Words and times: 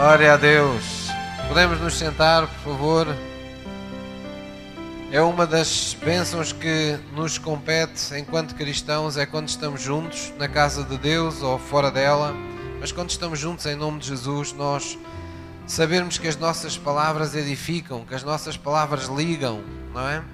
Glória 0.00 0.32
a 0.32 0.36
Deus. 0.38 1.10
Podemos 1.46 1.78
nos 1.78 1.98
sentar, 1.98 2.46
por 2.46 2.72
favor. 2.72 3.06
É 5.12 5.20
uma 5.20 5.46
das 5.46 5.94
bênçãos 6.02 6.54
que 6.54 6.98
nos 7.14 7.36
compete 7.36 8.14
enquanto 8.16 8.54
cristãos, 8.54 9.18
é 9.18 9.26
quando 9.26 9.48
estamos 9.48 9.82
juntos 9.82 10.32
na 10.38 10.48
casa 10.48 10.84
de 10.84 10.96
Deus 10.96 11.42
ou 11.42 11.58
fora 11.58 11.90
dela, 11.90 12.34
mas 12.80 12.90
quando 12.92 13.10
estamos 13.10 13.38
juntos 13.38 13.66
em 13.66 13.74
nome 13.74 13.98
de 13.98 14.08
Jesus, 14.08 14.54
nós 14.54 14.98
sabermos 15.66 16.16
que 16.16 16.26
as 16.26 16.36
nossas 16.36 16.78
palavras 16.78 17.34
edificam, 17.34 18.06
que 18.06 18.14
as 18.14 18.24
nossas 18.24 18.56
palavras 18.56 19.04
ligam, 19.04 19.62
não 19.92 20.08
é? 20.08 20.24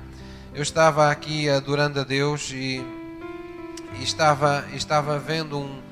Eu 0.55 0.63
estava 0.63 1.11
aqui 1.11 1.49
adorando 1.49 1.99
a 1.99 2.05
Deus 2.05 2.53
e, 2.53 2.87
e 3.99 4.05
estava, 4.05 4.65
estava 4.73 5.19
vendo 5.19 5.59
um, 5.59 5.83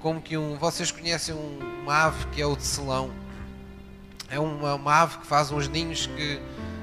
como 0.00 0.20
que 0.20 0.36
um. 0.36 0.56
Vocês 0.56 0.90
conhecem 0.90 1.34
um, 1.34 1.58
uma 1.82 2.06
ave 2.06 2.26
que 2.28 2.40
é 2.40 2.46
o 2.46 2.56
tecelão? 2.56 3.10
É 4.30 4.38
uma, 4.38 4.74
uma 4.74 4.94
ave 4.94 5.18
que 5.18 5.26
faz 5.26 5.50
uns 5.50 5.68
ninhos 5.68 6.06
que 6.06 6.40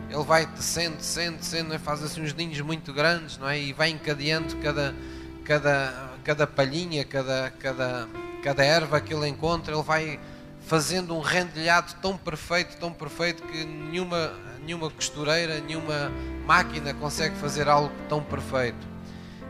ele 0.10 0.24
vai 0.24 0.46
descendo, 0.46 0.98
descendo, 0.98 1.38
descendo, 1.38 1.80
faz 1.80 2.04
assim 2.04 2.22
uns 2.22 2.34
ninhos 2.34 2.60
muito 2.62 2.94
grandes, 2.94 3.38
não 3.38 3.48
é? 3.48 3.60
E 3.60 3.74
vai 3.74 3.90
encadeando 3.90 4.56
cada, 4.58 4.96
cada, 5.44 6.12
cada 6.24 6.48
palhinha, 6.48 7.04
cada, 7.04 7.52
cada, 7.60 8.08
cada 8.42 8.64
erva 8.64 9.00
que 9.02 9.14
ele 9.14 9.28
encontra, 9.28 9.74
ele 9.74 9.84
vai 9.84 10.20
fazendo 10.62 11.16
um 11.16 11.20
rendilhado 11.20 11.94
tão 12.02 12.18
perfeito, 12.18 12.78
tão 12.78 12.92
perfeito 12.92 13.44
que 13.44 13.64
nenhuma, 13.64 14.34
nenhuma 14.64 14.90
costureira, 14.90 15.60
nenhuma 15.60 16.12
máquina 16.46 16.94
consegue 16.94 17.36
fazer 17.36 17.68
algo 17.68 17.92
tão 18.10 18.24
perfeito. 18.24 18.95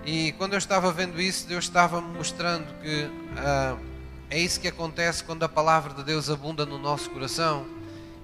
E 0.06 0.34
quando 0.34 0.54
eu 0.54 0.60
estava 0.60 0.92
vendo 0.92 1.20
isso, 1.20 1.48
Deus 1.48 1.64
estava 1.64 2.00
me 2.00 2.16
mostrando 2.16 2.80
que 2.80 3.10
ah, 3.38 3.76
é 4.30 4.40
isso 4.40 4.60
que 4.60 4.68
acontece 4.68 5.24
quando 5.24 5.42
a 5.44 5.50
palavra 5.50 5.96
de 5.96 6.04
Deus 6.04 6.30
abunda 6.30 6.64
no 6.64 6.78
nosso 6.78 7.10
coração 7.10 7.66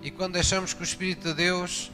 e 0.04 0.12
quando 0.12 0.34
deixamos 0.34 0.74
que 0.74 0.82
o 0.82 0.84
Espírito 0.84 1.30
de 1.30 1.34
Deus 1.34 1.92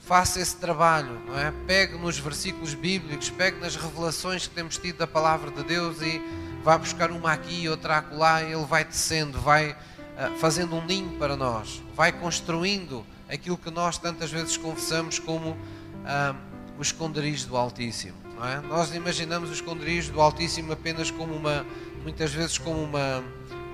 faça 0.00 0.38
esse 0.38 0.56
trabalho, 0.56 1.18
não 1.26 1.38
é? 1.38 1.50
Pegue 1.66 1.96
nos 1.96 2.18
versículos 2.18 2.74
bíblicos, 2.74 3.30
pegue 3.30 3.58
nas 3.58 3.74
revelações 3.74 4.46
que 4.46 4.54
temos 4.54 4.76
tido 4.76 4.98
da 4.98 5.06
palavra 5.06 5.50
de 5.50 5.62
Deus 5.62 6.02
e 6.02 6.20
vá 6.62 6.76
buscar 6.76 7.10
uma 7.10 7.32
aqui, 7.32 7.68
outra 7.68 7.98
acolá, 7.98 8.42
ele 8.42 8.64
vai 8.64 8.84
descendo, 8.84 9.40
vai 9.40 9.70
uh, 9.70 10.36
fazendo 10.38 10.76
um 10.76 10.84
ninho 10.84 11.16
para 11.18 11.36
nós, 11.36 11.82
vai 11.94 12.12
construindo 12.12 13.06
aquilo 13.30 13.56
que 13.56 13.70
nós 13.70 13.96
tantas 13.96 14.30
vezes 14.30 14.58
confessamos 14.58 15.18
como 15.18 15.50
uh, 15.50 16.36
o 16.78 16.82
esconderijo 16.82 17.48
do 17.48 17.56
Altíssimo. 17.56 18.21
É? 18.44 18.60
Nós 18.66 18.92
imaginamos 18.92 19.50
o 19.50 19.52
esconderijo 19.52 20.12
do 20.12 20.20
Altíssimo 20.20 20.72
apenas 20.72 21.12
como 21.12 21.32
uma, 21.32 21.64
muitas 22.02 22.32
vezes 22.32 22.58
como 22.58 22.82
uma, 22.82 23.22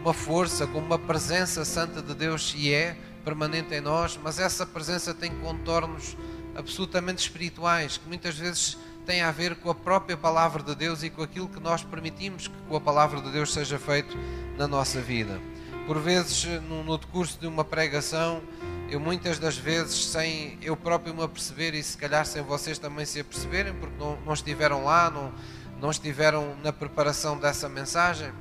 uma 0.03 0.13
força, 0.13 0.67
como 0.67 0.85
uma 0.85 0.99
presença 0.99 1.65
santa 1.65 2.03
de 2.03 2.15
Deus 2.15 2.55
e 2.55 2.73
é 2.73 2.95
permanente 3.25 3.75
em 3.75 3.81
nós, 3.81 4.19
mas 4.23 4.39
essa 4.39 4.67
presença 4.67 5.15
tem 5.15 5.31
contornos 5.41 6.17
absolutamente 6.55 7.23
espirituais 7.23 7.97
que 7.97 8.07
muitas 8.07 8.37
vezes 8.37 8.77
têm 9.07 9.23
a 9.23 9.31
ver 9.31 9.57
com 9.57 9.71
a 9.71 9.75
própria 9.75 10.19
palavra 10.19 10.63
de 10.63 10.75
Deus 10.75 11.03
e 11.03 11.09
com 11.09 11.23
aquilo 11.23 11.49
que 11.49 11.61
nós 11.61 11.83
permitimos 11.83 12.49
que 12.49 12.55
com 12.69 12.77
a 12.77 12.81
palavra 12.81 13.23
de 13.23 13.31
Deus 13.31 13.55
seja 13.55 13.79
feito 13.79 14.15
na 14.59 14.69
nossa 14.69 15.01
vida. 15.01 15.41
Por 15.87 15.99
vezes, 15.99 16.45
no, 16.69 16.85
no 16.85 16.99
decurso 16.99 17.41
de 17.41 17.47
uma 17.47 17.65
pregação, 17.65 18.43
eu 18.89 18.99
muitas 18.99 19.39
das 19.39 19.57
vezes, 19.57 20.07
sem 20.07 20.59
eu 20.63 20.77
próprio 20.77 21.15
me 21.15 21.23
aperceber 21.23 21.75
e 21.75 21.83
se 21.83 21.97
calhar 21.97 22.25
sem 22.25 22.43
vocês 22.43 22.79
também 22.79 23.05
se 23.05 23.21
aperceberem, 23.21 23.75
porque 23.75 23.97
não, 23.99 24.19
não 24.25 24.33
estiveram 24.33 24.85
lá, 24.85 25.11
não, 25.11 25.33
não 25.81 25.91
estiveram 25.91 26.57
na 26.63 26.73
preparação 26.73 27.39
dessa 27.39 27.69
mensagem, 27.69 28.33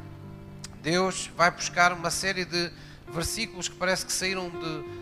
Deus 0.81 1.29
vai 1.35 1.51
buscar 1.51 1.91
uma 1.91 2.09
série 2.09 2.45
de 2.45 2.71
versículos 3.11 3.67
que 3.67 3.75
parece 3.75 4.05
que 4.05 4.13
saíram 4.13 4.49
de 4.49 4.97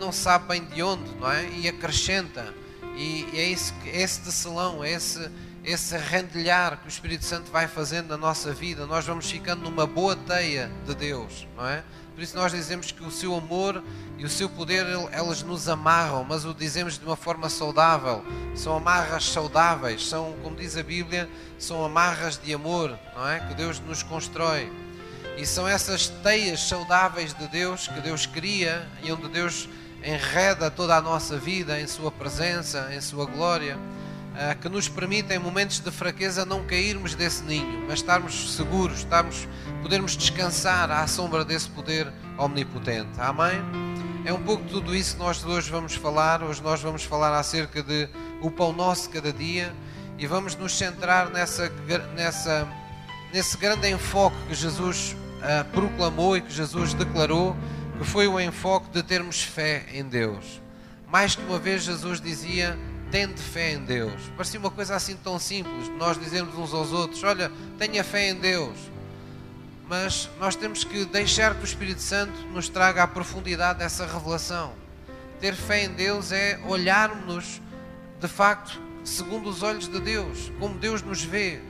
não 0.00 0.10
sabe 0.10 0.48
bem 0.48 0.64
de 0.64 0.82
onde, 0.82 1.14
não 1.16 1.30
é? 1.30 1.48
E 1.50 1.68
acrescenta. 1.68 2.54
E 2.96 3.26
é 3.34 3.50
esse, 3.50 3.72
é 3.86 4.02
esse 4.02 4.20
tecelão, 4.20 4.82
é 4.82 4.92
esse, 4.92 5.30
esse 5.70 5.96
rendilhar 5.96 6.78
que 6.78 6.86
o 6.86 6.88
Espírito 6.88 7.24
Santo 7.24 7.50
vai 7.50 7.68
fazendo 7.68 8.08
na 8.08 8.16
nossa 8.16 8.52
vida. 8.52 8.86
Nós 8.86 9.04
vamos 9.04 9.30
ficando 9.30 9.62
numa 9.62 9.86
boa 9.86 10.16
teia 10.16 10.70
de 10.86 10.94
Deus, 10.94 11.46
não 11.56 11.66
é? 11.66 11.82
Por 12.14 12.22
isso 12.22 12.36
nós 12.36 12.52
dizemos 12.52 12.92
que 12.92 13.02
o 13.02 13.10
seu 13.10 13.34
amor 13.34 13.82
e 14.18 14.24
o 14.24 14.28
seu 14.28 14.48
poder, 14.48 14.84
elas 15.10 15.42
nos 15.42 15.68
amarram, 15.68 16.22
mas 16.22 16.44
o 16.44 16.52
dizemos 16.52 16.98
de 16.98 17.04
uma 17.04 17.16
forma 17.16 17.48
saudável. 17.48 18.24
São 18.54 18.76
amarras 18.76 19.24
saudáveis, 19.24 20.06
são, 20.06 20.34
como 20.42 20.56
diz 20.56 20.76
a 20.76 20.82
Bíblia, 20.82 21.28
são 21.58 21.84
amarras 21.84 22.38
de 22.38 22.52
amor, 22.52 22.98
não 23.14 23.26
é? 23.26 23.40
Que 23.40 23.54
Deus 23.54 23.80
nos 23.80 24.02
constrói. 24.02 24.70
E 25.38 25.46
são 25.46 25.66
essas 25.66 26.08
teias 26.08 26.60
saudáveis 26.60 27.32
de 27.32 27.48
Deus 27.48 27.88
que 27.88 28.00
Deus 28.00 28.26
cria 28.26 28.86
e 29.02 29.10
onde 29.10 29.28
Deus 29.28 29.68
enreda 30.04 30.70
toda 30.70 30.96
a 30.96 31.00
nossa 31.00 31.38
vida 31.38 31.80
em 31.80 31.86
Sua 31.86 32.10
presença, 32.10 32.90
em 32.92 33.00
Sua 33.00 33.24
glória, 33.24 33.78
que 34.60 34.68
nos 34.68 34.88
permitem, 34.88 35.36
em 35.36 35.40
momentos 35.40 35.80
de 35.80 35.90
fraqueza, 35.90 36.46
não 36.46 36.64
cairmos 36.64 37.14
desse 37.14 37.42
ninho, 37.44 37.84
mas 37.86 37.98
estarmos 37.98 38.54
seguros, 38.56 38.98
estarmos, 39.00 39.46
podermos 39.82 40.16
descansar 40.16 40.90
à 40.90 41.06
sombra 41.06 41.44
desse 41.44 41.68
poder 41.68 42.10
omnipotente. 42.38 43.20
Amém? 43.20 43.60
É 44.24 44.32
um 44.32 44.42
pouco 44.42 44.64
tudo 44.64 44.94
isso 44.94 45.16
que 45.16 45.22
nós 45.22 45.44
hoje 45.44 45.70
vamos 45.70 45.94
falar. 45.94 46.42
Hoje 46.42 46.62
nós 46.62 46.80
vamos 46.80 47.04
falar 47.04 47.38
acerca 47.38 47.82
de 47.82 48.08
o 48.40 48.50
pão 48.50 48.72
nosso 48.72 49.10
cada 49.10 49.32
dia 49.32 49.74
e 50.18 50.26
vamos 50.26 50.54
nos 50.54 50.76
centrar 50.76 51.30
nessa, 51.30 51.70
nessa, 52.14 52.68
nesse 53.32 53.56
grande 53.56 53.88
enfoque 53.90 54.36
que 54.48 54.54
Jesus 54.54 55.16
uh, 55.38 55.64
proclamou 55.72 56.36
e 56.36 56.42
que 56.42 56.52
Jesus 56.52 56.92
declarou, 56.92 57.56
que 57.98 58.04
foi 58.04 58.28
o 58.28 58.38
enfoque 58.38 58.90
de 58.90 59.02
termos 59.02 59.42
fé 59.42 59.86
em 59.92 60.04
Deus. 60.04 60.60
Mais 61.10 61.34
que 61.34 61.42
uma 61.42 61.58
vez 61.58 61.82
Jesus 61.82 62.20
dizia: 62.20 62.78
tende 63.10 63.40
fé 63.40 63.72
em 63.72 63.84
Deus. 63.84 64.20
Parecia 64.36 64.58
uma 64.60 64.70
coisa 64.70 64.94
assim 64.94 65.16
tão 65.16 65.38
simples, 65.38 65.88
nós 65.98 66.18
dizemos 66.18 66.54
uns 66.56 66.72
aos 66.72 66.92
outros: 66.92 67.22
olha, 67.22 67.50
tenha 67.78 68.02
fé 68.04 68.30
em 68.30 68.34
Deus. 68.34 68.76
Mas 69.88 70.30
nós 70.38 70.54
temos 70.54 70.84
que 70.84 71.04
deixar 71.04 71.54
que 71.56 71.62
o 71.62 71.64
Espírito 71.64 72.00
Santo 72.00 72.32
nos 72.52 72.68
traga 72.68 73.02
a 73.02 73.08
profundidade 73.08 73.80
dessa 73.80 74.06
revelação. 74.06 74.72
Ter 75.40 75.54
fé 75.54 75.84
em 75.84 75.88
Deus 75.88 76.30
é 76.30 76.60
olharmos 76.64 77.60
de 78.20 78.28
facto 78.28 78.80
segundo 79.04 79.48
os 79.48 79.62
olhos 79.62 79.88
de 79.88 79.98
Deus, 80.00 80.52
como 80.58 80.78
Deus 80.78 81.02
nos 81.02 81.22
vê, 81.22 81.60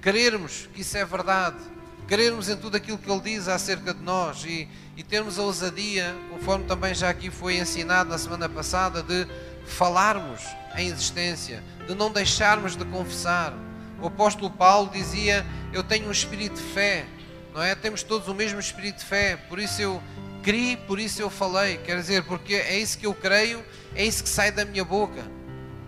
querermos 0.00 0.68
que 0.72 0.80
isso 0.80 0.96
é 0.96 1.04
verdade, 1.04 1.58
crermos 2.06 2.48
em 2.48 2.56
tudo 2.56 2.76
aquilo 2.76 2.98
que 2.98 3.10
Ele 3.10 3.20
diz 3.20 3.48
acerca 3.48 3.92
de 3.92 4.02
nós 4.02 4.44
e, 4.44 4.68
e 4.96 5.02
termos 5.02 5.38
a 5.38 5.42
ousadia, 5.42 6.14
conforme 6.30 6.64
também 6.64 6.94
já 6.94 7.10
aqui 7.10 7.30
foi 7.30 7.56
ensinado 7.58 8.10
na 8.10 8.18
semana 8.18 8.48
passada, 8.48 9.02
de 9.02 9.26
falarmos 9.70 10.42
em 10.76 10.88
existência, 10.88 11.62
de 11.86 11.94
não 11.94 12.10
deixarmos 12.10 12.76
de 12.76 12.84
confessar. 12.84 13.52
O 14.00 14.06
apóstolo 14.06 14.50
Paulo 14.50 14.90
dizia: 14.90 15.46
Eu 15.72 15.82
tenho 15.82 16.08
um 16.08 16.12
espírito 16.12 16.56
de 16.56 16.62
fé, 16.72 17.06
não 17.54 17.62
é? 17.62 17.74
Temos 17.74 18.02
todos 18.02 18.28
o 18.28 18.34
mesmo 18.34 18.60
espírito 18.60 18.98
de 18.98 19.04
fé, 19.04 19.36
por 19.48 19.58
isso 19.58 19.80
eu 19.80 20.02
criei, 20.42 20.76
por 20.76 20.98
isso 20.98 21.20
eu 21.20 21.30
falei. 21.30 21.78
Quer 21.78 21.96
dizer, 21.96 22.24
porque 22.24 22.54
é 22.54 22.78
isso 22.78 22.98
que 22.98 23.06
eu 23.06 23.14
creio, 23.14 23.64
é 23.94 24.04
isso 24.04 24.22
que 24.22 24.28
sai 24.28 24.50
da 24.50 24.64
minha 24.64 24.84
boca, 24.84 25.24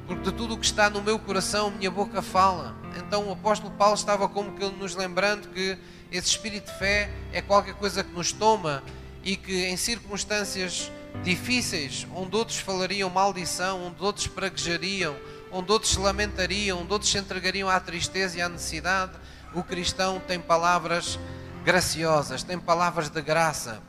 porque 0.06 0.30
de 0.30 0.32
tudo 0.32 0.54
o 0.54 0.58
que 0.58 0.66
está 0.66 0.90
no 0.90 1.02
meu 1.02 1.18
coração, 1.18 1.70
minha 1.70 1.90
boca 1.90 2.20
fala. 2.22 2.76
Então 2.96 3.28
o 3.28 3.32
apóstolo 3.32 3.72
Paulo 3.74 3.94
estava 3.94 4.28
como 4.28 4.52
que 4.52 4.64
nos 4.70 4.94
lembrando 4.94 5.48
que 5.48 5.78
esse 6.10 6.28
espírito 6.28 6.70
de 6.70 6.78
fé 6.78 7.10
é 7.32 7.40
qualquer 7.40 7.74
coisa 7.74 8.04
que 8.04 8.12
nos 8.12 8.32
toma 8.32 8.82
e 9.24 9.36
que 9.36 9.64
em 9.66 9.76
circunstâncias 9.76 10.90
difíceis, 11.22 12.06
onde 12.14 12.36
outros 12.36 12.58
falariam 12.58 13.08
maldição, 13.10 13.86
onde 13.86 14.02
outros 14.02 14.26
praguejariam, 14.26 15.16
onde 15.50 15.70
outros 15.70 15.92
se 15.92 15.98
lamentariam, 15.98 16.80
onde 16.80 16.92
outros 16.92 17.10
se 17.10 17.18
entregariam 17.18 17.68
à 17.68 17.78
tristeza 17.78 18.38
e 18.38 18.42
à 18.42 18.48
necessidade, 18.48 19.12
o 19.54 19.62
cristão 19.62 20.20
tem 20.20 20.40
palavras 20.40 21.18
graciosas, 21.64 22.42
tem 22.42 22.58
palavras 22.58 23.08
de 23.08 23.20
graça, 23.20 23.82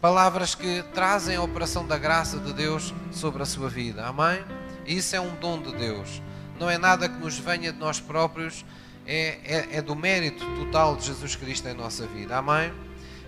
palavras 0.00 0.54
que 0.54 0.82
trazem 0.94 1.36
a 1.36 1.42
operação 1.42 1.86
da 1.86 1.98
graça 1.98 2.38
de 2.38 2.52
Deus 2.52 2.94
sobre 3.12 3.42
a 3.42 3.46
sua 3.46 3.68
vida. 3.68 4.06
Amém? 4.06 4.42
Isso 4.86 5.14
é 5.14 5.20
um 5.20 5.34
dom 5.36 5.60
de 5.60 5.72
Deus. 5.72 6.22
Não 6.58 6.70
é 6.70 6.78
nada 6.78 7.08
que 7.08 7.18
nos 7.18 7.38
venha 7.38 7.72
de 7.72 7.78
nós 7.78 8.00
próprios, 8.00 8.64
é, 9.06 9.38
é, 9.44 9.76
é, 9.76 9.82
do 9.82 9.94
mérito 9.94 10.44
total 10.56 10.96
de 10.96 11.06
Jesus 11.06 11.36
Cristo 11.36 11.68
em 11.68 11.74
nossa 11.74 12.06
vida. 12.06 12.36
Amém? 12.36 12.72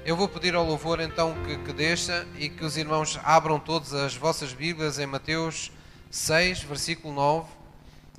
Eu 0.09 0.17
vou 0.17 0.27
pedir 0.27 0.55
ao 0.55 0.65
louvor 0.65 1.01
então 1.01 1.35
que, 1.45 1.59
que 1.59 1.71
deixa 1.71 2.27
e 2.39 2.49
que 2.49 2.65
os 2.65 2.79
irmãos 2.79 3.21
abram 3.23 3.61
todas 3.61 3.93
as 3.93 4.17
vossas 4.17 4.55
Bíblias 4.55 4.99
em 4.99 5.05
Mateus 5.05 5.71
6, 6.11 6.63
versículo 6.63 7.13
9. 7.13 7.47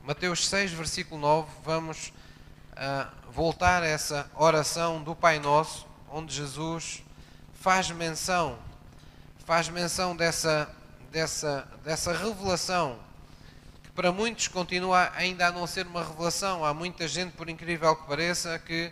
Mateus 0.03 0.47
6, 0.47 0.71
versículo 0.73 1.19
9. 1.19 1.49
Vamos 1.65 2.13
uh, 2.73 3.31
voltar 3.31 3.81
a 3.81 3.87
essa 3.87 4.29
oração 4.35 5.01
do 5.01 5.15
Pai 5.15 5.39
Nosso, 5.39 5.87
onde 6.11 6.31
Jesus 6.31 7.01
faz 7.55 7.89
menção, 7.89 8.59
faz 9.43 9.67
menção 9.67 10.15
dessa, 10.15 10.69
dessa, 11.11 11.67
dessa 11.83 12.13
revelação 12.13 12.99
para 13.95 14.11
muitos 14.11 14.47
continua 14.47 15.11
ainda 15.15 15.47
a 15.47 15.51
não 15.51 15.65
ser 15.65 15.87
uma 15.87 16.03
revelação. 16.03 16.63
Há 16.63 16.71
muita 16.71 17.07
gente, 17.07 17.31
por 17.31 17.49
incrível 17.49 17.95
que 17.95 18.05
pareça, 18.05 18.59
que 18.59 18.91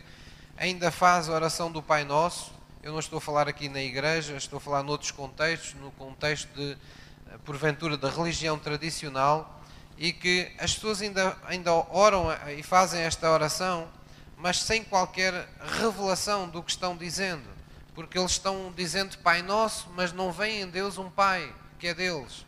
ainda 0.57 0.89
faz 0.89 1.29
a 1.29 1.33
oração 1.33 1.71
do 1.71 1.83
Pai 1.83 2.03
Nosso. 2.03 2.56
Eu 2.87 2.93
não 2.93 3.01
estou 3.01 3.17
a 3.17 3.21
falar 3.21 3.49
aqui 3.49 3.67
na 3.67 3.81
igreja, 3.81 4.37
estou 4.37 4.55
a 4.55 4.59
falar 4.61 4.81
noutros 4.81 5.11
contextos, 5.11 5.73
no 5.73 5.91
contexto 5.91 6.47
de, 6.55 6.71
eh, 6.71 7.37
porventura, 7.43 7.97
da 7.97 8.09
religião 8.09 8.57
tradicional, 8.57 9.61
e 9.97 10.13
que 10.13 10.49
as 10.57 10.73
pessoas 10.73 11.01
ainda, 11.01 11.37
ainda 11.47 11.73
oram 11.73 12.29
e 12.57 12.63
fazem 12.63 13.01
esta 13.01 13.29
oração, 13.29 13.89
mas 14.37 14.61
sem 14.61 14.85
qualquer 14.85 15.49
revelação 15.81 16.47
do 16.47 16.63
que 16.63 16.71
estão 16.71 16.95
dizendo, 16.95 17.43
porque 17.93 18.17
eles 18.17 18.31
estão 18.31 18.71
dizendo 18.73 19.17
Pai 19.17 19.41
Nosso, 19.41 19.89
mas 19.93 20.13
não 20.13 20.31
vem 20.31 20.61
em 20.61 20.67
Deus 20.69 20.97
um 20.97 21.09
Pai 21.09 21.53
que 21.77 21.87
é 21.87 21.93
deles, 21.93 22.45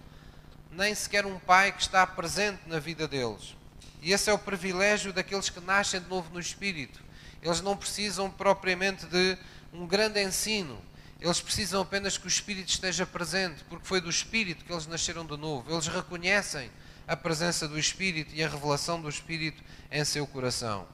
nem 0.71 0.95
sequer 0.95 1.25
um 1.25 1.37
Pai 1.37 1.73
que 1.73 1.81
está 1.81 2.07
presente 2.07 2.61
na 2.65 2.79
vida 2.79 3.09
deles. 3.09 3.57
E 4.01 4.13
esse 4.13 4.29
é 4.29 4.33
o 4.33 4.39
privilégio 4.39 5.11
daqueles 5.11 5.49
que 5.49 5.59
nascem 5.59 5.99
de 5.99 6.07
novo 6.07 6.31
no 6.31 6.39
Espírito. 6.39 7.01
Eles 7.41 7.59
não 7.59 7.75
precisam 7.75 8.31
propriamente 8.31 9.05
de 9.05 9.37
um 9.73 9.85
grande 9.85 10.21
ensino. 10.23 10.79
Eles 11.19 11.41
precisam 11.41 11.81
apenas 11.81 12.17
que 12.17 12.25
o 12.25 12.27
Espírito 12.27 12.69
esteja 12.69 13.05
presente, 13.05 13.63
porque 13.67 13.85
foi 13.85 13.99
do 13.99 14.09
Espírito 14.09 14.63
que 14.63 14.71
eles 14.71 14.87
nasceram 14.87 15.25
de 15.25 15.35
novo. 15.35 15.71
Eles 15.71 15.87
reconhecem 15.87 16.71
a 17.07 17.15
presença 17.15 17.67
do 17.67 17.77
Espírito 17.77 18.33
e 18.33 18.43
a 18.43 18.47
revelação 18.47 19.01
do 19.01 19.09
Espírito 19.09 19.61
em 19.91 20.05
seu 20.05 20.25
coração. 20.25 20.87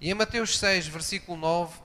E 0.00 0.10
em 0.10 0.14
Mateus 0.14 0.58
6, 0.58 0.86
versículo 0.86 1.38
9, 1.38 1.76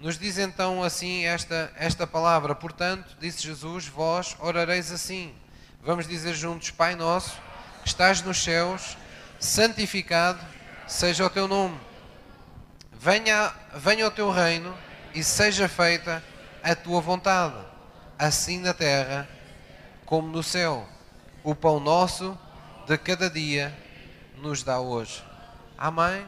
nos 0.00 0.18
diz 0.18 0.38
então 0.38 0.82
assim 0.82 1.24
esta, 1.24 1.72
esta 1.76 2.06
palavra: 2.06 2.54
Portanto, 2.54 3.16
disse 3.20 3.42
Jesus, 3.42 3.86
vós 3.86 4.36
orareis 4.40 4.90
assim. 4.90 5.34
Vamos 5.82 6.08
dizer 6.08 6.34
juntos: 6.34 6.70
Pai 6.70 6.96
nosso, 6.96 7.38
que 7.82 7.88
estás 7.88 8.22
nos 8.22 8.42
céus 8.42 8.96
santificado 9.38 10.44
seja 10.86 11.24
o 11.24 11.30
teu 11.30 11.46
nome. 11.46 11.78
Venha, 12.92 13.52
venha 13.74 14.06
o 14.06 14.10
teu 14.10 14.30
reino 14.30 14.76
e 15.16 15.24
seja 15.24 15.68
feita 15.68 16.22
a 16.62 16.74
tua 16.74 17.00
vontade, 17.00 17.56
assim 18.18 18.60
na 18.60 18.72
terra 18.72 19.28
como 20.04 20.28
no 20.28 20.42
céu. 20.42 20.86
O 21.42 21.54
pão 21.54 21.80
nosso 21.80 22.38
de 22.86 22.96
cada 22.98 23.28
dia 23.28 23.76
nos 24.36 24.62
dá 24.62 24.78
hoje. 24.78 25.24
Amém? 25.76 26.24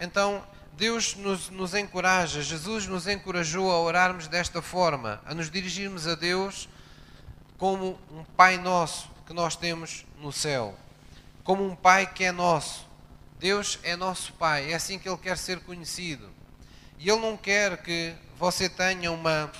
Então, 0.00 0.42
Deus 0.72 1.14
nos, 1.16 1.50
nos 1.50 1.74
encoraja, 1.74 2.40
Jesus 2.40 2.86
nos 2.86 3.06
encorajou 3.06 3.70
a 3.70 3.80
orarmos 3.80 4.28
desta 4.28 4.62
forma, 4.62 5.20
a 5.26 5.34
nos 5.34 5.50
dirigirmos 5.50 6.06
a 6.06 6.14
Deus 6.14 6.68
como 7.58 7.98
um 8.10 8.24
Pai 8.24 8.56
nosso 8.56 9.10
que 9.26 9.34
nós 9.34 9.56
temos 9.56 10.06
no 10.18 10.32
céu 10.32 10.74
como 11.44 11.64
um 11.64 11.74
Pai 11.74 12.06
que 12.06 12.24
é 12.24 12.32
nosso. 12.32 12.86
Deus 13.38 13.78
é 13.82 13.96
nosso 13.96 14.32
Pai, 14.34 14.72
é 14.72 14.74
assim 14.74 14.98
que 14.98 15.08
Ele 15.08 15.18
quer 15.18 15.36
ser 15.36 15.60
conhecido. 15.60 16.30
E 17.02 17.10
Ele 17.10 17.18
não 17.18 17.36
quer 17.36 17.78
que 17.78 18.14
você 18.38 18.68
tenha 18.68 19.10
uma, 19.10 19.50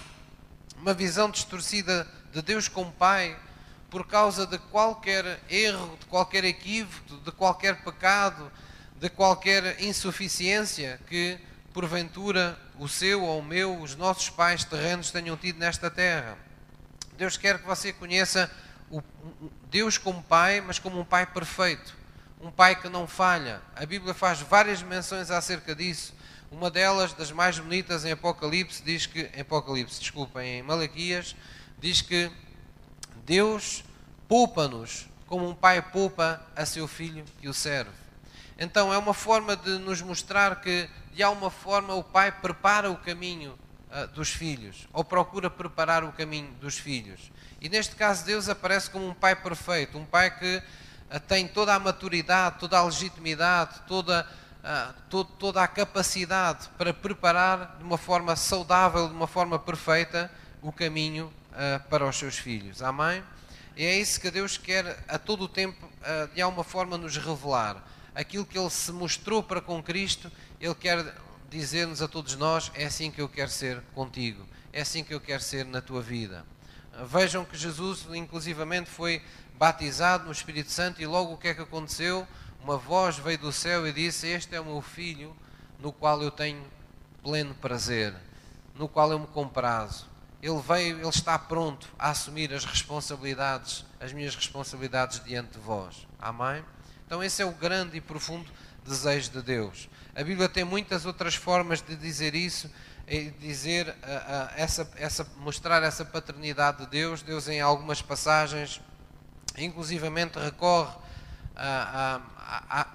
uma 0.77 0.95
visão 0.95 1.29
distorcida 1.29 2.07
de 2.33 2.41
Deus 2.41 2.69
como 2.69 2.93
Pai 2.93 3.37
por 3.91 4.07
causa 4.07 4.47
de 4.47 4.59
qualquer 4.59 5.41
erro, 5.51 5.99
de 5.99 6.07
qualquer 6.07 6.45
equívoco, 6.45 7.17
de 7.17 7.33
qualquer 7.33 7.83
pecado, 7.83 8.49
de 8.95 9.11
qualquer 9.11 9.83
insuficiência 9.83 11.01
que 11.09 11.37
porventura 11.75 12.57
o 12.79 12.87
seu 12.87 13.25
ou 13.25 13.41
o 13.41 13.43
meu, 13.43 13.77
os 13.81 13.97
nossos 13.97 14.31
pais 14.31 14.63
terrenos 14.63 15.11
tenham 15.11 15.37
tido 15.37 15.59
nesta 15.59 15.91
terra. 15.91 16.39
Deus 17.19 17.37
quer 17.37 17.59
que 17.59 17.67
você 17.67 17.93
conheça 17.93 18.49
o, 18.89 19.03
Deus 19.69 19.99
como 19.99 20.23
Pai, 20.23 20.61
mas 20.61 20.79
como 20.79 21.01
um 21.01 21.05
Pai 21.05 21.27
perfeito, 21.27 21.93
um 22.41 22.53
Pai 22.53 22.81
que 22.81 22.89
não 22.89 23.09
falha. 23.09 23.61
A 23.75 23.85
Bíblia 23.85 24.15
faz 24.15 24.41
várias 24.41 24.81
menções 24.81 25.29
acerca 25.29 25.75
disso. 25.75 26.22
Uma 26.53 26.71
delas, 26.71 27.15
das 27.15 27.33
mais 27.33 27.59
bonitas 27.59 28.05
em 28.05 28.13
Apocalipse, 28.13 28.83
diz 28.83 29.07
que, 29.07 29.23
em 29.35 29.41
Apocalipse, 29.41 29.99
desculpem, 29.99 30.59
em 30.59 30.63
Malaquias, 30.63 31.35
diz 31.79 32.03
que 32.03 32.31
Deus 33.25 33.83
poupa-nos 34.29 35.09
como 35.27 35.49
um 35.49 35.55
pai 35.55 35.81
poupa 35.81 36.47
a 36.55 36.67
seu 36.67 36.87
filho 36.87 37.25
que 37.41 37.49
o 37.49 37.55
serve. 37.55 37.91
Então 38.59 38.93
é 38.93 38.99
uma 38.99 39.15
forma 39.15 39.57
de 39.57 39.79
nos 39.79 40.03
mostrar 40.03 40.61
que, 40.61 40.91
de 41.15 41.23
alguma 41.23 41.51
forma, 41.51 41.95
o 41.95 42.05
pai 42.05 42.31
prepara 42.31 42.91
o 42.91 42.99
caminho 42.99 43.59
uh, 43.91 44.07
dos 44.09 44.29
filhos, 44.29 44.87
ou 44.93 45.03
procura 45.03 45.49
preparar 45.49 46.05
o 46.05 46.13
caminho 46.13 46.53
dos 46.61 46.77
filhos. 46.77 47.33
E 47.63 47.69
neste 47.71 47.97
caso, 47.97 48.27
Deus 48.27 48.51
aparece 48.51 48.91
como 48.91 49.09
um 49.09 49.15
pai 49.15 49.35
perfeito, 49.35 49.97
um 49.97 50.05
pai 50.05 50.31
que 50.39 50.63
uh, 51.11 51.19
tem 51.21 51.49
toda 51.49 51.75
a 51.75 51.79
maturidade, 51.79 52.59
toda 52.59 52.77
a 52.77 52.85
legitimidade, 52.85 53.81
toda, 53.89 54.29
to 55.11 55.25
toda 55.25 55.63
a 55.63 55.67
capacidade 55.67 56.69
para 56.79 56.95
preparar 56.95 57.77
de 57.79 57.85
uma 57.85 57.99
forma 57.99 58.37
saudável, 58.37 59.09
de 59.09 59.15
uma 59.15 59.27
forma 59.27 59.59
perfeita, 59.59 60.31
o 60.61 60.71
caminho 60.73 61.33
uh, 61.53 61.89
para 61.89 62.09
os 62.09 62.17
seus 62.17 62.39
filhos. 62.39 62.83
Amém? 62.83 63.23
E 63.77 63.85
é 63.85 63.99
isso 63.99 64.21
que 64.21 64.31
Deus 64.31 64.57
quer 64.57 65.03
a 65.09 65.19
todo 65.19 65.45
o 65.45 65.49
tempo, 65.49 65.89
de 66.35 66.43
alguma 66.43 66.63
forma, 66.63 66.99
nos 66.99 67.17
revelar. 67.17 67.83
Aquilo 68.15 68.45
que 68.45 68.59
Ele 68.59 68.69
se 68.69 68.93
mostrou 68.93 69.43
para 69.43 69.63
com 69.63 69.83
Cristo, 69.83 70.31
Ele 70.61 70.75
quer 70.75 71.15
dizer-nos 71.49 72.03
a 72.03 72.09
todos 72.09 72.37
nós: 72.37 72.71
é 72.75 72.85
assim 72.85 73.11
que 73.11 73.21
eu 73.21 73.29
quero 73.31 73.51
ser 73.51 73.81
contigo, 73.95 74.47
é 74.75 74.83
assim 74.83 75.03
que 75.03 75.15
eu 75.15 75.21
quero 75.21 75.43
ser 75.43 75.65
na 75.65 75.81
tua 75.81 76.03
vida. 76.03 76.45
Vejam 77.07 77.45
que 77.47 77.57
Jesus, 77.57 78.07
inclusivamente, 78.13 78.91
foi 78.91 79.23
batizado 79.55 80.27
no 80.27 80.33
Espírito 80.33 80.71
Santo 80.71 81.01
e 81.01 81.07
logo 81.07 81.33
o 81.33 81.39
que 81.39 81.49
é 81.49 81.55
que 81.55 81.63
aconteceu? 81.63 82.29
Uma 82.63 82.77
voz 82.77 83.19
veio 83.19 83.39
do 83.39 83.53
céu 83.53 83.89
e 83.89 83.93
disse: 83.93 84.29
Este 84.29 84.55
é 84.55 84.61
o 84.61 84.65
meu 84.65 84.81
filho, 84.81 85.37
no 85.81 85.93
qual 85.93 86.23
eu 86.23 86.31
tenho 86.31 86.65
pleno 87.21 87.55
prazer, 87.55 88.15
no 88.77 88.89
qual 88.89 89.11
eu 89.11 89.19
me 89.19 89.27
comprazo. 89.27 90.07
Ele 90.41 90.61
veio, 90.61 90.99
ele 90.99 91.09
está 91.09 91.37
pronto 91.37 91.89
a 91.99 92.11
assumir 92.11 92.53
as 92.53 92.65
responsabilidades, 92.65 93.85
as 94.01 94.13
minhas 94.13 94.37
responsabilidades 94.37 95.23
diante 95.25 95.53
de 95.53 95.59
vós. 95.59 96.07
Amém? 96.21 96.65
Então, 97.05 97.23
esse 97.23 97.43
é 97.43 97.45
o 97.45 97.53
grande 97.53 97.97
e 97.97 98.01
profundo 98.01 98.49
desejo 98.85 99.31
de 99.31 99.43
Deus. 99.43 99.89
A 100.15 100.23
Bíblia 100.23 100.49
tem 100.49 100.65
muitas 100.65 101.05
outras 101.05 101.35
formas 101.35 101.81
de 101.81 101.97
dizer 101.97 102.35
isso, 102.35 102.71
dizer 103.41 103.89
uh, 103.89 103.91
uh, 103.91 104.53
essa, 104.57 104.91
essa, 104.97 105.27
mostrar 105.39 105.83
essa 105.83 106.05
paternidade 106.05 106.79
de 106.79 106.87
Deus. 106.87 107.23
Deus 107.23 107.49
em 107.49 107.61
algumas 107.61 108.01
passagens, 108.01 108.81
inclusivamente 109.59 110.39
recorre 110.39 111.02
uh, 111.57 112.23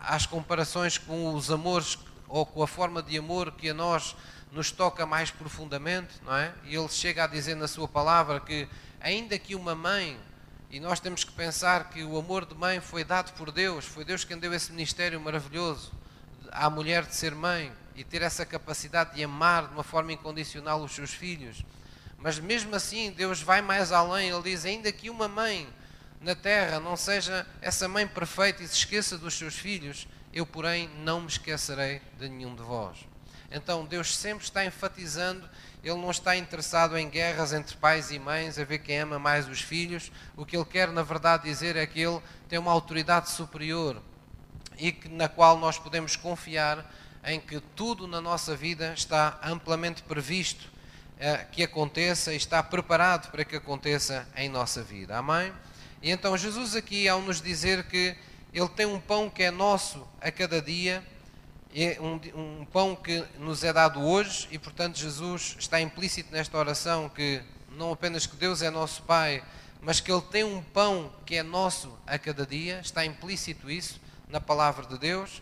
às 0.02 0.26
comparações 0.26 0.98
com 0.98 1.34
os 1.34 1.52
amores 1.52 1.98
ou 2.28 2.46
com 2.46 2.62
a 2.62 2.68
forma 2.68 3.02
de 3.02 3.18
amor 3.18 3.52
que 3.52 3.70
a 3.70 3.74
nós 3.74 4.16
nos 4.52 4.72
toca 4.72 5.06
mais 5.06 5.32
profundamente, 5.32 6.14
não 6.24 6.36
é? 6.36 6.54
E 6.64 6.76
ele 6.76 6.88
chega 6.90 7.24
a 7.24 7.28
dizer 7.28 7.56
na 7.56 7.68
sua 7.68 7.88
palavra 7.88 8.40
que 8.40 8.68
ainda 9.00 9.38
que 9.38 9.56
uma 9.56 9.76
mãe 9.76 10.18
e 10.70 10.80
nós 10.80 11.00
temos 11.00 11.24
que 11.24 11.32
pensar 11.32 11.90
que 11.90 12.04
o 12.04 12.18
amor 12.18 12.46
de 12.46 12.54
mãe 12.54 12.82
foi 12.82 13.04
dado 13.04 13.32
por 13.34 13.52
Deus, 13.52 13.86
foi 13.86 14.04
Deus 14.04 14.24
quem 14.24 14.38
deu 14.38 14.54
esse 14.54 14.72
ministério 14.72 15.20
maravilhoso 15.20 15.92
à 16.52 16.70
mulher 16.70 17.06
de 17.06 17.16
ser 17.16 17.34
mãe 17.34 17.72
e 17.96 18.04
ter 18.04 18.22
essa 18.22 18.46
capacidade 18.46 19.16
de 19.16 19.24
amar 19.24 19.68
de 19.68 19.74
uma 19.74 19.84
forma 19.84 20.12
incondicional 20.12 20.84
os 20.84 20.92
seus 20.92 21.12
filhos. 21.12 21.64
Mas 22.18 22.40
mesmo 22.40 22.76
assim, 22.76 23.12
Deus 23.12 23.42
vai 23.42 23.62
mais 23.62 23.92
além. 23.92 24.30
Ele 24.30 24.44
diz: 24.44 24.66
ainda 24.66 24.92
que 24.92 25.10
uma 25.10 25.28
mãe 25.28 25.68
na 26.22 26.36
terra 26.36 26.80
não 26.80 26.98
seja 26.98 27.46
essa 27.62 27.88
mãe 27.88 28.08
perfeita 28.08 28.64
e 28.64 28.68
se 28.68 28.76
esqueça 28.76 29.18
dos 29.18 29.36
seus 29.36 29.56
filhos, 29.56 30.08
eu, 30.34 30.46
porém, 30.46 30.90
não 31.00 31.22
me 31.22 31.28
esquecerei 31.28 32.02
de 32.20 32.28
nenhum 32.30 32.56
de 32.56 32.62
vós. 32.62 32.98
Então, 33.50 33.86
Deus 33.86 34.16
sempre 34.16 34.44
está 34.44 34.66
enfatizando, 34.66 35.48
Ele 35.84 35.96
não 35.96 36.12
está 36.12 36.36
interessado 36.36 36.98
em 36.98 37.10
guerras 37.10 37.54
entre 37.54 37.78
pais 37.78 38.12
e 38.12 38.20
mães, 38.20 38.60
a 38.60 38.66
ver 38.66 38.80
quem 38.80 39.00
ama 39.00 39.18
mais 39.18 39.48
os 39.48 39.62
filhos. 39.62 40.12
O 40.36 40.46
que 40.46 40.58
Ele 40.58 40.66
quer, 40.66 40.90
na 40.90 41.02
verdade, 41.02 41.44
dizer 41.44 41.76
é 41.76 41.86
que 41.86 42.02
Ele 42.02 42.22
tem 42.50 42.60
uma 42.60 42.72
autoridade 42.72 43.30
superior 43.30 44.02
e 44.78 44.92
que, 44.92 45.08
na 45.08 45.30
qual 45.30 45.58
nós 45.58 45.80
podemos 45.80 46.16
confiar 46.16 46.86
em 47.24 47.40
que 47.40 47.60
tudo 47.76 48.08
na 48.08 48.22
nossa 48.22 48.56
vida 48.56 48.94
está 48.94 49.40
amplamente 49.44 50.04
previsto 50.04 50.70
eh, 51.20 51.46
que 51.52 51.64
aconteça 51.64 52.34
e 52.34 52.38
está 52.38 52.62
preparado 52.62 53.32
para 53.32 53.44
que 53.44 53.56
aconteça 53.56 54.28
em 54.36 54.50
nossa 54.50 54.84
vida. 54.84 55.18
Amém? 55.18 55.52
E 56.02 56.12
então 56.12 56.38
Jesus 56.38 56.76
aqui, 56.76 57.08
ao 57.08 57.22
nos 57.22 57.42
dizer 57.42 57.84
que 57.86 58.16
Ele 58.54 58.70
tem 58.70 58.86
um 58.86 59.00
pão 59.00 59.30
que 59.30 59.44
é 59.44 59.52
nosso 59.52 60.08
a 60.22 60.32
cada 60.32 60.62
dia, 60.62 61.04
um, 62.00 62.62
um 62.62 62.66
pão 62.66 62.96
que 62.96 63.24
nos 63.40 63.64
é 63.64 63.74
dado 63.74 64.02
hoje, 64.02 64.48
e 64.52 64.58
portanto 64.58 64.98
Jesus 64.98 65.56
está 65.60 65.82
implícito 65.82 66.32
nesta 66.32 66.58
oração 66.58 67.10
que 67.10 67.42
não 67.72 67.92
apenas 67.92 68.26
que 68.26 68.36
Deus 68.36 68.62
é 68.62 68.70
nosso 68.70 69.04
Pai, 69.04 69.44
mas 69.82 70.00
que 70.00 70.12
Ele 70.12 70.22
tem 70.22 70.44
um 70.44 70.62
pão 70.62 71.12
que 71.26 71.36
é 71.36 71.44
nosso 71.44 71.98
a 72.06 72.18
cada 72.18 72.46
dia, 72.46 72.80
está 72.80 73.06
implícito 73.06 73.70
isso 73.70 74.00
na 74.28 74.42
palavra 74.42 74.86
de 74.86 74.98
Deus. 74.98 75.42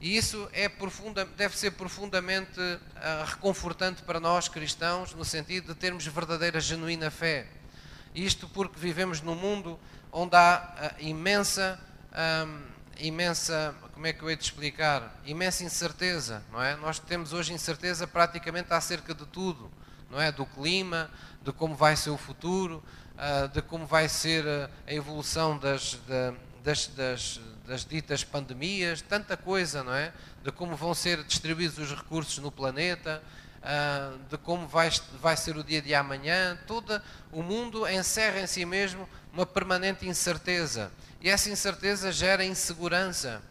E 0.00 0.16
isso 0.16 0.48
é 0.52 0.68
profunda, 0.68 1.24
deve 1.24 1.56
ser 1.56 1.70
profundamente 1.70 2.60
uh, 2.60 3.24
reconfortante 3.24 4.02
para 4.02 4.20
nós 4.20 4.46
cristãos, 4.46 5.14
no 5.14 5.24
sentido 5.24 5.72
de 5.72 5.78
termos 5.78 6.06
verdadeira, 6.06 6.60
genuína 6.60 7.10
fé. 7.10 7.46
Isto 8.16 8.48
porque 8.48 8.80
vivemos 8.80 9.20
num 9.20 9.34
mundo 9.34 9.78
onde 10.10 10.34
há 10.34 10.94
uh, 10.98 11.02
imensa, 11.04 11.78
um, 12.46 12.62
imensa, 12.98 13.74
como 13.92 14.06
é 14.06 14.12
que 14.14 14.22
eu 14.22 14.30
hei 14.30 14.36
de 14.36 14.42
explicar? 14.42 15.20
Imensa 15.26 15.62
incerteza, 15.64 16.42
não 16.50 16.62
é? 16.62 16.76
Nós 16.76 16.98
temos 16.98 17.34
hoje 17.34 17.52
incerteza 17.52 18.06
praticamente 18.06 18.72
acerca 18.72 19.14
de 19.14 19.26
tudo. 19.26 19.70
não 20.10 20.18
é? 20.18 20.32
Do 20.32 20.46
clima, 20.46 21.10
de 21.42 21.52
como 21.52 21.74
vai 21.74 21.94
ser 21.94 22.08
o 22.08 22.16
futuro, 22.16 22.82
de 23.52 23.60
como 23.60 23.86
vai 23.86 24.08
ser 24.08 24.44
a 24.86 24.92
evolução 24.92 25.58
das, 25.58 25.98
das, 26.62 26.86
das, 26.88 27.40
das 27.66 27.84
ditas 27.84 28.24
pandemias, 28.24 29.02
tanta 29.02 29.36
coisa, 29.36 29.84
não 29.84 29.94
é? 29.94 30.12
De 30.42 30.50
como 30.50 30.74
vão 30.74 30.94
ser 30.94 31.22
distribuídos 31.24 31.76
os 31.78 31.94
recursos 31.94 32.38
no 32.38 32.50
planeta, 32.50 33.22
de 34.28 34.38
como 34.38 34.66
vai, 34.66 34.90
vai 35.20 35.36
ser 35.36 35.56
o 35.56 35.64
dia 35.64 35.82
de 35.82 35.94
amanhã, 35.94 36.58
todo 36.66 37.00
o 37.32 37.42
mundo 37.42 37.88
encerra 37.88 38.40
em 38.40 38.46
si 38.46 38.64
mesmo 38.64 39.08
uma 39.32 39.44
permanente 39.44 40.06
incerteza. 40.06 40.90
E 41.20 41.28
essa 41.28 41.50
incerteza 41.50 42.12
gera 42.12 42.44
insegurança 42.44 43.42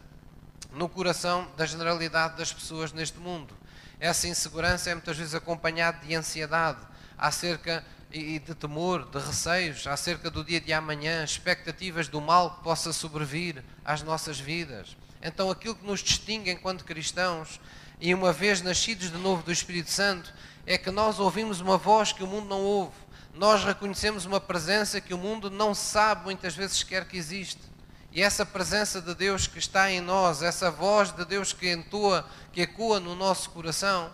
no 0.72 0.88
coração 0.88 1.48
da 1.56 1.66
generalidade 1.66 2.36
das 2.36 2.52
pessoas 2.52 2.92
neste 2.92 3.18
mundo. 3.18 3.54
Essa 4.00 4.28
insegurança 4.28 4.90
é 4.90 4.94
muitas 4.94 5.16
vezes 5.16 5.34
acompanhada 5.34 6.04
de 6.04 6.14
ansiedade 6.14 6.80
acerca 7.18 7.84
e 8.12 8.38
de 8.38 8.54
temor, 8.54 9.06
de 9.06 9.18
receios 9.18 9.86
acerca 9.86 10.30
do 10.30 10.44
dia 10.44 10.60
de 10.60 10.72
amanhã, 10.72 11.24
expectativas 11.24 12.08
do 12.08 12.20
mal 12.20 12.56
que 12.56 12.62
possa 12.62 12.92
sobrevir 12.92 13.62
às 13.84 14.02
nossas 14.02 14.38
vidas. 14.38 14.96
Então, 15.22 15.50
aquilo 15.50 15.74
que 15.74 15.86
nos 15.86 16.00
distingue 16.00 16.50
enquanto 16.50 16.84
cristãos, 16.84 17.60
e 18.00 18.14
uma 18.14 18.32
vez 18.32 18.60
nascidos 18.62 19.10
de 19.10 19.18
novo 19.18 19.42
do 19.42 19.52
Espírito 19.52 19.90
Santo, 19.90 20.32
é 20.66 20.76
que 20.76 20.90
nós 20.90 21.18
ouvimos 21.18 21.60
uma 21.60 21.78
voz 21.78 22.12
que 22.12 22.22
o 22.22 22.26
mundo 22.26 22.48
não 22.48 22.60
ouve. 22.60 22.96
Nós 23.34 23.64
reconhecemos 23.64 24.24
uma 24.24 24.40
presença 24.40 25.00
que 25.00 25.14
o 25.14 25.18
mundo 25.18 25.50
não 25.50 25.74
sabe 25.74 26.24
muitas 26.24 26.54
vezes 26.54 26.78
sequer 26.78 27.06
que 27.06 27.16
existe. 27.16 27.60
E 28.12 28.22
essa 28.22 28.46
presença 28.46 29.00
de 29.00 29.14
Deus 29.14 29.46
que 29.46 29.58
está 29.58 29.90
em 29.90 30.00
nós, 30.00 30.42
essa 30.42 30.70
voz 30.70 31.12
de 31.12 31.24
Deus 31.24 31.52
que 31.52 31.70
entoa, 31.70 32.26
que 32.52 32.62
ecoa 32.62 32.98
no 32.98 33.14
nosso 33.14 33.50
coração, 33.50 34.10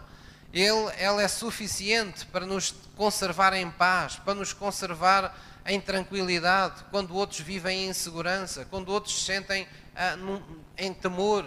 ele, 0.53 0.93
ela 0.99 1.23
é 1.23 1.29
suficiente 1.29 2.27
para 2.27 2.45
nos 2.45 2.75
conservar 2.97 3.55
em 3.55 3.71
paz, 3.71 4.17
para 4.17 4.35
nos 4.35 4.53
conservar 4.53 5.35
em 5.65 5.81
tranquilidade, 5.81 6.85
quando 6.91 7.15
outros 7.15 7.41
vivem 7.41 7.87
em 7.87 7.91
insegurança, 7.91 8.67
quando 8.69 8.89
outros 8.89 9.15
se 9.15 9.25
sentem 9.25 9.67
ah, 9.95 10.17
num, 10.17 10.43
em 10.77 10.93
temor. 10.93 11.47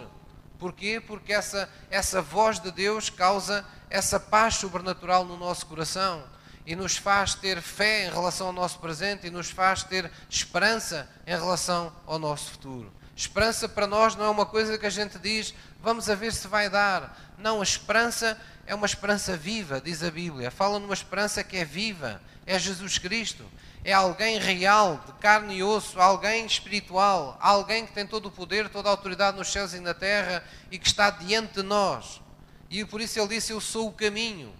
Porquê? 0.58 1.00
Porque 1.00 1.32
essa, 1.32 1.68
essa 1.90 2.22
voz 2.22 2.58
de 2.58 2.70
Deus 2.70 3.10
causa 3.10 3.64
essa 3.90 4.18
paz 4.18 4.56
sobrenatural 4.56 5.24
no 5.24 5.36
nosso 5.36 5.66
coração 5.66 6.24
e 6.66 6.74
nos 6.74 6.96
faz 6.96 7.34
ter 7.34 7.62
fé 7.62 8.06
em 8.06 8.10
relação 8.10 8.48
ao 8.48 8.52
nosso 8.52 8.78
presente 8.80 9.26
e 9.26 9.30
nos 9.30 9.50
faz 9.50 9.84
ter 9.84 10.10
esperança 10.28 11.08
em 11.26 11.30
relação 11.30 11.92
ao 12.06 12.18
nosso 12.18 12.50
futuro. 12.50 12.92
Esperança 13.14 13.68
para 13.68 13.86
nós 13.86 14.14
não 14.14 14.26
é 14.26 14.28
uma 14.28 14.44
coisa 14.44 14.76
que 14.76 14.84
a 14.84 14.90
gente 14.90 15.18
diz, 15.18 15.54
vamos 15.80 16.10
a 16.10 16.14
ver 16.14 16.32
se 16.34 16.48
vai 16.48 16.68
dar. 16.68 17.34
Não, 17.38 17.60
a 17.60 17.62
esperança 17.62 18.38
é 18.66 18.74
uma 18.74 18.84
esperança 18.84 19.36
viva, 19.36 19.80
diz 19.80 20.02
a 20.02 20.10
Bíblia. 20.10 20.50
Fala 20.50 20.78
numa 20.78 20.92
esperança 20.92 21.42
que 21.42 21.56
é 21.56 21.64
viva, 21.64 22.20
é 22.44 22.58
Jesus 22.58 22.98
Cristo. 22.98 23.44
É 23.86 23.92
alguém 23.92 24.36
real, 24.40 25.00
de 25.06 25.12
carne 25.12 25.58
e 25.58 25.62
osso, 25.62 26.00
alguém 26.00 26.44
espiritual, 26.44 27.38
alguém 27.40 27.86
que 27.86 27.92
tem 27.92 28.04
todo 28.04 28.26
o 28.26 28.32
poder, 28.32 28.68
toda 28.68 28.88
a 28.88 28.90
autoridade 28.90 29.36
nos 29.36 29.46
céus 29.46 29.74
e 29.74 29.78
na 29.78 29.94
terra 29.94 30.42
e 30.72 30.76
que 30.76 30.88
está 30.88 31.08
diante 31.08 31.54
de 31.54 31.62
nós. 31.62 32.20
E 32.68 32.84
por 32.84 33.00
isso 33.00 33.16
ele 33.20 33.28
disse: 33.28 33.52
Eu 33.52 33.60
sou 33.60 33.86
o 33.86 33.92
caminho. 33.92 34.52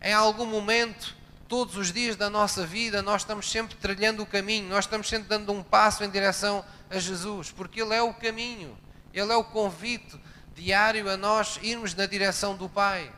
Em 0.00 0.14
algum 0.14 0.46
momento, 0.46 1.14
todos 1.46 1.76
os 1.76 1.92
dias 1.92 2.16
da 2.16 2.30
nossa 2.30 2.66
vida, 2.66 3.02
nós 3.02 3.20
estamos 3.20 3.50
sempre 3.50 3.76
trilhando 3.76 4.22
o 4.22 4.26
caminho, 4.26 4.70
nós 4.70 4.86
estamos 4.86 5.06
sempre 5.06 5.28
dando 5.28 5.52
um 5.52 5.62
passo 5.62 6.02
em 6.02 6.08
direção 6.08 6.64
a 6.88 6.98
Jesus, 6.98 7.50
porque 7.50 7.82
Ele 7.82 7.94
é 7.94 8.00
o 8.00 8.14
caminho, 8.14 8.74
Ele 9.12 9.30
é 9.30 9.36
o 9.36 9.44
convite 9.44 10.18
diário 10.54 11.10
a 11.10 11.16
nós 11.18 11.58
irmos 11.62 11.94
na 11.94 12.06
direção 12.06 12.56
do 12.56 12.70
Pai 12.70 13.12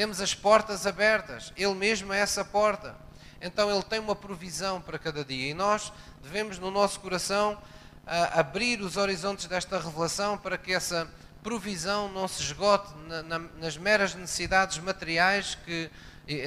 temos 0.00 0.18
as 0.20 0.34
portas 0.34 0.86
abertas, 0.86 1.52
Ele 1.56 1.74
mesmo 1.74 2.10
é 2.10 2.20
essa 2.20 2.42
porta. 2.42 2.96
Então 3.40 3.70
Ele 3.70 3.82
tem 3.82 3.98
uma 3.98 4.14
provisão 4.14 4.80
para 4.80 4.98
cada 4.98 5.24
dia 5.24 5.50
e 5.50 5.54
nós 5.54 5.92
devemos, 6.22 6.58
no 6.58 6.70
nosso 6.70 7.00
coração, 7.00 7.58
abrir 8.32 8.80
os 8.80 8.96
horizontes 8.96 9.46
desta 9.46 9.78
revelação 9.78 10.36
para 10.36 10.58
que 10.58 10.72
essa 10.72 11.08
provisão 11.42 12.08
não 12.08 12.28
se 12.28 12.42
esgote 12.42 12.92
na, 13.06 13.22
na, 13.22 13.38
nas 13.38 13.76
meras 13.76 14.14
necessidades 14.14 14.78
materiais 14.78 15.56
que 15.64 15.90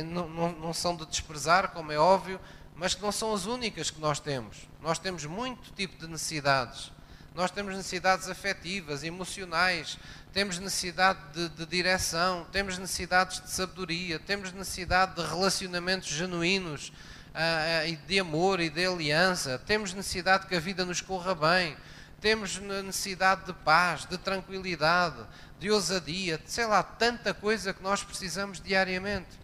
não, 0.05 0.51
não 0.51 0.73
são 0.73 0.95
de 0.95 1.05
desprezar, 1.05 1.71
como 1.71 1.91
é 1.91 1.97
óbvio, 1.97 2.39
mas 2.75 2.93
que 2.95 3.01
não 3.01 3.11
são 3.11 3.33
as 3.33 3.45
únicas 3.45 3.89
que 3.89 3.99
nós 3.99 4.19
temos. 4.19 4.67
Nós 4.81 4.99
temos 4.99 5.25
muito 5.25 5.71
tipo 5.73 5.97
de 5.97 6.07
necessidades. 6.07 6.91
Nós 7.33 7.49
temos 7.49 7.75
necessidades 7.75 8.29
afetivas, 8.29 9.03
emocionais, 9.03 9.97
temos 10.33 10.57
necessidade 10.57 11.19
de, 11.31 11.49
de, 11.49 11.65
direção, 11.67 12.47
temos 12.51 12.79
necessidades 12.79 13.39
de 13.39 13.51
sabedoria, 13.51 14.17
temos 14.17 14.51
necessidade 14.51 15.15
de 15.15 15.21
relacionamentos 15.21 16.09
genuínos 16.09 16.89
uh, 16.89 17.87
e 17.87 17.95
de 17.95 18.19
amor 18.19 18.59
e 18.59 18.67
de 18.67 18.83
aliança, 18.83 19.59
temos 19.59 19.93
necessidade 19.93 20.47
que 20.47 20.55
a 20.55 20.59
vida 20.59 20.83
nos 20.83 21.01
corra 21.01 21.35
bem, 21.35 21.77
temos 22.19 22.57
necessidade 22.57 23.45
de 23.45 23.53
paz, 23.53 24.05
de 24.05 24.17
tranquilidade, 24.17 25.23
de 25.59 25.69
ousadia, 25.69 26.39
de, 26.39 26.51
sei 26.51 26.65
lá, 26.65 26.81
tanta 26.81 27.31
coisa 27.31 27.71
que 27.71 27.83
nós 27.83 28.03
precisamos 28.03 28.59
diariamente. 28.59 29.39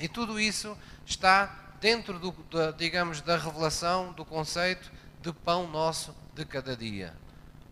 E 0.00 0.08
tudo 0.08 0.40
isso 0.40 0.76
está 1.04 1.74
dentro, 1.78 2.18
do, 2.18 2.32
da, 2.50 2.70
digamos, 2.70 3.20
da 3.20 3.36
revelação 3.36 4.12
do 4.12 4.24
conceito 4.24 4.90
de 5.20 5.32
pão 5.32 5.68
nosso 5.68 6.16
de 6.34 6.44
cada 6.44 6.74
dia 6.74 7.12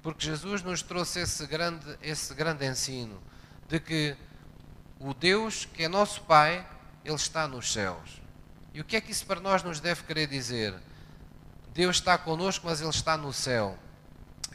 porque 0.04 0.26
Jesus 0.26 0.62
nos 0.62 0.82
trouxe 0.82 1.20
esse 1.20 1.46
grande, 1.46 1.98
esse 2.02 2.34
grande 2.34 2.66
ensino 2.66 3.22
de 3.66 3.80
que 3.80 4.14
o 5.00 5.14
Deus 5.14 5.64
que 5.64 5.84
é 5.84 5.88
nosso 5.88 6.20
Pai, 6.24 6.68
Ele 7.02 7.14
está 7.14 7.48
nos 7.48 7.72
céus. 7.72 8.20
E 8.74 8.82
o 8.82 8.84
que 8.84 8.96
é 8.96 9.00
que 9.00 9.10
isso 9.10 9.24
para 9.24 9.40
nós 9.40 9.62
nos 9.62 9.80
deve 9.80 10.02
querer 10.02 10.26
dizer? 10.26 10.74
Deus 11.72 11.96
está 11.96 12.18
conosco, 12.18 12.66
mas 12.66 12.82
Ele 12.82 12.90
está 12.90 13.16
no 13.16 13.32
céu. 13.32 13.78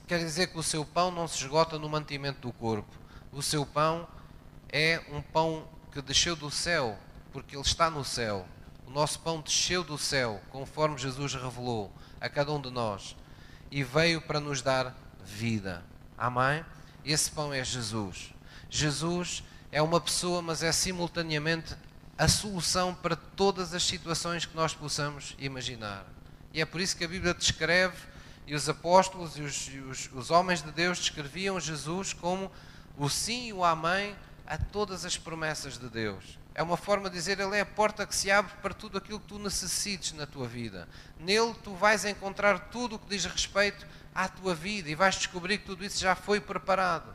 Quer 0.08 0.20
dizer 0.20 0.48
que 0.48 0.60
o 0.60 0.62
seu 0.62 0.86
pão 0.86 1.10
não 1.10 1.27
se 1.27 1.38
esgota 1.38 1.79
no 1.79 1.89
mantimento 1.89 2.41
do 2.41 2.53
corpo. 2.53 2.96
O 3.32 3.41
seu 3.41 3.65
pão 3.65 4.08
é 4.72 5.01
um 5.12 5.20
pão 5.20 5.68
que 5.91 6.00
desceu 6.00 6.36
do 6.36 6.51
céu, 6.51 6.96
porque 7.34 7.56
Ele 7.56 7.63
está 7.63 7.89
no 7.89 8.06
céu. 8.06 8.48
O 8.86 8.91
nosso 8.91 9.20
pão 9.22 9.41
desceu 9.41 9.84
do 9.84 9.98
céu, 9.98 10.39
conforme 10.51 10.96
Jesus 10.96 11.34
revelou 11.34 11.91
a 12.22 12.29
cada 12.29 12.51
um 12.51 12.62
de 12.62 12.70
nós, 12.70 13.15
e 13.72 13.84
veio 13.84 14.22
para 14.22 14.39
nos 14.39 14.62
dar 14.62 15.09
vida. 15.24 15.84
Amém? 16.18 16.66
Esse 17.04 17.32
pão 17.32 17.54
é 17.54 17.64
Jesus. 17.64 18.34
Jesus 18.70 19.44
é 19.72 19.82
uma 19.82 20.00
pessoa, 20.02 20.42
mas 20.42 20.64
é 20.64 20.72
simultaneamente 20.72 21.76
a 22.18 22.28
solução 22.28 22.94
para 22.94 23.16
todas 23.16 23.74
as 23.74 23.84
situações 23.84 24.46
que 24.46 24.56
nós 24.56 24.74
possamos 24.74 25.36
imaginar. 25.40 26.06
E 26.54 26.62
é 26.62 26.66
por 26.66 26.82
isso 26.82 26.98
que 26.98 27.06
a 27.06 27.08
Bíblia 27.08 27.34
descreve, 27.34 27.96
e 28.46 28.56
os 28.56 28.68
apóstolos 28.68 29.38
e 29.38 29.42
os, 29.42 29.70
os, 29.90 30.10
os 30.12 30.32
homens 30.32 30.64
de 30.64 30.72
Deus 30.72 30.98
descreviam 30.98 31.60
Jesus 31.60 32.14
como 32.14 32.52
o 32.98 33.08
sim 33.08 33.50
e 33.50 33.54
o 33.54 33.64
amém 33.64 34.16
a 34.48 34.58
todas 34.58 35.06
as 35.06 35.16
promessas 35.16 35.78
de 35.78 35.88
Deus. 35.88 36.40
É 36.56 36.64
uma 36.64 36.76
forma 36.76 37.10
de 37.10 37.16
dizer, 37.16 37.40
Ele 37.40 37.56
é 37.56 37.62
a 37.62 37.66
porta 37.66 38.06
que 38.08 38.16
se 38.16 38.32
abre 38.32 38.52
para 38.62 38.74
tudo 38.74 38.98
aquilo 38.98 39.20
que 39.20 39.28
tu 39.28 39.38
necessites 39.38 40.14
na 40.14 40.26
tua 40.26 40.48
vida. 40.48 40.90
Nele 41.20 41.54
tu 41.64 41.76
vais 41.76 42.04
encontrar 42.06 42.70
tudo 42.72 42.96
o 42.96 43.00
que 43.00 43.08
diz 43.08 43.24
respeito 43.24 43.86
à 44.13 44.28
tua 44.28 44.56
vida 44.56 44.89
e 44.89 44.96
vais 44.96 45.16
descobrir 45.16 45.60
que 45.60 45.66
tudo 45.66 45.84
isso 45.84 46.00
já 46.00 46.16
foi 46.16 46.39
preparado. 46.39 47.13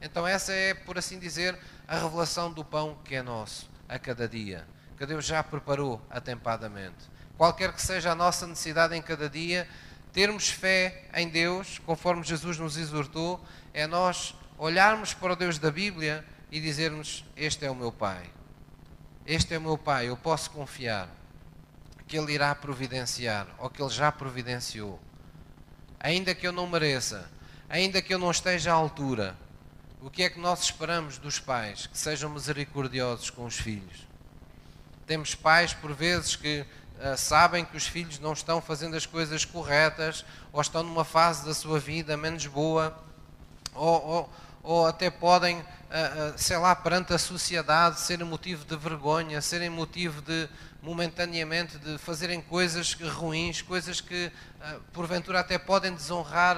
Então, 0.00 0.26
essa 0.26 0.52
é, 0.52 0.74
por 0.74 0.98
assim 0.98 1.18
dizer, 1.18 1.58
a 1.88 1.98
revelação 1.98 2.52
do 2.52 2.64
pão 2.64 2.98
que 3.04 3.14
é 3.14 3.22
nosso 3.22 3.70
a 3.88 3.98
cada 3.98 4.28
dia, 4.28 4.66
que 4.98 5.06
Deus 5.06 5.24
já 5.24 5.42
preparou 5.42 6.00
atempadamente. 6.10 7.10
Qualquer 7.36 7.72
que 7.72 7.82
seja 7.82 8.12
a 8.12 8.14
nossa 8.14 8.46
necessidade 8.46 8.94
em 8.94 9.02
cada 9.02 9.28
dia, 9.28 9.68
termos 10.12 10.48
fé 10.48 11.04
em 11.14 11.28
Deus, 11.28 11.80
conforme 11.80 12.22
Jesus 12.22 12.58
nos 12.58 12.76
exortou, 12.76 13.44
é 13.72 13.86
nós 13.86 14.34
olharmos 14.58 15.12
para 15.14 15.32
o 15.32 15.36
Deus 15.36 15.58
da 15.58 15.70
Bíblia 15.70 16.24
e 16.50 16.60
dizermos: 16.60 17.24
Este 17.36 17.66
é 17.66 17.70
o 17.70 17.74
meu 17.74 17.90
Pai. 17.90 18.30
Este 19.26 19.54
é 19.54 19.58
o 19.58 19.60
meu 19.60 19.78
Pai, 19.78 20.08
eu 20.08 20.16
posso 20.16 20.50
confiar 20.50 21.08
que 22.06 22.18
Ele 22.18 22.32
irá 22.32 22.54
providenciar, 22.54 23.46
ou 23.58 23.70
que 23.70 23.82
Ele 23.82 23.90
já 23.90 24.12
providenciou. 24.12 25.00
Ainda 26.04 26.34
que 26.34 26.46
eu 26.46 26.52
não 26.52 26.66
mereça, 26.66 27.30
ainda 27.66 28.02
que 28.02 28.12
eu 28.12 28.18
não 28.18 28.30
esteja 28.30 28.70
à 28.70 28.74
altura, 28.74 29.34
o 30.02 30.10
que 30.10 30.22
é 30.22 30.28
que 30.28 30.38
nós 30.38 30.62
esperamos 30.62 31.16
dos 31.16 31.38
pais? 31.38 31.86
Que 31.86 31.96
sejam 31.96 32.28
misericordiosos 32.28 33.30
com 33.30 33.46
os 33.46 33.56
filhos. 33.56 34.06
Temos 35.06 35.34
pais, 35.34 35.72
por 35.72 35.94
vezes, 35.94 36.36
que 36.36 36.60
uh, 36.60 37.16
sabem 37.16 37.64
que 37.64 37.74
os 37.74 37.86
filhos 37.86 38.18
não 38.18 38.34
estão 38.34 38.60
fazendo 38.60 38.94
as 38.98 39.06
coisas 39.06 39.46
corretas, 39.46 40.26
ou 40.52 40.60
estão 40.60 40.82
numa 40.82 41.06
fase 41.06 41.42
da 41.46 41.54
sua 41.54 41.80
vida 41.80 42.18
menos 42.18 42.46
boa, 42.48 42.94
ou, 43.72 44.06
ou, 44.06 44.32
ou 44.62 44.86
até 44.86 45.08
podem 45.08 45.64
sei 46.36 46.56
lá, 46.56 46.74
perante 46.74 47.12
a 47.12 47.18
sociedade, 47.18 48.00
serem 48.00 48.26
motivo 48.26 48.64
de 48.64 48.76
vergonha, 48.76 49.40
serem 49.40 49.70
motivo 49.70 50.20
de, 50.22 50.48
momentaneamente, 50.84 51.78
de 51.78 51.96
fazerem 51.96 52.42
coisas 52.42 52.92
ruins, 52.92 53.62
coisas 53.62 54.02
que 54.02 54.30
porventura 54.92 55.40
até 55.40 55.58
podem 55.58 55.94
desonrar 55.94 56.56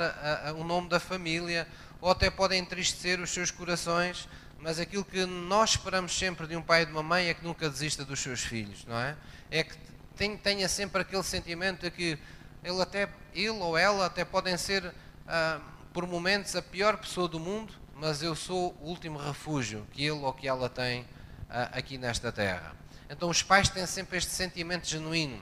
o 0.58 0.64
nome 0.64 0.88
da 0.88 0.98
família, 0.98 1.66
ou 2.00 2.10
até 2.10 2.28
podem 2.28 2.60
entristecer 2.60 3.20
os 3.20 3.30
seus 3.30 3.52
corações, 3.52 4.28
mas 4.58 4.80
aquilo 4.80 5.04
que 5.04 5.24
nós 5.24 5.70
esperamos 5.70 6.16
sempre 6.18 6.46
de 6.48 6.56
um 6.56 6.62
pai 6.62 6.82
e 6.82 6.86
de 6.86 6.92
uma 6.92 7.02
mãe 7.02 7.28
é 7.28 7.34
que 7.34 7.44
nunca 7.44 7.70
desista 7.70 8.04
dos 8.04 8.18
seus 8.18 8.40
filhos, 8.40 8.84
não 8.84 8.98
é? 8.98 9.16
É 9.48 9.62
que 9.62 9.76
tenha 10.42 10.68
sempre 10.68 11.02
aquele 11.02 11.22
sentimento 11.22 11.82
de 11.82 11.90
que 11.90 12.18
ele, 12.64 12.82
até, 12.82 13.08
ele 13.32 13.50
ou 13.50 13.78
ela 13.78 14.06
até 14.06 14.24
podem 14.24 14.56
ser, 14.56 14.92
ah, 15.28 15.60
por 15.92 16.04
momentos, 16.04 16.56
a 16.56 16.62
pior 16.62 16.96
pessoa 16.96 17.28
do 17.28 17.38
mundo, 17.38 17.72
mas 17.94 18.22
eu 18.22 18.34
sou 18.34 18.76
o 18.80 18.88
último 18.88 19.18
refúgio 19.18 19.86
que 19.92 20.02
ele 20.02 20.18
ou 20.18 20.32
que 20.32 20.48
ela 20.48 20.68
tem 20.68 21.06
ah, 21.48 21.70
aqui 21.72 21.96
nesta 21.96 22.32
terra. 22.32 22.74
Então 23.08 23.28
os 23.30 23.42
pais 23.42 23.68
têm 23.68 23.86
sempre 23.86 24.18
este 24.18 24.30
sentimento 24.30 24.86
genuíno, 24.88 25.40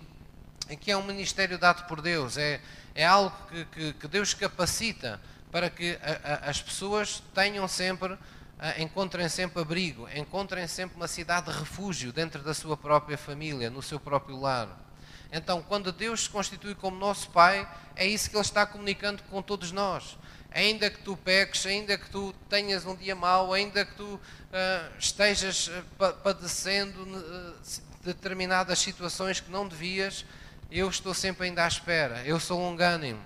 que 0.80 0.90
é 0.90 0.96
um 0.96 1.04
ministério 1.04 1.58
dado 1.58 1.86
por 1.86 2.00
Deus, 2.00 2.36
é, 2.36 2.60
é 2.94 3.04
algo 3.04 3.34
que, 3.48 3.64
que, 3.66 3.92
que 3.94 4.08
Deus 4.08 4.34
capacita 4.34 5.20
para 5.50 5.70
que 5.70 5.98
a, 6.02 6.46
a, 6.46 6.50
as 6.50 6.60
pessoas 6.60 7.22
tenham 7.34 7.66
sempre 7.66 8.18
ah, 8.58 8.80
encontrem 8.80 9.28
sempre 9.28 9.60
abrigo, 9.60 10.08
encontrem 10.14 10.66
sempre 10.66 10.96
uma 10.96 11.08
cidade 11.08 11.50
de 11.52 11.58
refúgio 11.58 12.12
dentro 12.12 12.42
da 12.42 12.54
sua 12.54 12.76
própria 12.76 13.18
família, 13.18 13.68
no 13.68 13.82
seu 13.82 13.98
próprio 13.98 14.40
lar. 14.40 14.68
Então, 15.32 15.60
quando 15.62 15.90
Deus 15.90 16.24
se 16.24 16.30
constitui 16.30 16.74
como 16.74 16.96
nosso 16.96 17.28
Pai, 17.30 17.68
é 17.96 18.06
isso 18.06 18.30
que 18.30 18.36
Ele 18.36 18.42
está 18.42 18.64
comunicando 18.64 19.22
com 19.24 19.42
todos 19.42 19.72
nós. 19.72 20.16
Ainda 20.54 20.88
que 20.88 21.00
tu 21.00 21.16
peques, 21.16 21.66
ainda 21.66 21.98
que 21.98 22.08
tu 22.08 22.32
tenhas 22.48 22.86
um 22.86 22.94
dia 22.94 23.16
mau, 23.16 23.52
ainda 23.52 23.84
que 23.84 23.94
tu 23.96 24.14
uh, 24.14 24.20
estejas 24.96 25.68
ah, 25.98 26.12
padecendo 26.12 27.02
uh, 27.02 27.54
determinadas 28.04 28.78
situações 28.78 29.40
que 29.40 29.50
não 29.50 29.66
devias, 29.66 30.24
eu 30.70 30.88
estou 30.88 31.12
sempre 31.12 31.48
ainda 31.48 31.64
à 31.64 31.66
espera. 31.66 32.24
Eu 32.24 32.38
sou 32.38 32.60
longânimo. 32.60 33.20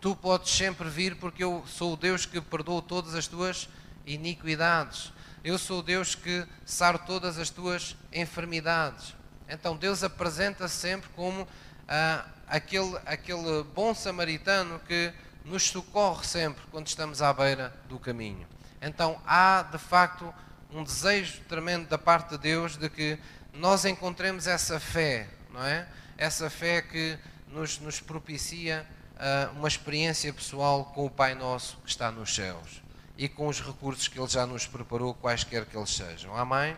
Tu 0.00 0.14
podes 0.14 0.52
sempre 0.52 0.88
vir 0.88 1.16
porque 1.16 1.42
eu 1.42 1.64
sou 1.66 1.94
o 1.94 1.96
Deus 1.96 2.24
que 2.24 2.40
perdoa 2.40 2.80
todas 2.80 3.16
as 3.16 3.26
tuas 3.26 3.68
iniquidades. 4.06 5.12
Eu 5.42 5.58
sou 5.58 5.80
o 5.80 5.82
Deus 5.82 6.14
que 6.14 6.46
saro 6.64 7.00
todas 7.00 7.36
as 7.36 7.50
tuas 7.50 7.96
enfermidades. 8.12 9.16
Então 9.48 9.76
Deus 9.76 10.04
apresenta 10.04 10.68
-se 10.68 10.76
sempre 10.76 11.10
como 11.16 11.48
ah, 11.88 12.26
aquele, 12.46 12.96
aquele 13.04 13.64
bom 13.74 13.92
samaritano 13.92 14.78
que 14.86 15.12
nos 15.44 15.64
socorre 15.64 16.24
sempre 16.24 16.62
quando 16.70 16.86
estamos 16.86 17.20
à 17.20 17.32
beira 17.32 17.74
do 17.88 17.98
caminho. 17.98 18.46
Então 18.80 19.20
há 19.26 19.62
de 19.62 19.78
facto 19.78 20.32
um 20.70 20.82
desejo 20.82 21.40
tremendo 21.48 21.86
da 21.88 21.98
parte 21.98 22.30
de 22.30 22.38
Deus 22.38 22.76
de 22.76 22.88
que 22.88 23.18
nós 23.52 23.84
encontremos 23.84 24.46
essa 24.46 24.80
fé, 24.80 25.28
não 25.52 25.64
é? 25.64 25.86
Essa 26.16 26.50
fé 26.50 26.82
que 26.82 27.18
nos, 27.48 27.78
nos 27.78 28.00
propicia 28.00 28.86
uh, 29.14 29.56
uma 29.56 29.68
experiência 29.68 30.32
pessoal 30.32 30.86
com 30.86 31.06
o 31.06 31.10
Pai 31.10 31.34
Nosso 31.34 31.76
que 31.78 31.90
está 31.90 32.10
nos 32.10 32.34
céus 32.34 32.82
e 33.16 33.28
com 33.28 33.46
os 33.46 33.60
recursos 33.60 34.08
que 34.08 34.18
Ele 34.18 34.28
já 34.28 34.46
nos 34.46 34.66
preparou, 34.66 35.14
quaisquer 35.14 35.64
que 35.66 35.76
eles 35.76 35.90
sejam. 35.90 36.36
Amém? 36.36 36.76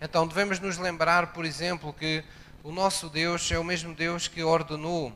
Então 0.00 0.26
devemos 0.26 0.58
nos 0.58 0.76
lembrar, 0.76 1.28
por 1.32 1.44
exemplo, 1.44 1.92
que 1.92 2.24
o 2.64 2.72
nosso 2.72 3.08
Deus 3.08 3.50
é 3.52 3.58
o 3.58 3.64
mesmo 3.64 3.94
Deus 3.94 4.26
que 4.26 4.42
ordenou 4.42 5.12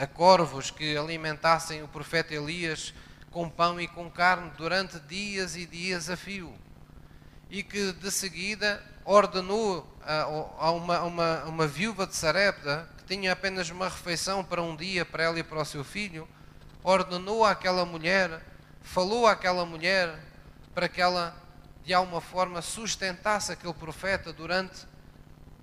a 0.00 0.06
corvos 0.06 0.70
que 0.70 0.96
alimentassem 0.96 1.82
o 1.82 1.88
profeta 1.88 2.34
Elias 2.34 2.94
com 3.30 3.50
pão 3.50 3.78
e 3.78 3.86
com 3.86 4.10
carne 4.10 4.50
durante 4.56 4.98
dias 5.00 5.56
e 5.56 5.66
dias 5.66 6.08
a 6.08 6.16
fio. 6.16 6.54
E 7.50 7.62
que 7.62 7.92
de 7.92 8.10
seguida 8.10 8.82
ordenou 9.04 9.86
a, 10.02 10.70
uma, 10.70 11.02
uma, 11.02 11.44
uma 11.44 11.66
viúva 11.66 12.06
de 12.06 12.16
Sarepta, 12.16 12.88
que 12.96 13.04
tinha 13.04 13.32
apenas 13.32 13.68
uma 13.68 13.88
refeição 13.88 14.42
para 14.42 14.62
um 14.62 14.74
dia 14.74 15.04
para 15.04 15.24
ela 15.24 15.38
e 15.38 15.42
para 15.42 15.60
o 15.60 15.64
seu 15.64 15.84
filho, 15.84 16.26
ordenou 16.82 17.44
àquela 17.44 17.84
mulher 17.84 18.40
falou 18.82 19.26
àquela 19.26 19.66
mulher 19.66 20.18
para 20.74 20.88
que 20.88 21.00
ela, 21.00 21.36
de 21.84 21.92
alguma 21.92 22.20
forma, 22.20 22.62
sustentasse 22.62 23.52
aquele 23.52 23.74
profeta 23.74 24.32
durante 24.32 24.86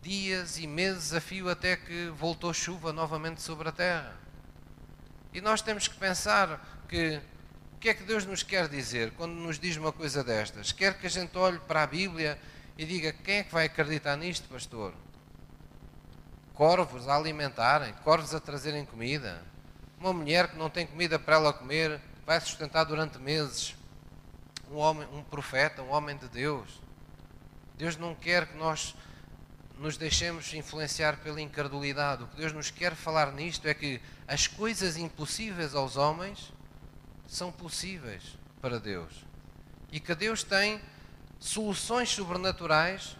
dias 0.01 0.57
e 0.59 0.67
meses 0.67 1.13
a 1.13 1.19
fio 1.19 1.49
até 1.49 1.75
que 1.75 2.07
voltou 2.09 2.53
chuva 2.53 2.93
novamente 2.93 3.41
sobre 3.41 3.69
a 3.69 3.71
terra. 3.71 4.26
E 5.37 5.41
nós 5.41 5.61
temos 5.61 5.87
que 5.87 5.93
pensar 5.93 6.59
que 6.89 7.21
o 7.75 7.77
que 7.77 7.89
é 7.89 7.93
que 7.93 8.01
Deus 8.01 8.25
nos 8.25 8.41
quer 8.41 8.67
dizer 8.67 9.11
quando 9.11 9.33
nos 9.33 9.59
diz 9.59 9.77
uma 9.77 9.91
coisa 9.91 10.23
destas? 10.23 10.71
Quer 10.71 10.97
que 10.97 11.05
a 11.05 11.09
gente 11.11 11.37
olhe 11.37 11.59
para 11.59 11.83
a 11.83 11.85
Bíblia 11.85 12.39
e 12.75 12.83
diga: 12.83 13.13
quem 13.13 13.35
é 13.35 13.43
que 13.43 13.53
vai 13.53 13.67
acreditar 13.67 14.15
nisto, 14.15 14.49
pastor? 14.49 14.95
Corvos 16.55 17.07
a 17.07 17.15
alimentarem, 17.15 17.93
corvos 18.03 18.33
a 18.33 18.39
trazerem 18.39 18.83
comida. 18.83 19.43
Uma 19.99 20.11
mulher 20.11 20.47
que 20.47 20.57
não 20.57 20.71
tem 20.71 20.87
comida 20.87 21.19
para 21.19 21.35
ela 21.35 21.53
comer, 21.53 22.01
vai 22.25 22.41
sustentar 22.41 22.85
durante 22.85 23.19
meses 23.19 23.75
um 24.71 24.77
homem, 24.77 25.07
um 25.13 25.21
profeta, 25.21 25.83
um 25.83 25.91
homem 25.91 26.17
de 26.17 26.27
Deus. 26.29 26.81
Deus 27.77 27.95
não 27.95 28.15
quer 28.15 28.47
que 28.47 28.57
nós 28.57 28.95
nos 29.79 29.97
deixemos 29.97 30.53
influenciar 30.53 31.17
pela 31.17 31.41
incredulidade. 31.41 32.23
O 32.23 32.27
que 32.27 32.37
Deus 32.37 32.53
nos 32.53 32.71
quer 32.71 32.95
falar 32.95 33.31
nisto 33.31 33.67
é 33.67 33.73
que 33.73 34.01
as 34.27 34.47
coisas 34.47 34.97
impossíveis 34.97 35.75
aos 35.75 35.97
homens 35.97 36.51
são 37.27 37.51
possíveis 37.51 38.23
para 38.61 38.79
Deus. 38.79 39.25
E 39.91 39.99
que 39.99 40.15
Deus 40.15 40.43
tem 40.43 40.81
soluções 41.39 42.09
sobrenaturais 42.09 43.15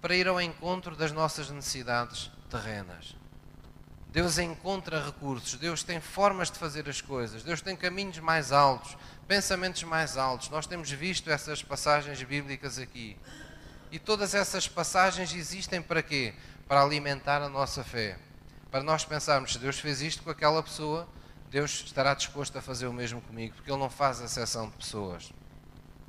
para 0.00 0.14
ir 0.14 0.26
ao 0.26 0.40
encontro 0.40 0.96
das 0.96 1.12
nossas 1.12 1.50
necessidades 1.50 2.30
terrenas. 2.48 3.14
Deus 4.12 4.38
encontra 4.38 5.04
recursos, 5.04 5.54
Deus 5.54 5.84
tem 5.84 6.00
formas 6.00 6.50
de 6.50 6.58
fazer 6.58 6.88
as 6.88 7.00
coisas, 7.00 7.44
Deus 7.44 7.62
tem 7.62 7.76
caminhos 7.76 8.18
mais 8.18 8.50
altos, 8.50 8.96
pensamentos 9.28 9.84
mais 9.84 10.16
altos. 10.16 10.48
Nós 10.48 10.66
temos 10.66 10.90
visto 10.90 11.30
essas 11.30 11.62
passagens 11.62 12.20
bíblicas 12.24 12.76
aqui. 12.78 13.16
E 13.92 13.98
todas 13.98 14.34
essas 14.34 14.68
passagens 14.68 15.34
existem 15.34 15.82
para 15.82 16.02
quê? 16.02 16.34
Para 16.68 16.82
alimentar 16.82 17.42
a 17.42 17.48
nossa 17.48 17.82
fé. 17.82 18.16
Para 18.70 18.82
nós 18.82 19.04
pensarmos, 19.04 19.52
se 19.52 19.58
Deus 19.58 19.80
fez 19.80 20.00
isto 20.00 20.22
com 20.22 20.30
aquela 20.30 20.62
pessoa, 20.62 21.08
Deus 21.50 21.82
estará 21.84 22.14
disposto 22.14 22.56
a 22.56 22.62
fazer 22.62 22.86
o 22.86 22.92
mesmo 22.92 23.20
comigo, 23.20 23.56
porque 23.56 23.70
Ele 23.70 23.80
não 23.80 23.90
faz 23.90 24.20
exceção 24.20 24.68
de 24.68 24.76
pessoas. 24.76 25.32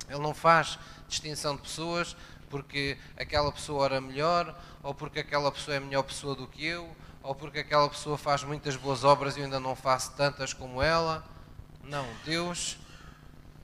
Ele 0.08 0.20
não 0.20 0.32
faz 0.32 0.78
distinção 1.08 1.56
de 1.56 1.62
pessoas 1.62 2.16
porque 2.48 2.98
aquela 3.16 3.50
pessoa 3.50 3.86
era 3.86 4.00
melhor, 4.00 4.56
ou 4.82 4.94
porque 4.94 5.20
aquela 5.20 5.50
pessoa 5.50 5.76
é 5.76 5.80
melhor 5.80 6.02
pessoa 6.02 6.36
do 6.36 6.46
que 6.46 6.64
eu, 6.64 6.94
ou 7.22 7.34
porque 7.34 7.60
aquela 7.60 7.88
pessoa 7.88 8.18
faz 8.18 8.44
muitas 8.44 8.76
boas 8.76 9.02
obras 9.04 9.36
e 9.36 9.40
eu 9.40 9.44
ainda 9.46 9.58
não 9.58 9.74
faço 9.74 10.12
tantas 10.12 10.52
como 10.52 10.82
ela. 10.82 11.24
Não, 11.82 12.06
Deus 12.24 12.78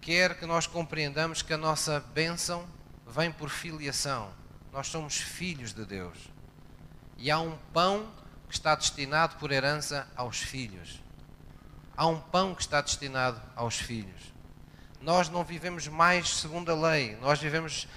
quer 0.01 0.39
que 0.39 0.47
nós 0.47 0.67
compreendamos 0.67 1.43
que 1.43 1.53
a 1.53 1.59
nossa 1.59 2.01
bênção 2.15 2.67
vem 3.09 3.33
por 3.33 3.49
filiação. 3.49 4.31
Nós 4.73 4.87
somos 4.87 5.17
filhos 5.17 5.73
de 5.73 5.85
Deus. 5.85 6.19
E 7.17 7.31
há 7.31 7.41
um 7.41 7.57
pão 7.73 8.09
que 8.49 8.55
está 8.55 8.75
destinado 8.75 9.37
por 9.37 9.51
herança 9.51 10.07
aos 10.15 10.39
filhos. 10.39 11.03
Há 11.97 12.07
um 12.07 12.21
pão 12.21 12.55
que 12.55 12.63
está 12.63 12.81
destinado 12.81 13.41
aos 13.57 13.77
filhos. 13.77 14.33
Nós 15.01 15.29
não 15.29 15.45
vivemos 15.45 15.89
mais 15.89 16.29
segundo 16.29 16.71
a 16.71 16.75
lei, 16.75 17.17
nós 17.21 17.39
vivemos 17.39 17.89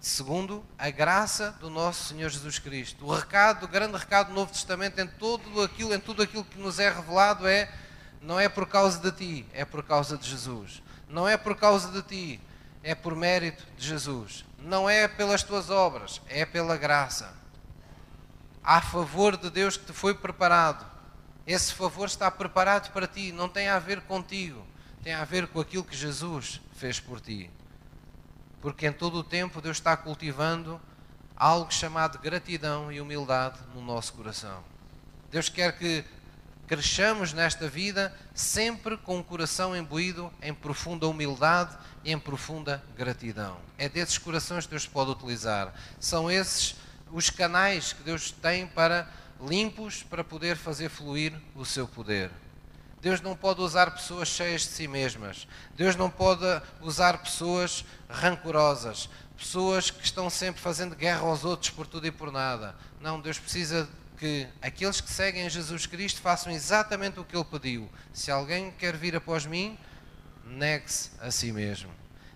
segundo 0.00 0.64
a 0.78 0.90
graça 0.90 1.52
do 1.60 1.70
nosso 1.70 2.08
Senhor 2.08 2.28
Jesus 2.28 2.58
Cristo. 2.58 3.04
O 3.04 3.14
recado, 3.14 3.64
o 3.64 3.68
grande 3.68 3.96
recado 3.96 4.28
do 4.28 4.34
Novo 4.34 4.52
Testamento 4.52 5.00
em 5.00 5.06
tudo 5.06 5.62
aquilo, 5.62 5.94
em 5.94 6.00
tudo 6.00 6.22
aquilo 6.22 6.44
que 6.44 6.58
nos 6.58 6.78
é 6.78 6.90
revelado 6.90 7.46
é 7.46 7.72
não 8.20 8.38
é 8.38 8.48
por 8.48 8.66
causa 8.66 8.98
de 8.98 9.12
ti, 9.12 9.46
é 9.52 9.64
por 9.64 9.82
causa 9.82 10.16
de 10.16 10.28
Jesus. 10.28 10.82
Não 11.08 11.28
é 11.28 11.36
por 11.36 11.56
causa 11.56 11.90
de 11.90 12.02
ti, 12.02 12.40
é 12.88 12.94
por 12.94 13.14
mérito 13.14 13.64
de 13.76 13.86
Jesus. 13.86 14.44
Não 14.58 14.88
é 14.88 15.06
pelas 15.06 15.42
tuas 15.42 15.70
obras, 15.70 16.20
é 16.28 16.44
pela 16.44 16.76
graça. 16.76 17.34
Há 18.62 18.80
favor 18.80 19.36
de 19.36 19.50
Deus 19.50 19.76
que 19.76 19.86
te 19.86 19.92
foi 19.92 20.14
preparado. 20.14 20.86
Esse 21.46 21.72
favor 21.74 22.06
está 22.06 22.30
preparado 22.30 22.92
para 22.92 23.06
ti, 23.06 23.32
não 23.32 23.48
tem 23.48 23.68
a 23.68 23.78
ver 23.78 24.02
contigo, 24.02 24.66
tem 25.02 25.14
a 25.14 25.24
ver 25.24 25.48
com 25.48 25.60
aquilo 25.60 25.84
que 25.84 25.96
Jesus 25.96 26.60
fez 26.74 27.00
por 27.00 27.20
ti 27.20 27.50
porque 28.60 28.86
em 28.86 28.92
todo 28.92 29.18
o 29.18 29.24
tempo 29.24 29.60
Deus 29.60 29.76
está 29.76 29.96
cultivando 29.96 30.80
algo 31.36 31.72
chamado 31.72 32.18
gratidão 32.18 32.90
e 32.90 33.00
humildade 33.00 33.58
no 33.74 33.80
nosso 33.80 34.12
coração. 34.12 34.62
Deus 35.30 35.48
quer 35.48 35.78
que 35.78 36.04
cresçamos 36.68 37.32
nesta 37.32 37.66
vida 37.66 38.14
sempre 38.34 38.98
com 38.98 39.18
o 39.18 39.24
coração 39.24 39.74
imbuído 39.74 40.30
em 40.42 40.52
profunda 40.52 41.08
humildade 41.08 41.76
e 42.04 42.12
em 42.12 42.18
profunda 42.18 42.84
gratidão. 42.94 43.56
É 43.78 43.88
desses 43.88 44.18
corações 44.18 44.66
que 44.66 44.70
Deus 44.70 44.86
pode 44.86 45.10
utilizar. 45.10 45.72
São 45.98 46.30
esses 46.30 46.76
os 47.10 47.30
canais 47.30 47.94
que 47.94 48.02
Deus 48.02 48.30
tem 48.30 48.66
para 48.66 49.08
limpos 49.40 50.02
para 50.02 50.22
poder 50.22 50.56
fazer 50.56 50.90
fluir 50.90 51.32
o 51.54 51.64
seu 51.64 51.88
poder. 51.88 52.30
Deus 53.00 53.22
não 53.22 53.34
pode 53.34 53.62
usar 53.62 53.92
pessoas 53.92 54.28
cheias 54.28 54.62
de 54.62 54.68
si 54.68 54.86
mesmas. 54.86 55.48
Deus 55.74 55.96
não 55.96 56.10
pode 56.10 56.44
usar 56.82 57.18
pessoas 57.18 57.82
rancorosas, 58.10 59.08
pessoas 59.38 59.90
que 59.90 60.04
estão 60.04 60.28
sempre 60.28 60.60
fazendo 60.60 60.94
guerra 60.94 61.20
aos 61.20 61.44
outros 61.44 61.70
por 61.70 61.86
tudo 61.86 62.06
e 62.06 62.10
por 62.10 62.30
nada. 62.30 62.74
Não, 63.00 63.20
Deus 63.20 63.38
precisa 63.38 63.88
que 64.18 64.48
aqueles 64.60 65.00
que 65.00 65.10
seguem 65.10 65.48
Jesus 65.48 65.86
Cristo 65.86 66.20
façam 66.20 66.52
exatamente 66.52 67.20
o 67.20 67.24
que 67.24 67.36
Ele 67.36 67.44
pediu. 67.44 67.88
Se 68.12 68.30
alguém 68.30 68.70
quer 68.72 68.96
vir 68.96 69.14
após 69.14 69.46
mim, 69.46 69.78
negue-se 70.44 71.10
a 71.20 71.30
si 71.30 71.52
mesmo. 71.52 71.90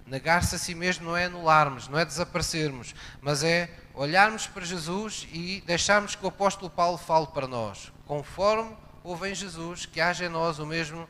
Negar-se 0.06 0.54
a 0.54 0.58
si 0.58 0.74
mesmo 0.74 1.06
não 1.06 1.16
é 1.16 1.24
anularmos, 1.24 1.88
não 1.88 1.98
é 1.98 2.04
desaparecermos, 2.04 2.94
mas 3.20 3.42
é 3.42 3.70
olharmos 3.94 4.46
para 4.46 4.64
Jesus 4.64 5.26
e 5.32 5.62
deixarmos 5.66 6.14
que 6.14 6.24
o 6.24 6.28
apóstolo 6.28 6.70
Paulo 6.70 6.98
fale 6.98 7.26
para 7.28 7.46
nós, 7.46 7.92
conforme 8.06 8.76
houve 9.04 9.30
em 9.30 9.34
Jesus, 9.34 9.86
que 9.86 10.00
haja 10.00 10.26
em 10.26 10.28
nós 10.28 10.58
o 10.58 10.66
mesmo 10.66 11.08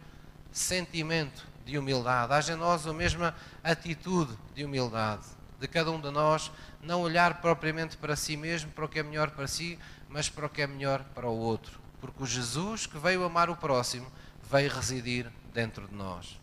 sentimento 0.51 1.47
de 1.65 1.79
humildade, 1.79 2.33
haja 2.33 2.53
em 2.53 2.57
nós 2.57 2.87
a 2.87 2.93
mesma 2.93 3.35
atitude 3.63 4.37
de 4.55 4.65
humildade, 4.65 5.25
de 5.59 5.69
cada 5.69 5.91
um 5.91 6.01
de 6.01 6.11
nós 6.11 6.51
não 6.83 7.01
olhar 7.03 7.41
propriamente 7.41 7.97
para 7.97 8.17
si 8.17 8.37
mesmo, 8.37 8.71
para 8.73 8.85
o 8.85 8.89
que 8.89 8.99
é 8.99 9.03
melhor 9.03 9.31
para 9.31 9.47
si, 9.47 9.79
mas 10.13 10.29
para 10.29 10.47
o 10.47 10.51
que 10.51 10.63
é 10.63 10.67
melhor 10.67 11.03
para 11.15 11.27
o 11.27 11.37
outro. 11.37 11.81
Porque 12.01 12.23
o 12.23 12.27
Jesus 12.27 12.87
que 12.87 12.99
veio 12.99 13.25
amar 13.25 13.49
o 13.49 13.57
próximo 13.57 14.07
veio 14.51 14.71
residir 14.71 15.31
dentro 15.55 15.89
de 15.89 15.95
nós. 15.95 16.39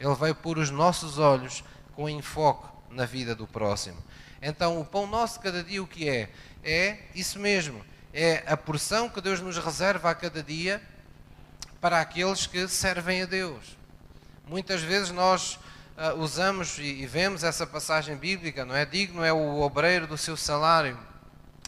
Ele 0.00 0.14
veio 0.14 0.34
pôr 0.34 0.58
os 0.58 0.70
nossos 0.70 1.18
olhos 1.18 1.62
com 1.94 2.08
enfoque 2.08 2.66
na 2.90 3.04
vida 3.04 3.34
do 3.34 3.46
próximo. 3.46 4.02
Então, 4.40 4.80
o 4.80 4.84
pão 4.84 5.06
nosso 5.06 5.38
de 5.38 5.44
cada 5.44 5.62
dia, 5.62 5.82
o 5.82 5.86
que 5.86 6.08
é? 6.08 6.30
É 6.62 6.98
isso 7.14 7.38
mesmo. 7.38 7.84
É 8.12 8.42
a 8.46 8.56
porção 8.56 9.08
que 9.08 9.20
Deus 9.20 9.40
nos 9.40 9.58
reserva 9.58 10.10
a 10.10 10.14
cada 10.14 10.42
dia 10.42 10.82
para 11.80 12.00
aqueles 12.00 12.46
que 12.46 12.66
servem 12.68 13.22
a 13.22 13.26
Deus. 13.26 13.76
Muitas 14.46 14.80
vezes 14.82 15.10
nós 15.10 15.58
uh, 15.96 16.18
usamos 16.18 16.78
e, 16.78 16.82
e 16.82 17.06
vemos 17.06 17.44
essa 17.44 17.66
passagem 17.66 18.16
bíblica, 18.16 18.64
não 18.64 18.74
é? 18.74 18.84
Digno 18.86 19.24
é 19.24 19.32
o 19.32 19.60
obreiro 19.60 20.06
do 20.06 20.16
seu 20.16 20.36
salário. 20.36 20.98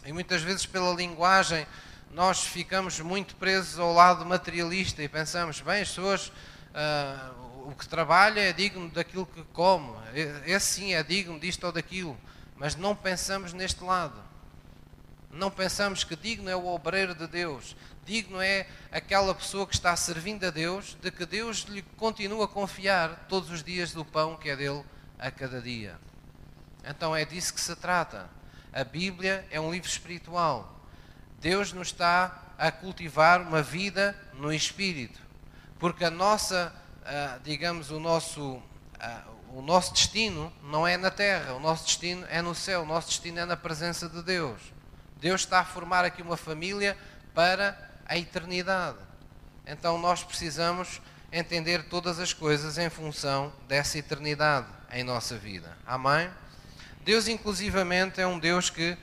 E 0.07 0.13
muitas 0.13 0.41
vezes, 0.41 0.65
pela 0.65 0.93
linguagem, 0.93 1.67
nós 2.11 2.41
ficamos 2.41 2.97
muito 3.01 3.35
presos 3.35 3.77
ao 3.77 3.91
lado 3.91 4.25
materialista 4.25 5.03
e 5.03 5.09
pensamos, 5.09 5.59
bem, 5.59 5.81
as 5.81 5.89
pessoas, 5.89 6.27
uh, 6.29 7.69
o 7.69 7.75
que 7.75 7.85
trabalha 7.85 8.39
é 8.39 8.53
digno 8.53 8.89
daquilo 8.89 9.25
que 9.25 9.43
come, 9.51 9.93
esse 10.45 10.65
sim 10.65 10.93
é 10.93 11.03
digno 11.03 11.37
disto 11.37 11.65
ou 11.65 11.73
daquilo, 11.73 12.17
mas 12.55 12.73
não 12.73 12.95
pensamos 12.95 13.51
neste 13.51 13.83
lado. 13.83 14.17
Não 15.29 15.51
pensamos 15.51 16.05
que 16.05 16.15
digno 16.15 16.49
é 16.49 16.55
o 16.55 16.67
obreiro 16.67 17.13
de 17.13 17.27
Deus, 17.27 17.75
digno 18.05 18.41
é 18.41 18.65
aquela 18.89 19.35
pessoa 19.35 19.67
que 19.67 19.75
está 19.75 19.93
servindo 19.97 20.45
a 20.45 20.49
Deus, 20.49 20.95
de 21.01 21.11
que 21.11 21.25
Deus 21.25 21.65
lhe 21.67 21.81
continua 21.97 22.45
a 22.45 22.47
confiar 22.47 23.25
todos 23.27 23.51
os 23.51 23.61
dias 23.61 23.91
do 23.91 24.05
pão 24.05 24.37
que 24.37 24.49
é 24.49 24.55
dele 24.55 24.85
a 25.19 25.29
cada 25.29 25.61
dia. 25.61 25.99
Então 26.81 27.13
é 27.13 27.25
disso 27.25 27.53
que 27.53 27.59
se 27.59 27.75
trata. 27.75 28.36
A 28.73 28.83
Bíblia 28.83 29.45
é 29.49 29.59
um 29.59 29.71
livro 29.71 29.89
espiritual. 29.89 30.77
Deus 31.39 31.71
nos 31.71 31.87
está 31.87 32.43
a 32.57 32.71
cultivar 32.71 33.41
uma 33.41 33.61
vida 33.61 34.17
no 34.33 34.51
espírito, 34.51 35.19
porque 35.79 36.03
a 36.03 36.11
nossa, 36.11 36.73
ah, 37.05 37.39
digamos, 37.43 37.91
o 37.91 37.99
nosso, 37.99 38.61
ah, 38.99 39.23
o 39.49 39.61
nosso 39.61 39.93
destino 39.93 40.51
não 40.63 40.87
é 40.87 40.97
na 40.97 41.11
terra, 41.11 41.53
o 41.53 41.59
nosso 41.59 41.85
destino 41.85 42.25
é 42.29 42.41
no 42.41 42.55
céu, 42.55 42.81
o 42.81 42.85
nosso 42.85 43.09
destino 43.09 43.39
é 43.39 43.45
na 43.45 43.55
presença 43.55 44.09
de 44.09 44.21
Deus. 44.23 44.59
Deus 45.19 45.41
está 45.41 45.59
a 45.59 45.65
formar 45.65 46.05
aqui 46.05 46.21
uma 46.21 46.37
família 46.37 46.97
para 47.33 47.77
a 48.05 48.17
eternidade. 48.17 48.97
Então 49.65 49.97
nós 49.97 50.23
precisamos 50.23 51.01
entender 51.31 51.87
todas 51.89 52.19
as 52.19 52.33
coisas 52.33 52.77
em 52.77 52.89
função 52.89 53.51
dessa 53.67 53.97
eternidade 53.97 54.67
em 54.91 55.03
nossa 55.03 55.37
vida. 55.37 55.77
Amém? 55.85 56.29
Deus, 57.07 57.29
inclusivamente, 57.29 58.19
é 58.19 58.27
um 58.27 58.37
Deus 58.37 58.69
que 58.69 58.97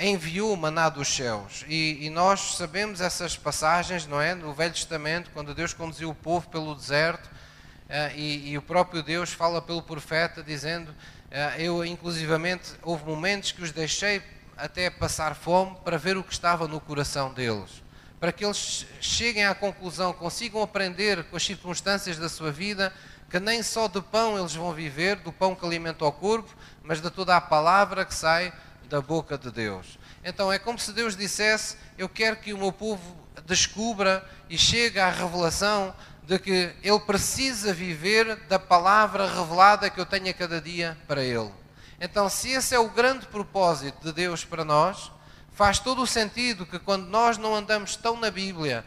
enviou 0.00 0.52
o 0.52 0.56
maná 0.56 0.88
dos 0.88 1.06
céus. 1.06 1.64
E, 1.68 2.04
e, 2.04 2.10
nós 2.10 2.56
sabemos 2.56 3.00
essas 3.00 3.36
passagens, 3.36 4.04
não 4.04 4.20
é? 4.20 4.34
No 4.34 4.52
Velho 4.52 4.72
Testamento, 4.72 5.30
quando 5.32 5.54
Deus 5.54 5.72
conduziu 5.72 6.10
o 6.10 6.14
povo 6.14 6.48
pelo 6.48 6.74
deserto, 6.74 7.26
uh, 7.26 8.16
e, 8.16 8.50
e, 8.50 8.58
o 8.58 8.62
próprio 8.62 9.00
Deus 9.00 9.32
fala 9.32 9.62
pelo 9.62 9.80
profeta, 9.80 10.42
dizendo: 10.42 10.90
uh, 10.90 11.60
Eu, 11.60 11.84
inclusivamente, 11.84 12.72
houve 12.82 13.04
momentos 13.04 13.52
que 13.52 13.62
os 13.62 13.70
deixei 13.70 14.20
até 14.56 14.90
passar 14.90 15.36
fome 15.36 15.76
para 15.84 15.96
ver 15.96 16.16
o 16.16 16.24
que 16.24 16.32
estava 16.32 16.66
no 16.66 16.80
coração 16.80 17.32
deles. 17.32 17.80
Para 18.18 18.32
que 18.32 18.44
eles 18.44 18.84
cheguem 19.00 19.44
à 19.44 19.54
conclusão, 19.54 20.12
consigam 20.12 20.60
aprender 20.62 21.22
com 21.22 21.36
as 21.36 21.44
circunstâncias 21.44 22.18
da 22.18 22.28
sua 22.28 22.50
vida, 22.50 22.92
que 23.30 23.40
nem 23.40 23.62
só 23.62 23.88
de 23.88 24.00
pão 24.00 24.38
eles 24.38 24.54
vão 24.54 24.72
viver, 24.72 25.16
do 25.16 25.32
pão 25.32 25.54
que 25.54 25.64
alimenta 25.64 26.04
o 26.04 26.12
corpo, 26.12 26.54
mas 26.82 27.00
de 27.00 27.10
toda 27.10 27.36
a 27.36 27.40
palavra 27.40 28.04
que 28.04 28.14
sai 28.14 28.52
da 28.88 29.00
boca 29.00 29.36
de 29.36 29.50
Deus. 29.50 29.98
Então 30.24 30.52
é 30.52 30.58
como 30.58 30.78
se 30.78 30.92
Deus 30.92 31.16
dissesse: 31.16 31.76
Eu 31.98 32.08
quero 32.08 32.36
que 32.36 32.52
o 32.52 32.58
meu 32.58 32.72
povo 32.72 33.16
descubra 33.44 34.28
e 34.48 34.56
chegue 34.56 34.98
à 34.98 35.10
revelação 35.10 35.94
de 36.22 36.38
que 36.38 36.74
ele 36.82 37.00
precisa 37.00 37.72
viver 37.72 38.36
da 38.48 38.58
palavra 38.58 39.28
revelada 39.28 39.88
que 39.88 40.00
eu 40.00 40.06
tenho 40.06 40.28
a 40.28 40.34
cada 40.34 40.60
dia 40.60 40.98
para 41.06 41.22
ele. 41.22 41.52
Então, 42.00 42.28
se 42.28 42.50
esse 42.50 42.74
é 42.74 42.78
o 42.78 42.90
grande 42.90 43.26
propósito 43.26 44.04
de 44.04 44.12
Deus 44.12 44.44
para 44.44 44.64
nós, 44.64 45.10
faz 45.52 45.78
todo 45.78 46.02
o 46.02 46.06
sentido 46.06 46.66
que 46.66 46.78
quando 46.78 47.06
nós 47.06 47.38
não 47.38 47.54
andamos 47.54 47.96
tão 47.96 48.18
na 48.18 48.30
Bíblia, 48.30 48.84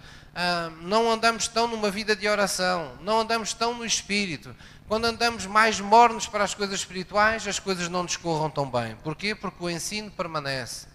não 0.81 1.11
andamos 1.11 1.47
tão 1.47 1.67
numa 1.67 1.91
vida 1.91 2.15
de 2.15 2.27
oração, 2.27 2.97
não 3.01 3.19
andamos 3.19 3.53
tão 3.53 3.73
no 3.73 3.85
Espírito, 3.85 4.55
quando 4.87 5.05
andamos 5.05 5.45
mais 5.45 5.79
mornos 5.79 6.27
para 6.27 6.43
as 6.43 6.53
coisas 6.53 6.79
espirituais, 6.79 7.47
as 7.47 7.59
coisas 7.59 7.89
não 7.89 8.03
nos 8.03 8.17
corram 8.17 8.49
tão 8.49 8.69
bem. 8.69 8.95
Porquê? 9.03 9.35
Porque 9.35 9.63
o 9.63 9.69
ensino 9.69 10.09
permanece. 10.09 10.87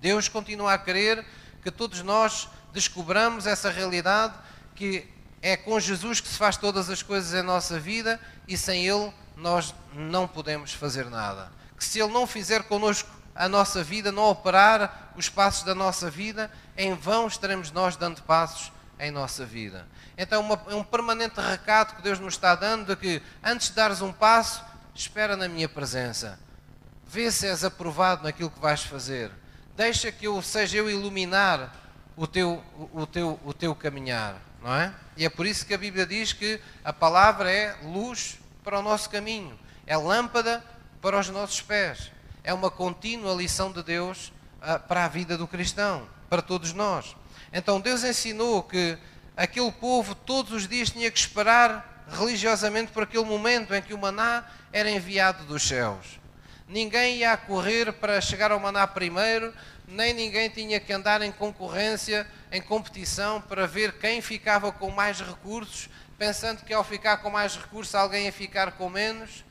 Deus 0.00 0.28
continua 0.28 0.72
a 0.74 0.78
querer 0.78 1.24
que 1.62 1.70
todos 1.70 2.02
nós 2.02 2.48
descobramos 2.72 3.46
essa 3.46 3.70
realidade 3.70 4.34
que 4.74 5.06
é 5.42 5.56
com 5.56 5.78
Jesus 5.78 6.20
que 6.20 6.28
se 6.28 6.38
faz 6.38 6.56
todas 6.56 6.88
as 6.88 7.02
coisas 7.02 7.34
em 7.34 7.42
nossa 7.42 7.78
vida 7.78 8.20
e 8.48 8.56
sem 8.56 8.86
Ele 8.86 9.12
nós 9.36 9.74
não 9.94 10.26
podemos 10.26 10.72
fazer 10.72 11.10
nada. 11.10 11.52
Que 11.76 11.84
se 11.84 11.98
Ele 11.98 12.12
não 12.12 12.26
fizer 12.26 12.62
connosco 12.64 13.10
a 13.34 13.48
nossa 13.48 13.82
vida, 13.82 14.12
não 14.12 14.24
operar 14.24 15.12
os 15.16 15.28
passos 15.28 15.64
da 15.64 15.74
nossa 15.74 16.10
vida, 16.10 16.50
em 16.76 16.94
vão 16.94 17.26
estaremos 17.26 17.70
nós 17.70 17.96
dando 17.96 18.22
passos 18.22 18.72
em 18.98 19.10
nossa 19.10 19.44
vida. 19.44 19.86
Então 20.16 20.60
é 20.68 20.74
um 20.74 20.84
permanente 20.84 21.40
recado 21.40 21.96
que 21.96 22.02
Deus 22.02 22.18
nos 22.18 22.34
está 22.34 22.54
dando 22.54 22.86
de 22.86 22.96
que 22.96 23.22
antes 23.42 23.68
de 23.68 23.74
dares 23.74 24.02
um 24.02 24.12
passo, 24.12 24.62
espera 24.94 25.36
na 25.36 25.48
minha 25.48 25.68
presença. 25.68 26.38
Vê 27.06 27.30
se 27.30 27.46
és 27.46 27.64
aprovado 27.64 28.22
naquilo 28.22 28.50
que 28.50 28.60
vais 28.60 28.82
fazer. 28.82 29.30
Deixa 29.76 30.12
que 30.12 30.26
eu 30.26 30.40
seja 30.42 30.76
eu 30.76 30.90
iluminar 30.90 31.74
o 32.16 32.26
teu, 32.26 32.62
o, 32.92 33.06
teu, 33.06 33.40
o 33.44 33.54
teu 33.54 33.74
caminhar, 33.74 34.36
não 34.62 34.74
é? 34.74 34.92
E 35.16 35.24
é 35.24 35.30
por 35.30 35.46
isso 35.46 35.64
que 35.64 35.72
a 35.72 35.78
Bíblia 35.78 36.04
diz 36.04 36.32
que 36.34 36.60
a 36.84 36.92
palavra 36.92 37.50
é 37.50 37.74
luz 37.82 38.38
para 38.62 38.78
o 38.78 38.82
nosso 38.82 39.08
caminho, 39.08 39.58
é 39.86 39.96
lâmpada 39.96 40.62
para 41.00 41.18
os 41.18 41.30
nossos 41.30 41.62
pés. 41.62 42.12
É 42.42 42.54
uma 42.54 42.70
contínua 42.70 43.34
lição 43.34 43.70
de 43.70 43.82
Deus 43.82 44.32
uh, 44.62 44.78
para 44.86 45.04
a 45.04 45.08
vida 45.08 45.36
do 45.36 45.46
cristão, 45.46 46.08
para 46.28 46.42
todos 46.42 46.72
nós. 46.72 47.16
Então 47.52 47.80
Deus 47.80 48.04
ensinou 48.04 48.62
que 48.62 48.96
aquele 49.36 49.70
povo 49.72 50.14
todos 50.14 50.52
os 50.52 50.68
dias 50.68 50.90
tinha 50.90 51.10
que 51.10 51.18
esperar 51.18 52.04
religiosamente 52.10 52.92
por 52.92 53.04
aquele 53.04 53.24
momento 53.24 53.74
em 53.74 53.82
que 53.82 53.94
o 53.94 53.98
maná 53.98 54.44
era 54.72 54.90
enviado 54.90 55.44
dos 55.44 55.62
céus. 55.62 56.20
Ninguém 56.68 57.18
ia 57.18 57.32
a 57.32 57.36
correr 57.36 57.92
para 57.92 58.20
chegar 58.20 58.52
ao 58.52 58.60
maná 58.60 58.86
primeiro, 58.86 59.52
nem 59.88 60.14
ninguém 60.14 60.48
tinha 60.48 60.78
que 60.78 60.92
andar 60.92 61.20
em 61.20 61.32
concorrência, 61.32 62.26
em 62.52 62.62
competição, 62.62 63.40
para 63.40 63.66
ver 63.66 63.98
quem 63.98 64.20
ficava 64.20 64.70
com 64.70 64.90
mais 64.90 65.20
recursos, 65.20 65.88
pensando 66.16 66.64
que 66.64 66.72
ao 66.72 66.84
ficar 66.84 67.16
com 67.18 67.30
mais 67.30 67.56
recursos 67.56 67.94
alguém 67.94 68.26
ia 68.26 68.32
ficar 68.32 68.72
com 68.72 68.88
menos. 68.88 69.44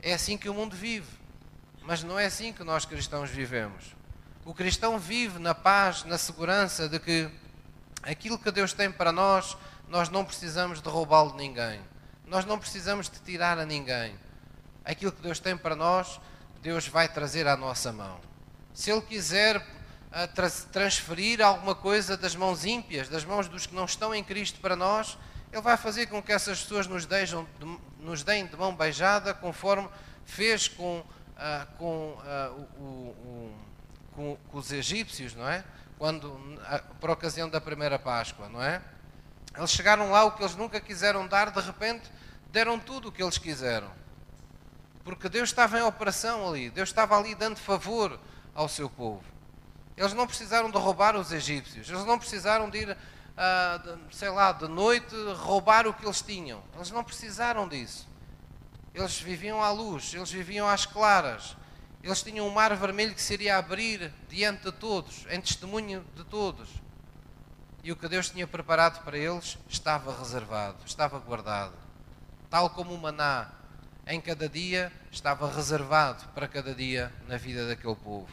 É 0.00 0.14
assim 0.14 0.38
que 0.38 0.48
o 0.48 0.54
mundo 0.54 0.74
vive. 0.74 1.23
Mas 1.86 2.02
não 2.02 2.18
é 2.18 2.26
assim 2.26 2.52
que 2.52 2.64
nós 2.64 2.84
cristãos 2.86 3.28
vivemos. 3.28 3.94
O 4.44 4.54
cristão 4.54 4.98
vive 4.98 5.38
na 5.38 5.54
paz, 5.54 6.04
na 6.04 6.16
segurança 6.16 6.88
de 6.88 6.98
que 6.98 7.30
aquilo 8.02 8.38
que 8.38 8.50
Deus 8.50 8.72
tem 8.72 8.90
para 8.90 9.12
nós, 9.12 9.56
nós 9.88 10.08
não 10.08 10.24
precisamos 10.24 10.80
de 10.80 10.88
roubá-lo 10.88 11.32
de 11.32 11.38
ninguém. 11.38 11.80
Nós 12.26 12.46
não 12.46 12.58
precisamos 12.58 13.08
de 13.08 13.18
tirar 13.20 13.58
a 13.58 13.66
ninguém. 13.66 14.18
Aquilo 14.82 15.12
que 15.12 15.20
Deus 15.20 15.38
tem 15.38 15.56
para 15.56 15.76
nós, 15.76 16.20
Deus 16.62 16.88
vai 16.88 17.06
trazer 17.06 17.46
à 17.46 17.56
nossa 17.56 17.92
mão. 17.92 18.18
Se 18.72 18.90
Ele 18.90 19.02
quiser 19.02 19.64
ah, 20.10 20.26
transferir 20.72 21.42
alguma 21.42 21.74
coisa 21.74 22.16
das 22.16 22.34
mãos 22.34 22.64
ímpias, 22.64 23.10
das 23.10 23.24
mãos 23.24 23.46
dos 23.46 23.66
que 23.66 23.74
não 23.74 23.84
estão 23.84 24.14
em 24.14 24.24
Cristo 24.24 24.58
para 24.60 24.74
nós, 24.74 25.18
Ele 25.52 25.60
vai 25.60 25.76
fazer 25.76 26.06
com 26.06 26.22
que 26.22 26.32
essas 26.32 26.62
pessoas 26.62 26.86
nos, 26.86 27.06
nos 28.00 28.22
deem 28.22 28.46
de 28.46 28.56
mão 28.56 28.74
beijada, 28.74 29.34
conforme 29.34 29.88
fez 30.24 30.66
com, 30.66 31.04
uh, 31.44 31.66
com 31.76 32.12
uh, 32.12 32.68
o, 32.78 32.84
o 32.84 33.54
com, 34.14 34.36
com 34.50 34.58
os 34.58 34.72
egípcios, 34.72 35.34
não 35.34 35.48
é? 35.48 35.64
Quando, 35.98 36.30
por 37.00 37.10
ocasião 37.10 37.48
da 37.48 37.60
primeira 37.60 37.98
Páscoa, 37.98 38.48
não 38.48 38.62
é? 38.62 38.80
Eles 39.56 39.70
chegaram 39.70 40.10
lá, 40.10 40.24
o 40.24 40.32
que 40.32 40.42
eles 40.42 40.56
nunca 40.56 40.80
quiseram 40.80 41.26
dar, 41.26 41.50
de 41.50 41.60
repente 41.60 42.10
deram 42.50 42.78
tudo 42.78 43.08
o 43.08 43.12
que 43.12 43.22
eles 43.22 43.38
quiseram. 43.38 43.90
Porque 45.04 45.28
Deus 45.28 45.50
estava 45.50 45.78
em 45.78 45.82
operação 45.82 46.48
ali, 46.48 46.70
Deus 46.70 46.88
estava 46.88 47.16
ali 47.16 47.34
dando 47.34 47.56
favor 47.56 48.18
ao 48.54 48.68
seu 48.68 48.88
povo. 48.88 49.22
Eles 49.96 50.12
não 50.12 50.26
precisaram 50.26 50.70
de 50.70 50.78
roubar 50.78 51.16
os 51.16 51.30
egípcios, 51.30 51.88
eles 51.88 52.04
não 52.04 52.18
precisaram 52.18 52.68
de 52.68 52.78
ir, 52.78 52.96
de, 52.96 54.16
sei 54.16 54.30
lá, 54.30 54.50
de 54.52 54.66
noite 54.66 55.14
roubar 55.36 55.86
o 55.86 55.94
que 55.94 56.04
eles 56.04 56.22
tinham. 56.22 56.62
Eles 56.74 56.90
não 56.90 57.04
precisaram 57.04 57.68
disso. 57.68 58.08
Eles 58.94 59.18
viviam 59.20 59.62
à 59.62 59.70
luz, 59.72 60.14
eles 60.14 60.30
viviam 60.30 60.68
às 60.68 60.86
claras, 60.86 61.56
eles 62.02 62.22
tinham 62.22 62.46
um 62.46 62.50
mar 62.50 62.74
vermelho 62.76 63.14
que 63.14 63.22
se 63.22 63.34
iria 63.34 63.56
abrir 63.56 64.12
diante 64.28 64.64
de 64.64 64.72
todos, 64.72 65.26
em 65.30 65.40
testemunho 65.40 66.04
de 66.14 66.22
todos. 66.24 66.68
E 67.82 67.90
o 67.90 67.96
que 67.96 68.08
Deus 68.08 68.30
tinha 68.30 68.46
preparado 68.46 69.02
para 69.02 69.18
eles 69.18 69.58
estava 69.68 70.16
reservado, 70.16 70.78
estava 70.86 71.18
guardado. 71.18 71.74
Tal 72.48 72.70
como 72.70 72.94
o 72.94 72.98
maná 72.98 73.50
em 74.06 74.20
cada 74.20 74.48
dia 74.48 74.92
estava 75.10 75.50
reservado 75.50 76.24
para 76.28 76.46
cada 76.46 76.74
dia 76.74 77.12
na 77.26 77.36
vida 77.36 77.66
daquele 77.66 77.96
povo. 77.96 78.28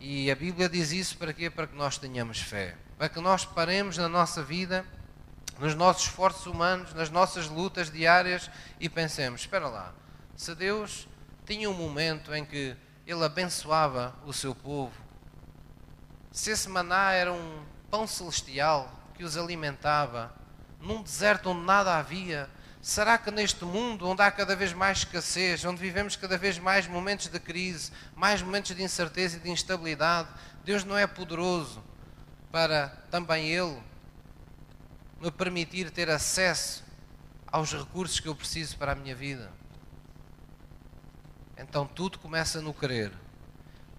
E 0.00 0.30
a 0.30 0.34
Bíblia 0.34 0.68
diz 0.68 0.92
isso 0.92 1.16
para 1.16 1.32
quê? 1.32 1.50
Para 1.50 1.66
que 1.66 1.76
nós 1.76 1.98
tenhamos 1.98 2.40
fé. 2.40 2.76
Para 2.96 3.08
que 3.08 3.20
nós 3.20 3.44
paremos 3.44 3.96
na 3.96 4.08
nossa 4.08 4.42
vida, 4.42 4.84
nos 5.58 5.74
nossos 5.74 6.04
esforços 6.04 6.46
humanos, 6.46 6.94
nas 6.94 7.10
nossas 7.10 7.48
lutas 7.48 7.90
diárias 7.90 8.50
e 8.78 8.88
pensemos: 8.88 9.42
espera 9.42 9.68
lá, 9.68 9.92
se 10.36 10.54
Deus 10.54 11.08
tinha 11.46 11.68
um 11.68 11.74
momento 11.74 12.34
em 12.34 12.44
que 12.44 12.76
Ele 13.06 13.24
abençoava 13.24 14.14
o 14.24 14.32
seu 14.32 14.54
povo, 14.54 14.94
se 16.30 16.50
esse 16.50 16.68
maná 16.68 17.12
era 17.12 17.32
um 17.32 17.64
pão 17.90 18.06
celestial 18.06 18.92
que 19.14 19.24
os 19.24 19.36
alimentava, 19.36 20.32
num 20.80 21.02
deserto 21.02 21.50
onde 21.50 21.64
nada 21.64 21.96
havia, 21.96 22.48
Será 22.80 23.18
que 23.18 23.30
neste 23.30 23.64
mundo, 23.64 24.08
onde 24.08 24.22
há 24.22 24.30
cada 24.30 24.54
vez 24.54 24.72
mais 24.72 24.98
escassez, 24.98 25.64
onde 25.64 25.80
vivemos 25.80 26.14
cada 26.14 26.38
vez 26.38 26.58
mais 26.58 26.86
momentos 26.86 27.26
de 27.26 27.38
crise, 27.40 27.92
mais 28.14 28.40
momentos 28.40 28.74
de 28.74 28.82
incerteza 28.82 29.36
e 29.36 29.40
de 29.40 29.50
instabilidade, 29.50 30.28
Deus 30.64 30.84
não 30.84 30.96
é 30.96 31.06
poderoso 31.06 31.82
para 32.52 32.88
também 33.10 33.48
Ele 33.48 33.82
me 35.20 35.30
permitir 35.30 35.90
ter 35.90 36.08
acesso 36.10 36.84
aos 37.46 37.72
recursos 37.72 38.20
que 38.20 38.28
eu 38.28 38.34
preciso 38.34 38.76
para 38.76 38.92
a 38.92 38.94
minha 38.94 39.14
vida? 39.14 39.50
Então 41.56 41.86
tudo 41.86 42.18
começa 42.18 42.60
no 42.60 42.72
querer. 42.72 43.12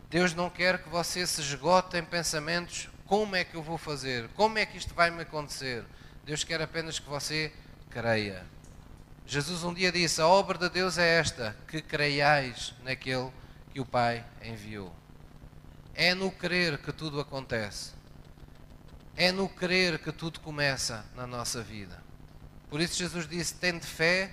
Deus 0.09 0.33
não 0.33 0.49
quer 0.49 0.81
que 0.81 0.89
você 0.89 1.27
se 1.27 1.41
esgote 1.41 1.97
em 1.97 2.03
pensamentos: 2.03 2.89
como 3.05 3.35
é 3.35 3.43
que 3.43 3.55
eu 3.55 3.61
vou 3.61 3.77
fazer? 3.77 4.29
Como 4.29 4.57
é 4.57 4.65
que 4.65 4.77
isto 4.77 4.93
vai 4.93 5.11
me 5.11 5.21
acontecer? 5.21 5.83
Deus 6.25 6.43
quer 6.43 6.61
apenas 6.61 6.99
que 6.99 7.09
você 7.09 7.51
creia. 7.89 8.45
Jesus 9.25 9.63
um 9.63 9.73
dia 9.73 9.91
disse: 9.91 10.21
A 10.21 10.27
obra 10.27 10.57
de 10.57 10.69
Deus 10.69 10.97
é 10.97 11.19
esta, 11.19 11.55
que 11.67 11.81
creiais 11.81 12.73
naquele 12.83 13.31
que 13.71 13.79
o 13.79 13.85
Pai 13.85 14.25
enviou. 14.41 14.95
É 15.93 16.15
no 16.15 16.31
crer 16.31 16.77
que 16.77 16.91
tudo 16.91 17.19
acontece. 17.19 17.91
É 19.15 19.31
no 19.31 19.49
crer 19.49 19.99
que 19.99 20.11
tudo 20.11 20.39
começa 20.39 21.05
na 21.15 21.27
nossa 21.27 21.61
vida. 21.61 22.01
Por 22.69 22.79
isso 22.79 22.97
Jesus 22.97 23.27
disse: 23.27 23.55
Tende 23.55 23.85
fé 23.85 24.31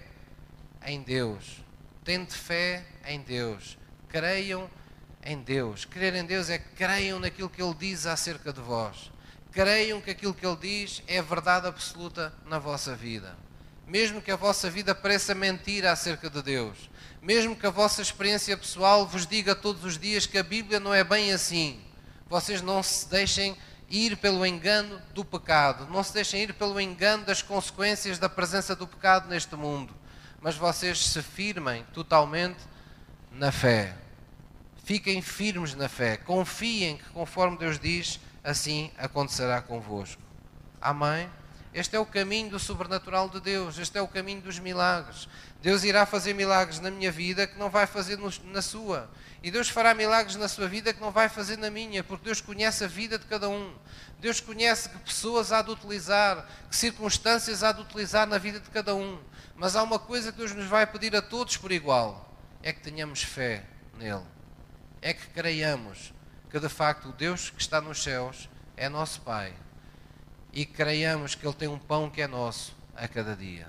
em 0.85 1.03
Deus. 1.03 1.65
Tende 2.05 2.35
fé 2.35 2.85
em 3.05 3.21
Deus. 3.21 3.77
Creiam 4.09 4.71
em 5.25 5.39
Deus. 5.43 5.85
Crer 5.85 6.15
em 6.15 6.25
Deus 6.25 6.49
é 6.49 6.59
creiam 6.59 7.19
naquilo 7.19 7.51
que 7.51 7.63
Ele 7.63 7.75
diz 7.75 8.07
acerca 8.07 8.53
de 8.53 8.61
vós. 8.61 9.11
Creiam 9.51 10.01
que 10.01 10.11
aquilo 10.11 10.35
que 10.35 10.47
Ele 10.47 10.57
diz 10.57 11.03
é 11.07 11.21
verdade 11.21 11.67
absoluta 11.67 12.33
na 12.45 12.59
vossa 12.59 12.95
vida 12.95 13.37
mesmo 13.87 14.21
que 14.21 14.33
a 14.33 14.37
vossa 14.37 14.69
vida 14.69 14.95
pareça 14.95 15.35
mentira 15.35 15.93
acerca 15.93 16.29
de 16.29 16.43
Deus, 16.43 16.91
mesmo 17.23 17.55
que 17.55 17.67
a 17.67 17.71
vossa 17.71 18.03
experiência 18.03 18.57
pessoal 18.57 19.07
vos 19.07 19.27
diga 19.27 19.55
todos 19.55 19.85
os 19.85 19.97
dias 19.97 20.27
que 20.27 20.37
a 20.37 20.43
Bíblia 20.43 20.81
não 20.81 20.93
é 20.93 21.05
bem 21.05 21.33
assim, 21.33 21.81
vocês 22.29 22.61
não 22.61 22.83
se 22.83 23.09
deixem 23.09 23.57
ir 23.89 24.17
pelo 24.17 24.45
engano 24.45 25.01
do 25.15 25.25
pecado, 25.25 25.87
não 25.91 26.03
se 26.03 26.13
deixem 26.13 26.43
ir 26.43 26.55
pelo 26.55 26.81
engano 26.81 27.25
das 27.25 27.43
consequências 27.43 28.19
da 28.19 28.29
presença 28.29 28.75
do 28.75 28.87
pecado 28.87 29.29
neste 29.29 29.55
mundo, 29.55 29.95
mas 30.41 30.57
vocês 30.57 30.99
se 31.07 31.23
firmem 31.23 31.85
totalmente 31.93 32.59
na 33.31 33.53
fé. 33.53 33.97
Fiquem 34.85 35.21
firmes 35.21 35.75
na 35.75 35.89
fé, 35.89 36.17
confiem 36.17 36.97
que 36.97 37.11
conforme 37.11 37.59
Deus 37.59 37.79
diz, 37.79 38.21
assim 38.43 38.91
acontecerá 38.97 39.61
convosco. 39.61 40.23
Amém? 40.81 41.29
Este 41.75 41.95
é 41.95 42.01
o 42.01 42.07
caminho 42.07 42.51
do 42.51 42.59
sobrenatural 42.59 43.29
de 43.29 43.41
Deus, 43.41 43.79
este 43.79 43.99
é 43.99 44.01
o 44.01 44.09
caminho 44.09 44.41
dos 44.41 44.59
milagres. 44.59 45.29
Deus 45.61 45.85
irá 45.85 46.07
fazer 46.07 46.33
milagres 46.33 46.81
na 46.81 46.91
minha 46.91 47.13
vida 47.13 47.47
que 47.47 47.59
não 47.59 47.69
vai 47.69 47.87
fazer 47.87 48.19
na 48.45 48.63
sua. 48.63 49.11
E 49.47 49.51
Deus 49.53 49.69
fará 49.69 49.95
milagres 49.95 50.35
na 50.35 50.49
sua 50.49 50.67
vida 50.67 50.93
que 50.93 51.01
não 51.01 51.13
vai 51.13 51.29
fazer 51.29 51.57
na 51.57 51.71
minha, 51.71 52.03
porque 52.03 52.25
Deus 52.25 52.41
conhece 52.41 52.83
a 52.83 52.89
vida 52.89 53.17
de 53.17 53.27
cada 53.27 53.49
um. 53.49 53.73
Deus 54.19 54.41
conhece 54.41 54.89
que 54.89 54.99
pessoas 54.99 55.53
há 55.53 55.63
de 55.63 55.71
utilizar, 55.71 56.45
que 56.69 56.75
circunstâncias 56.75 57.63
há 57.63 57.71
de 57.71 57.81
utilizar 57.81 58.27
na 58.27 58.39
vida 58.39 58.59
de 58.59 58.69
cada 58.71 58.93
um. 58.93 59.21
Mas 59.55 59.77
há 59.77 59.85
uma 59.85 60.01
coisa 60.01 60.33
que 60.33 60.39
Deus 60.39 60.53
nos 60.53 60.67
vai 60.67 60.85
pedir 60.85 61.15
a 61.15 61.23
todos 61.23 61.57
por 61.57 61.71
igual: 61.71 62.29
é 62.61 62.73
que 62.73 62.81
tenhamos 62.81 63.23
fé 63.23 63.65
nele. 63.97 64.25
É 65.01 65.15
que 65.15 65.29
creiamos 65.29 66.13
que 66.51 66.59
de 66.59 66.69
facto 66.69 67.11
o 67.11 67.13
Deus 67.13 67.49
que 67.49 67.63
está 67.63 67.81
nos 67.81 68.03
céus 68.03 68.49
é 68.77 68.89
nosso 68.89 69.21
Pai 69.21 69.55
e 70.53 70.67
creiamos 70.67 71.37
que 71.37 71.47
Ele 71.47 71.55
tem 71.55 71.69
um 71.69 71.79
pão 71.79 72.11
que 72.11 72.21
é 72.21 72.27
nosso 72.27 72.75
a 72.97 73.07
cada 73.07 73.37
dia. 73.37 73.69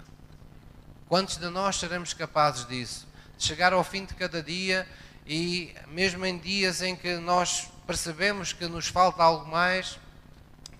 Quantos 1.07 1.37
de 1.37 1.47
nós 1.49 1.75
seremos 1.75 2.15
capazes 2.15 2.65
disso? 2.65 3.07
De 3.37 3.43
chegar 3.45 3.73
ao 3.73 3.83
fim 3.83 4.05
de 4.05 4.15
cada 4.15 4.41
dia 4.41 4.87
e, 5.27 5.75
mesmo 5.89 6.25
em 6.25 6.37
dias 6.37 6.81
em 6.81 6.95
que 6.95 7.17
nós 7.17 7.69
percebemos 7.85 8.53
que 8.53 8.65
nos 8.65 8.87
falta 8.87 9.21
algo 9.21 9.45
mais, 9.45 9.99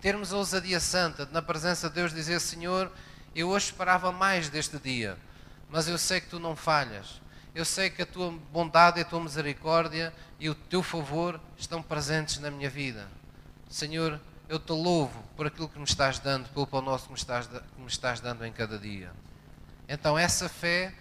termos 0.02 0.32
a 0.32 0.38
ousadia 0.38 0.80
santa 0.80 1.26
de, 1.26 1.34
na 1.34 1.42
presença 1.42 1.90
de 1.90 1.96
Deus, 1.96 2.14
dizer: 2.14 2.40
Senhor, 2.40 2.90
eu 3.36 3.50
hoje 3.50 3.66
esperava 3.66 4.12
mais 4.12 4.48
deste 4.48 4.80
dia, 4.80 5.18
mas 5.70 5.90
eu 5.90 5.98
sei 5.98 6.22
que 6.22 6.30
tu 6.30 6.40
não 6.40 6.56
falhas. 6.56 7.22
Eu 7.54 7.66
sei 7.66 7.90
que 7.90 8.04
a 8.04 8.06
tua 8.06 8.32
bondade 8.52 9.00
e 9.00 9.02
a 9.02 9.06
tua 9.06 9.20
misericórdia 9.20 10.14
e 10.40 10.50
o 10.50 10.56
teu 10.56 10.84
favor 10.84 11.42
estão 11.58 11.82
presentes 11.82 12.38
na 12.38 12.52
minha 12.52 12.70
vida. 12.70 13.08
Senhor, 13.68 14.22
eu 14.48 14.60
te 14.60 14.72
louvo 14.72 15.24
por 15.36 15.48
aquilo 15.48 15.68
que 15.68 15.80
me 15.80 15.84
estás 15.84 16.20
dando, 16.20 16.48
pelo 16.50 16.68
pão 16.68 16.82
nosso 16.82 17.06
que 17.06 17.12
me 17.12 17.18
estás, 17.18 17.48
que 17.48 17.82
me 17.82 17.88
estás 17.88 18.20
dando 18.20 18.46
em 18.46 18.52
cada 18.54 18.78
dia. 18.78 19.12
Então, 19.90 20.18
essa 20.18 20.48
fé 20.48 20.94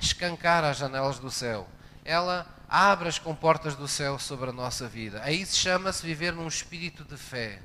escancara 0.00 0.70
as 0.70 0.78
janelas 0.78 1.18
do 1.18 1.30
céu. 1.30 1.68
Ela 2.08 2.46
abre 2.66 3.06
as 3.06 3.18
comportas 3.18 3.76
do 3.76 3.86
céu 3.86 4.18
sobre 4.18 4.48
a 4.48 4.52
nossa 4.52 4.88
vida. 4.88 5.20
Aí 5.22 5.44
se 5.44 5.56
chama-se 5.56 6.06
viver 6.06 6.32
num 6.32 6.48
espírito 6.48 7.04
de 7.04 7.18
fé. 7.18 7.60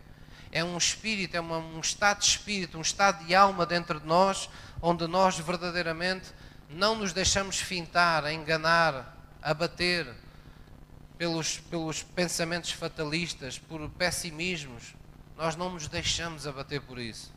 É 0.52 0.62
um 0.62 0.78
espírito, 0.78 1.38
é 1.38 1.40
uma, 1.40 1.60
um 1.60 1.80
estado 1.80 2.20
de 2.20 2.26
espírito, 2.26 2.78
um 2.78 2.82
estado 2.82 3.24
de 3.24 3.34
alma 3.34 3.66
dentro 3.66 4.02
de 4.02 4.06
nós, 4.06 4.50
onde 4.82 5.08
nós 5.08 5.40
verdadeiramente 5.40 6.34
não 6.70 6.94
nos 6.94 7.14
deixamos 7.14 7.58
fintar, 7.58 8.30
enganar, 8.30 9.16
abater 9.42 10.14
pelos, 11.18 11.60
pelos 11.60 12.04
pensamentos 12.04 12.72
fatalistas, 12.72 13.58
por 13.58 13.90
pessimismos, 13.92 14.94
nós 15.38 15.56
não 15.56 15.70
nos 15.70 15.88
deixamos 15.88 16.46
abater 16.46 16.82
por 16.82 17.00
isso. 17.00 17.32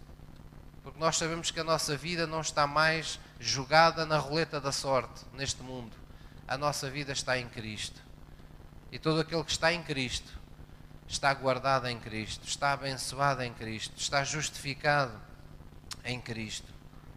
Porque 0.82 0.98
nós 0.98 1.16
sabemos 1.16 1.52
que 1.52 1.60
a 1.60 1.64
nossa 1.64 1.96
vida 1.96 2.26
não 2.26 2.40
está 2.40 2.66
mais 2.66 3.20
jogada 3.38 4.04
na 4.04 4.18
roleta 4.18 4.60
da 4.60 4.72
sorte 4.72 5.24
neste 5.34 5.62
mundo. 5.62 6.05
A 6.48 6.56
nossa 6.56 6.88
vida 6.88 7.12
está 7.12 7.38
em 7.38 7.48
Cristo. 7.48 8.00
E 8.92 8.98
todo 8.98 9.20
aquele 9.20 9.42
que 9.42 9.50
está 9.50 9.72
em 9.72 9.82
Cristo 9.82 10.32
está 11.08 11.32
guardado 11.34 11.86
em 11.88 11.98
Cristo, 11.98 12.46
está 12.46 12.72
abençoado 12.72 13.42
em 13.42 13.52
Cristo, 13.52 13.94
está 13.96 14.24
justificado 14.24 15.12
em 16.04 16.20
Cristo. 16.20 16.72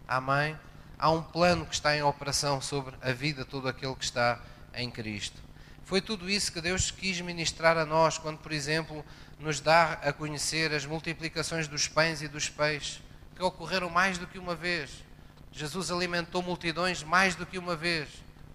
Amém? 0.06 0.58
Há 0.98 1.10
um 1.10 1.22
plano 1.22 1.64
que 1.64 1.74
está 1.74 1.96
em 1.96 2.02
operação 2.02 2.60
sobre 2.60 2.94
a 3.00 3.12
vida 3.12 3.44
de 3.44 3.50
todo 3.50 3.68
aquele 3.68 3.94
que 3.94 4.04
está 4.04 4.40
em 4.74 4.90
Cristo. 4.90 5.40
Foi 5.84 6.00
tudo 6.00 6.28
isso 6.28 6.52
que 6.52 6.60
Deus 6.60 6.90
quis 6.90 7.20
ministrar 7.20 7.76
a 7.76 7.86
nós 7.86 8.18
quando, 8.18 8.38
por 8.38 8.52
exemplo, 8.52 9.04
nos 9.38 9.60
dá 9.60 9.94
a 9.94 10.12
conhecer 10.12 10.72
as 10.72 10.84
multiplicações 10.84 11.66
dos 11.66 11.88
pães 11.88 12.22
e 12.22 12.28
dos 12.28 12.48
peixes, 12.48 13.02
que 13.34 13.42
ocorreram 13.42 13.88
mais 13.88 14.18
do 14.18 14.26
que 14.26 14.38
uma 14.38 14.54
vez. 14.54 15.04
Jesus 15.50 15.90
alimentou 15.90 16.42
multidões 16.42 17.02
mais 17.02 17.34
do 17.34 17.46
que 17.46 17.58
uma 17.58 17.74
vez. 17.74 18.08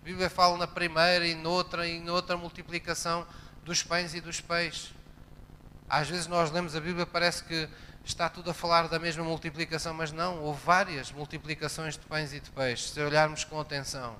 A 0.05 0.07
Bíblia 0.07 0.29
fala 0.29 0.55
na 0.55 0.67
primeira 0.67 1.25
e 1.25 1.33
noutra 1.33 1.87
e 1.87 1.99
noutra 1.99 2.37
multiplicação 2.37 3.25
dos 3.63 3.81
pães 3.81 4.13
e 4.13 4.21
dos 4.21 4.39
peixes. 4.39 4.93
Às 5.89 6.07
vezes 6.07 6.27
nós 6.27 6.51
lemos 6.51 6.75
a 6.75 6.79
Bíblia, 6.79 7.07
parece 7.07 7.43
que 7.43 7.67
está 8.03 8.29
tudo 8.29 8.51
a 8.51 8.53
falar 8.53 8.87
da 8.87 8.99
mesma 8.99 9.23
multiplicação, 9.23 9.95
mas 9.95 10.11
não, 10.11 10.43
houve 10.43 10.63
várias 10.63 11.11
multiplicações 11.11 11.97
de 11.97 12.05
pães 12.05 12.33
e 12.33 12.39
de 12.39 12.51
peixes, 12.51 12.91
se 12.91 13.01
olharmos 13.01 13.43
com 13.45 13.59
atenção. 13.59 14.15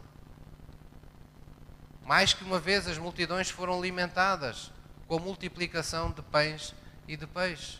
Mais 2.04 2.34
que 2.34 2.43
uma 2.43 2.60
vez 2.60 2.88
as 2.88 2.98
multidões 2.98 3.52
foram 3.52 3.78
alimentadas 3.78 4.71
com 5.08 5.17
a 5.17 5.19
multiplicação 5.19 6.10
de 6.10 6.24
pães 6.24 6.74
e 7.08 7.15
de 7.15 7.28
peixes. 7.28 7.80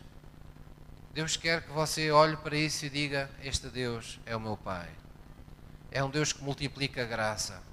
Deus 1.12 1.36
quer 1.36 1.63
que 1.63 1.72
você 1.72 2.12
olhe 2.12 2.38
para 2.38 2.56
isso 2.56 2.86
e 2.86 2.89
diga: 2.91 3.32
Este 3.41 3.68
Deus 3.68 4.20
é 4.28 4.36
o 4.36 4.39
meu 4.39 4.56
Pai. 4.56 4.91
É 5.89 6.04
um 6.04 6.10
Deus 6.12 6.32
que 6.32 6.44
multiplica 6.44 7.04
graça. 7.04 7.63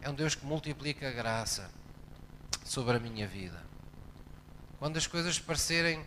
É 0.00 0.08
um 0.08 0.14
Deus 0.14 0.34
que 0.34 0.46
multiplica 0.46 1.10
graça 1.10 1.70
sobre 2.64 2.96
a 2.96 3.00
minha 3.00 3.26
vida. 3.26 3.62
Quando 4.78 4.96
as 4.96 5.06
coisas 5.06 5.38
parecerem 5.38 6.04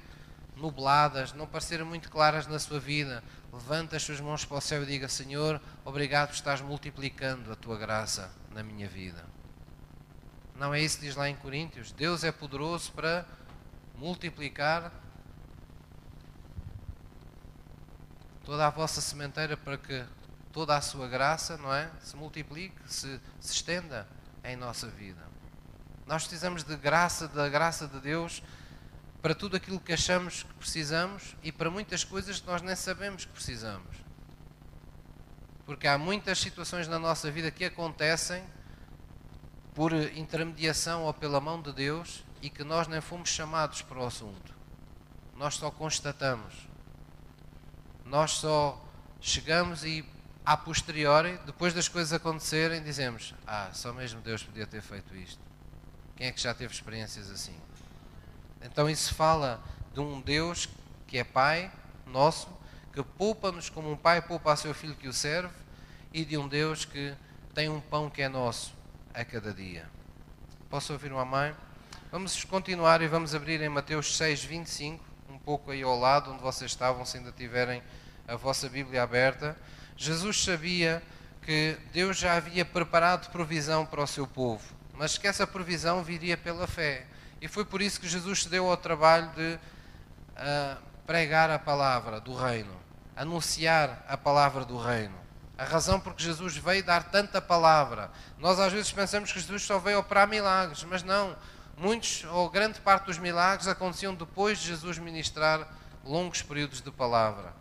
nubladas, 0.55 1.33
não 1.33 1.45
parecerem 1.45 1.85
muito 1.85 2.09
claras 2.09 2.47
na 2.47 2.59
sua 2.59 2.79
vida, 2.79 3.23
levanta 3.51 3.97
as 3.97 4.03
suas 4.03 4.21
mãos 4.21 4.45
para 4.45 4.57
o 4.57 4.61
céu 4.61 4.83
e 4.83 4.85
diga: 4.85 5.09
Senhor, 5.09 5.61
obrigado 5.83 6.29
por 6.29 6.35
estás 6.35 6.61
multiplicando 6.61 7.51
a 7.51 7.55
tua 7.55 7.77
graça 7.77 8.31
na 8.51 8.63
minha 8.63 8.87
vida. 8.87 9.25
Não 10.55 10.73
é 10.73 10.79
isso 10.79 10.99
que 10.99 11.05
diz 11.05 11.15
lá 11.15 11.27
em 11.27 11.35
Coríntios? 11.35 11.91
Deus 11.91 12.23
é 12.23 12.31
poderoso 12.31 12.91
para 12.91 13.25
multiplicar 13.97 14.91
toda 18.45 18.67
a 18.67 18.69
vossa 18.69 19.01
sementeira 19.01 19.57
para 19.57 19.77
que 19.77 20.05
toda 20.51 20.75
a 20.75 20.81
sua 20.81 21.07
graça, 21.07 21.57
não 21.57 21.73
é? 21.73 21.89
Se 22.01 22.15
multiplique, 22.15 22.75
se, 22.87 23.19
se 23.39 23.53
estenda 23.53 24.07
em 24.43 24.55
nossa 24.55 24.87
vida. 24.87 25.21
Nós 26.05 26.23
precisamos 26.23 26.63
de 26.63 26.75
graça, 26.75 27.27
da 27.27 27.47
graça 27.47 27.87
de 27.87 27.99
Deus 27.99 28.43
para 29.21 29.35
tudo 29.35 29.55
aquilo 29.55 29.79
que 29.79 29.93
achamos 29.93 30.43
que 30.43 30.53
precisamos 30.55 31.35
e 31.43 31.51
para 31.51 31.69
muitas 31.69 32.03
coisas 32.03 32.39
que 32.39 32.47
nós 32.47 32.61
nem 32.61 32.75
sabemos 32.75 33.23
que 33.25 33.31
precisamos. 33.31 33.95
Porque 35.65 35.87
há 35.87 35.97
muitas 35.97 36.39
situações 36.39 36.87
na 36.87 36.97
nossa 36.97 37.29
vida 37.29 37.51
que 37.51 37.63
acontecem 37.63 38.43
por 39.75 39.93
intermediação 39.93 41.03
ou 41.03 41.13
pela 41.13 41.39
mão 41.39 41.61
de 41.61 41.71
Deus 41.71 42.23
e 42.41 42.49
que 42.49 42.63
nós 42.63 42.87
nem 42.87 42.99
fomos 42.99 43.29
chamados 43.29 43.81
para 43.81 43.99
o 43.99 44.05
assunto. 44.05 44.53
Nós 45.37 45.55
só 45.55 45.69
constatamos. 45.71 46.67
Nós 48.03 48.31
só 48.31 48.83
chegamos 49.21 49.85
e, 49.85 50.03
a 50.45 50.57
posteriori, 50.57 51.39
depois 51.45 51.73
das 51.73 51.87
coisas 51.87 52.13
acontecerem, 52.13 52.81
dizemos: 52.81 53.33
Ah, 53.45 53.69
só 53.73 53.93
mesmo 53.93 54.21
Deus 54.21 54.43
podia 54.43 54.65
ter 54.65 54.81
feito 54.81 55.15
isto. 55.15 55.41
Quem 56.15 56.27
é 56.27 56.31
que 56.31 56.41
já 56.41 56.53
teve 56.53 56.73
experiências 56.73 57.29
assim? 57.29 57.55
Então 58.61 58.89
isso 58.89 59.13
fala 59.13 59.63
de 59.93 59.99
um 59.99 60.21
Deus 60.21 60.69
que 61.07 61.17
é 61.17 61.23
Pai 61.23 61.71
nosso, 62.05 62.47
que 62.93 63.01
poupa-nos 63.01 63.69
como 63.69 63.91
um 63.91 63.95
pai 63.95 64.21
poupa 64.21 64.51
a 64.51 64.55
seu 64.55 64.73
filho 64.73 64.95
que 64.95 65.07
o 65.07 65.13
serve, 65.13 65.53
e 66.13 66.25
de 66.25 66.37
um 66.37 66.47
Deus 66.47 66.83
que 66.85 67.15
tem 67.53 67.69
um 67.69 67.79
pão 67.79 68.09
que 68.09 68.21
é 68.21 68.29
nosso 68.29 68.73
a 69.13 69.23
cada 69.23 69.53
dia. 69.53 69.89
Posso 70.69 70.93
ouvir 70.93 71.11
uma 71.11 71.25
mãe? 71.25 71.55
Vamos 72.11 72.43
continuar 72.43 73.01
e 73.01 73.07
vamos 73.07 73.33
abrir 73.33 73.61
em 73.61 73.69
Mateus 73.69 74.17
6, 74.17 74.43
25, 74.43 75.03
um 75.29 75.37
pouco 75.37 75.71
aí 75.71 75.81
ao 75.81 75.97
lado 75.97 76.31
onde 76.31 76.41
vocês 76.41 76.71
estavam, 76.71 77.05
se 77.05 77.17
ainda 77.17 77.31
tiverem 77.31 77.81
a 78.27 78.35
vossa 78.35 78.67
Bíblia 78.67 79.03
aberta. 79.03 79.55
Jesus 79.95 80.43
sabia 80.43 81.01
que 81.41 81.77
Deus 81.91 82.17
já 82.17 82.35
havia 82.35 82.63
preparado 82.63 83.29
provisão 83.31 83.85
para 83.85 84.01
o 84.01 84.07
seu 84.07 84.27
povo, 84.27 84.63
mas 84.93 85.17
que 85.17 85.27
essa 85.27 85.47
provisão 85.47 86.03
viria 86.03 86.37
pela 86.37 86.67
fé. 86.67 87.05
E 87.41 87.47
foi 87.47 87.65
por 87.65 87.81
isso 87.81 87.99
que 87.99 88.07
Jesus 88.07 88.43
se 88.43 88.49
deu 88.49 88.69
ao 88.69 88.77
trabalho 88.77 89.29
de 89.35 89.55
uh, 89.55 90.77
pregar 91.07 91.49
a 91.49 91.57
palavra 91.57 92.19
do 92.19 92.35
reino, 92.35 92.73
anunciar 93.15 94.05
a 94.07 94.15
palavra 94.15 94.63
do 94.63 94.77
reino. 94.77 95.19
A 95.57 95.63
razão 95.63 95.99
porque 95.99 96.23
Jesus 96.23 96.57
veio 96.57 96.83
dar 96.83 97.03
tanta 97.03 97.41
palavra. 97.41 98.09
Nós 98.39 98.59
às 98.59 98.71
vezes 98.71 98.91
pensamos 98.91 99.31
que 99.31 99.39
Jesus 99.39 99.63
só 99.63 99.77
veio 99.77 99.99
operar 99.99 100.27
milagres, 100.27 100.83
mas 100.83 101.03
não. 101.03 101.35
Muitos 101.77 102.23
ou 102.31 102.49
grande 102.49 102.79
parte 102.81 103.05
dos 103.05 103.17
milagres 103.17 103.67
aconteciam 103.67 104.13
depois 104.13 104.59
de 104.59 104.67
Jesus 104.67 104.97
ministrar 104.97 105.67
longos 106.03 106.41
períodos 106.41 106.81
de 106.81 106.91
palavra. 106.91 107.53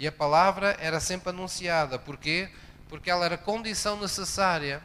E 0.00 0.06
a 0.06 0.12
palavra 0.12 0.78
era 0.80 0.98
sempre 0.98 1.28
anunciada. 1.28 1.98
Porquê? 1.98 2.48
Porque 2.88 3.10
ela 3.10 3.26
era 3.26 3.36
condição 3.36 4.00
necessária 4.00 4.82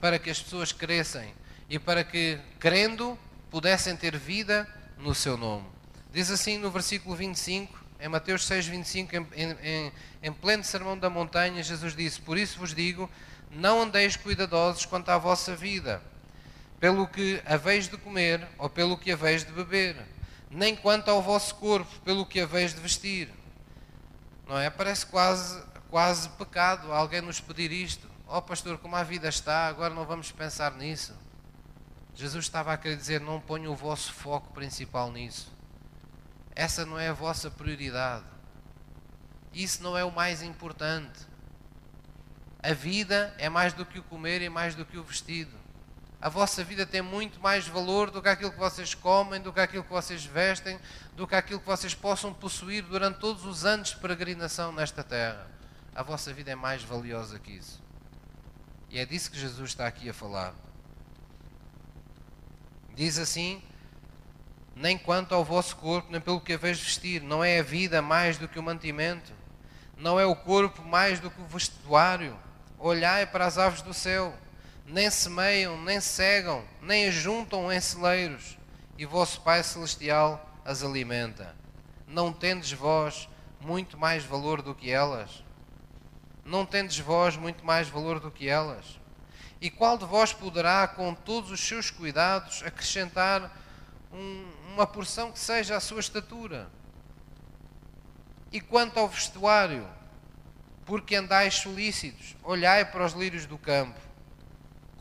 para 0.00 0.18
que 0.18 0.28
as 0.28 0.42
pessoas 0.42 0.72
crescem 0.72 1.32
e 1.70 1.78
para 1.78 2.02
que, 2.02 2.40
crendo, 2.58 3.16
pudessem 3.48 3.96
ter 3.96 4.18
vida 4.18 4.68
no 4.98 5.14
seu 5.14 5.36
nome. 5.36 5.68
Diz 6.12 6.32
assim 6.32 6.58
no 6.58 6.68
versículo 6.68 7.14
25, 7.14 7.78
em 8.00 8.08
Mateus 8.08 8.44
6, 8.44 8.66
25, 8.66 9.14
em, 9.14 9.26
em, 9.62 9.92
em 10.20 10.32
pleno 10.32 10.64
sermão 10.64 10.98
da 10.98 11.08
montanha, 11.08 11.62
Jesus 11.62 11.94
disse: 11.94 12.20
Por 12.20 12.36
isso 12.36 12.58
vos 12.58 12.74
digo, 12.74 13.08
não 13.52 13.82
andeis 13.82 14.16
cuidadosos 14.16 14.84
quanto 14.84 15.10
à 15.10 15.16
vossa 15.16 15.54
vida, 15.54 16.02
pelo 16.80 17.06
que 17.06 17.40
haveis 17.46 17.86
de 17.86 17.96
comer 17.96 18.44
ou 18.58 18.68
pelo 18.68 18.98
que 18.98 19.12
haveis 19.12 19.44
de 19.44 19.52
beber, 19.52 19.96
nem 20.50 20.74
quanto 20.74 21.08
ao 21.08 21.22
vosso 21.22 21.54
corpo, 21.54 22.00
pelo 22.00 22.26
que 22.26 22.40
haveis 22.40 22.74
de 22.74 22.80
vestir. 22.80 23.28
Não 24.46 24.58
é? 24.58 24.68
Parece 24.68 25.06
quase, 25.06 25.62
quase 25.88 26.28
pecado 26.30 26.92
alguém 26.92 27.20
nos 27.20 27.40
pedir 27.40 27.72
isto. 27.72 28.10
Ó 28.26 28.38
oh, 28.38 28.42
pastor, 28.42 28.78
como 28.78 28.96
a 28.96 29.02
vida 29.02 29.28
está, 29.28 29.66
agora 29.66 29.94
não 29.94 30.04
vamos 30.04 30.30
pensar 30.32 30.72
nisso. 30.72 31.14
Jesus 32.14 32.44
estava 32.44 32.72
a 32.72 32.76
querer 32.76 32.96
dizer: 32.96 33.20
não 33.20 33.40
ponham 33.40 33.72
o 33.72 33.76
vosso 33.76 34.12
foco 34.12 34.52
principal 34.52 35.10
nisso. 35.10 35.52
Essa 36.54 36.86
não 36.86 36.98
é 36.98 37.08
a 37.08 37.12
vossa 37.12 37.50
prioridade. 37.50 38.24
Isso 39.52 39.82
não 39.82 39.96
é 39.96 40.04
o 40.04 40.12
mais 40.12 40.42
importante. 40.42 41.20
A 42.62 42.72
vida 42.72 43.34
é 43.38 43.48
mais 43.48 43.72
do 43.72 43.84
que 43.84 43.98
o 43.98 44.02
comer 44.02 44.40
e 44.42 44.48
mais 44.48 44.74
do 44.74 44.84
que 44.84 44.96
o 44.96 45.04
vestido. 45.04 45.63
A 46.24 46.30
vossa 46.30 46.64
vida 46.64 46.86
tem 46.86 47.02
muito 47.02 47.38
mais 47.38 47.68
valor 47.68 48.10
do 48.10 48.22
que 48.22 48.30
aquilo 48.30 48.50
que 48.50 48.58
vocês 48.58 48.94
comem, 48.94 49.42
do 49.42 49.52
que 49.52 49.60
aquilo 49.60 49.84
que 49.84 49.90
vocês 49.90 50.24
vestem, 50.24 50.80
do 51.14 51.26
que 51.28 51.34
aquilo 51.34 51.60
que 51.60 51.66
vocês 51.66 51.94
possam 51.94 52.32
possuir 52.32 52.82
durante 52.82 53.18
todos 53.18 53.44
os 53.44 53.66
anos 53.66 53.90
de 53.90 53.96
peregrinação 53.98 54.72
nesta 54.72 55.04
terra. 55.04 55.46
A 55.94 56.02
vossa 56.02 56.32
vida 56.32 56.50
é 56.50 56.54
mais 56.54 56.82
valiosa 56.82 57.38
que 57.38 57.52
isso. 57.52 57.78
E 58.88 58.98
é 58.98 59.04
disso 59.04 59.30
que 59.30 59.38
Jesus 59.38 59.68
está 59.68 59.86
aqui 59.86 60.08
a 60.08 60.14
falar. 60.14 60.54
Diz 62.94 63.18
assim: 63.18 63.62
Nem 64.74 64.96
quanto 64.96 65.34
ao 65.34 65.44
vosso 65.44 65.76
corpo, 65.76 66.10
nem 66.10 66.22
pelo 66.22 66.40
que 66.40 66.54
haveis 66.54 66.80
vestir, 66.80 67.20
não 67.20 67.44
é 67.44 67.58
a 67.58 67.62
vida 67.62 68.00
mais 68.00 68.38
do 68.38 68.48
que 68.48 68.58
o 68.58 68.62
mantimento, 68.62 69.30
não 69.94 70.18
é 70.18 70.24
o 70.24 70.34
corpo 70.34 70.82
mais 70.82 71.20
do 71.20 71.30
que 71.30 71.42
o 71.42 71.46
vestuário. 71.46 72.34
Olhai 72.78 73.26
para 73.26 73.44
as 73.44 73.58
aves 73.58 73.82
do 73.82 73.92
céu, 73.92 74.34
nem 74.86 75.10
semeiam, 75.10 75.80
nem 75.82 76.00
cegam, 76.00 76.64
nem 76.82 77.08
ajuntam 77.08 77.72
em 77.72 77.80
celeiros, 77.80 78.58
e 78.98 79.06
vosso 79.06 79.40
Pai 79.40 79.62
Celestial 79.62 80.50
as 80.64 80.82
alimenta. 80.82 81.54
Não 82.06 82.32
tendes 82.32 82.72
vós 82.72 83.28
muito 83.60 83.96
mais 83.96 84.24
valor 84.24 84.62
do 84.62 84.74
que 84.74 84.90
elas? 84.90 85.42
Não 86.44 86.66
tendes 86.66 86.98
vós 86.98 87.36
muito 87.36 87.64
mais 87.64 87.88
valor 87.88 88.20
do 88.20 88.30
que 88.30 88.48
elas? 88.48 89.00
E 89.60 89.70
qual 89.70 89.96
de 89.96 90.04
vós 90.04 90.32
poderá, 90.32 90.86
com 90.86 91.14
todos 91.14 91.50
os 91.50 91.60
seus 91.60 91.90
cuidados, 91.90 92.62
acrescentar 92.62 93.50
um, 94.12 94.52
uma 94.74 94.86
porção 94.86 95.32
que 95.32 95.38
seja 95.38 95.76
a 95.76 95.80
sua 95.80 96.00
estatura? 96.00 96.68
E 98.52 98.60
quanto 98.60 99.00
ao 99.00 99.08
vestuário, 99.08 99.88
porque 100.84 101.16
andais 101.16 101.54
solícitos, 101.54 102.36
olhai 102.42 102.84
para 102.84 103.06
os 103.06 103.14
lírios 103.14 103.46
do 103.46 103.56
campo, 103.56 103.98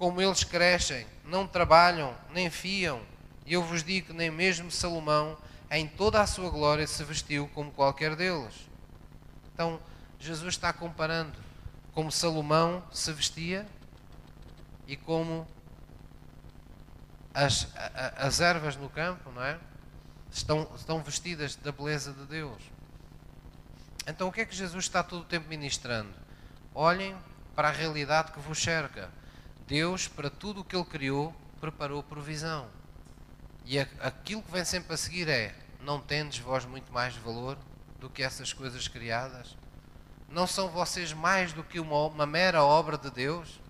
como 0.04 0.22
eles 0.22 0.44
crescem, 0.44 1.08
não 1.24 1.48
trabalham, 1.48 2.14
nem 2.34 2.50
fiam, 2.50 3.02
e 3.46 3.54
eu 3.54 3.64
vos 3.64 3.86
digo 3.86 4.08
que 4.08 4.14
nem 4.14 4.30
mesmo 4.30 4.70
Salomão, 4.70 5.38
em 5.72 5.88
toda 5.88 6.20
a 6.20 6.28
sua 6.28 6.50
glória, 6.50 6.86
se 6.86 7.02
vestiu 7.06 7.50
como 7.54 7.72
qualquer 7.72 8.14
deles. 8.14 8.54
Então, 9.54 9.80
Jesus 10.20 10.56
está 10.56 10.74
comparando 10.74 11.40
como 11.94 12.12
Salomão 12.12 12.84
se 12.92 13.14
vestia 13.14 13.66
e 14.86 14.98
como 14.98 15.48
as, 17.34 17.70
as 18.18 18.42
ervas 18.42 18.76
no 18.76 18.90
campo, 18.90 19.32
não 19.32 19.42
é? 19.42 19.58
Estão, 20.30 20.70
estão 20.76 21.02
vestidas 21.02 21.56
da 21.56 21.72
beleza 21.72 22.12
de 22.12 22.26
Deus. 22.26 22.62
Então, 24.06 24.28
o 24.28 24.34
que 24.34 24.42
é 24.42 24.46
que 24.46 24.54
Jesus 24.54 24.84
está 24.84 25.02
todo 25.02 25.22
o 25.22 25.26
tempo 25.26 25.48
ministrando? 25.48 26.14
Olhem 26.76 27.16
para 27.56 27.70
a 27.70 27.72
realidade 27.72 28.34
que 28.34 28.40
vos 28.42 28.62
cerca. 28.62 29.10
Deus, 29.68 30.08
para 30.08 30.30
tudo 30.30 30.62
o 30.62 30.64
que 30.64 30.76
Ele 30.76 30.86
criou, 30.86 31.34
preparou 31.60 32.04
provisão. 32.04 32.68
E 33.66 33.80
aquilo 33.80 34.42
que 34.42 34.52
vem 34.52 34.66
sempre 34.66 34.94
a 34.94 34.98
seguir 34.98 35.28
é: 35.30 35.56
não 35.80 36.00
tendes 36.00 36.40
vós 36.40 36.66
muito 36.66 36.92
mais 36.92 37.16
valor 37.16 37.58
do 38.00 38.10
que 38.10 38.24
essas 38.24 38.52
coisas 38.52 38.88
criadas? 38.88 39.56
Não 40.28 40.48
são 40.48 40.70
vocês 40.70 41.14
mais 41.14 41.54
do 41.54 41.64
que 41.64 41.80
uma, 41.80 42.08
uma 42.08 42.26
mera 42.26 42.64
obra 42.64 42.98
de 42.98 43.10
Deus? 43.10 43.62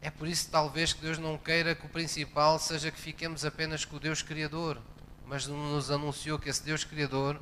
É 0.00 0.10
por 0.10 0.26
isso, 0.26 0.50
talvez, 0.50 0.92
que 0.92 1.00
Deus 1.00 1.18
não 1.18 1.38
queira 1.38 1.74
que 1.74 1.86
o 1.86 1.88
principal 1.88 2.58
seja 2.58 2.90
que 2.90 3.00
fiquemos 3.00 3.44
apenas 3.44 3.84
com 3.84 3.96
o 3.96 4.00
Deus 4.00 4.22
Criador, 4.22 4.80
mas 5.26 5.46
nos 5.46 5.90
anunciou 5.90 6.38
que 6.38 6.48
esse 6.48 6.62
Deus 6.62 6.84
Criador 6.84 7.40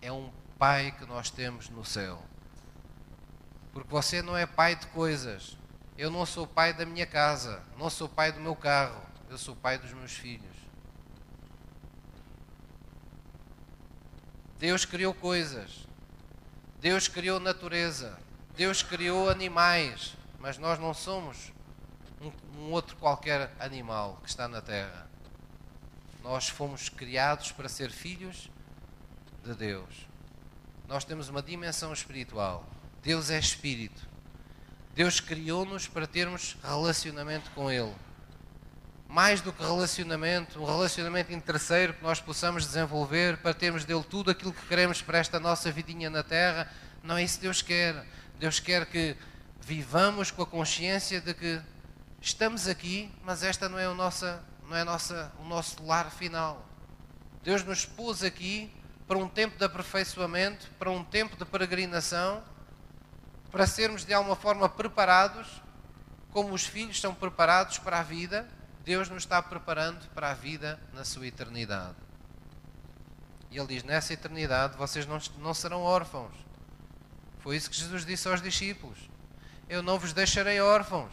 é 0.00 0.12
um 0.12 0.30
Pai 0.58 0.92
que 0.92 1.04
nós 1.06 1.28
temos 1.28 1.68
no 1.68 1.84
céu. 1.84 2.22
Porque 3.72 3.90
você 3.90 4.22
não 4.22 4.36
é 4.36 4.46
pai 4.46 4.76
de 4.76 4.86
coisas. 4.88 5.56
Eu 5.96 6.10
não 6.10 6.24
sou 6.24 6.46
pai 6.46 6.72
da 6.72 6.86
minha 6.86 7.06
casa, 7.06 7.62
não 7.76 7.90
sou 7.90 8.08
pai 8.08 8.32
do 8.32 8.40
meu 8.40 8.56
carro, 8.56 9.00
eu 9.28 9.36
sou 9.36 9.54
pai 9.54 9.78
dos 9.78 9.92
meus 9.92 10.12
filhos. 10.12 10.56
Deus 14.58 14.84
criou 14.84 15.12
coisas, 15.12 15.86
Deus 16.80 17.08
criou 17.08 17.40
natureza, 17.40 18.18
Deus 18.56 18.82
criou 18.82 19.28
animais, 19.28 20.16
mas 20.38 20.56
nós 20.58 20.78
não 20.78 20.94
somos 20.94 21.52
um, 22.20 22.32
um 22.58 22.70
outro 22.70 22.96
qualquer 22.96 23.54
animal 23.58 24.18
que 24.22 24.28
está 24.28 24.46
na 24.46 24.60
terra. 24.60 25.08
Nós 26.22 26.48
fomos 26.48 26.88
criados 26.88 27.50
para 27.50 27.68
ser 27.68 27.90
filhos 27.90 28.48
de 29.42 29.54
Deus. 29.54 30.06
Nós 30.86 31.04
temos 31.04 31.28
uma 31.28 31.42
dimensão 31.42 31.92
espiritual. 31.92 32.64
Deus 33.02 33.30
é 33.30 33.38
espírito. 33.38 34.11
Deus 34.94 35.20
criou-nos 35.20 35.88
para 35.88 36.06
termos 36.06 36.56
relacionamento 36.62 37.50
com 37.52 37.70
Ele. 37.70 37.94
Mais 39.08 39.40
do 39.40 39.52
que 39.52 39.62
relacionamento, 39.62 40.60
um 40.60 40.64
relacionamento 40.64 41.38
terceiro 41.40 41.94
que 41.94 42.02
nós 42.02 42.20
possamos 42.20 42.66
desenvolver 42.66 43.38
para 43.38 43.54
termos 43.54 43.84
dele 43.84 44.04
tudo 44.08 44.30
aquilo 44.30 44.52
que 44.52 44.66
queremos 44.66 45.00
para 45.00 45.18
esta 45.18 45.40
nossa 45.40 45.70
vidinha 45.70 46.10
na 46.10 46.22
terra, 46.22 46.70
não 47.02 47.16
é 47.16 47.22
isso 47.22 47.36
que 47.38 47.42
Deus 47.42 47.62
quer. 47.62 48.06
Deus 48.38 48.60
quer 48.60 48.86
que 48.86 49.16
vivamos 49.60 50.30
com 50.30 50.42
a 50.42 50.46
consciência 50.46 51.20
de 51.20 51.32
que 51.32 51.60
estamos 52.20 52.68
aqui, 52.68 53.10
mas 53.24 53.42
esta 53.42 53.68
não 53.68 53.78
é, 53.78 53.88
o 53.88 53.94
nossa, 53.94 54.42
não 54.68 54.76
é 54.76 54.84
nossa, 54.84 55.32
o 55.40 55.44
nosso 55.44 55.82
lar 55.84 56.10
final. 56.10 56.66
Deus 57.42 57.64
nos 57.64 57.86
pôs 57.86 58.22
aqui 58.22 58.70
para 59.06 59.18
um 59.18 59.28
tempo 59.28 59.56
de 59.56 59.64
aperfeiçoamento, 59.64 60.70
para 60.78 60.90
um 60.90 61.02
tempo 61.02 61.36
de 61.36 61.44
peregrinação, 61.44 62.42
para 63.52 63.66
sermos 63.66 64.04
de 64.06 64.14
alguma 64.14 64.34
forma 64.34 64.66
preparados, 64.66 65.46
como 66.32 66.54
os 66.54 66.64
filhos 66.64 66.98
são 66.98 67.14
preparados 67.14 67.76
para 67.76 68.00
a 68.00 68.02
vida, 68.02 68.48
Deus 68.82 69.10
nos 69.10 69.24
está 69.24 69.42
preparando 69.42 70.08
para 70.14 70.30
a 70.30 70.34
vida 70.34 70.80
na 70.94 71.04
sua 71.04 71.26
eternidade. 71.26 71.94
E 73.50 73.58
Ele 73.58 73.66
diz: 73.66 73.84
Nessa 73.84 74.14
eternidade 74.14 74.78
vocês 74.78 75.06
não, 75.06 75.18
não 75.38 75.52
serão 75.52 75.82
órfãos. 75.82 76.32
Foi 77.40 77.54
isso 77.54 77.68
que 77.68 77.76
Jesus 77.76 78.06
disse 78.06 78.26
aos 78.26 78.40
discípulos: 78.40 78.98
Eu 79.68 79.82
não 79.82 79.98
vos 79.98 80.14
deixarei 80.14 80.58
órfãos. 80.58 81.12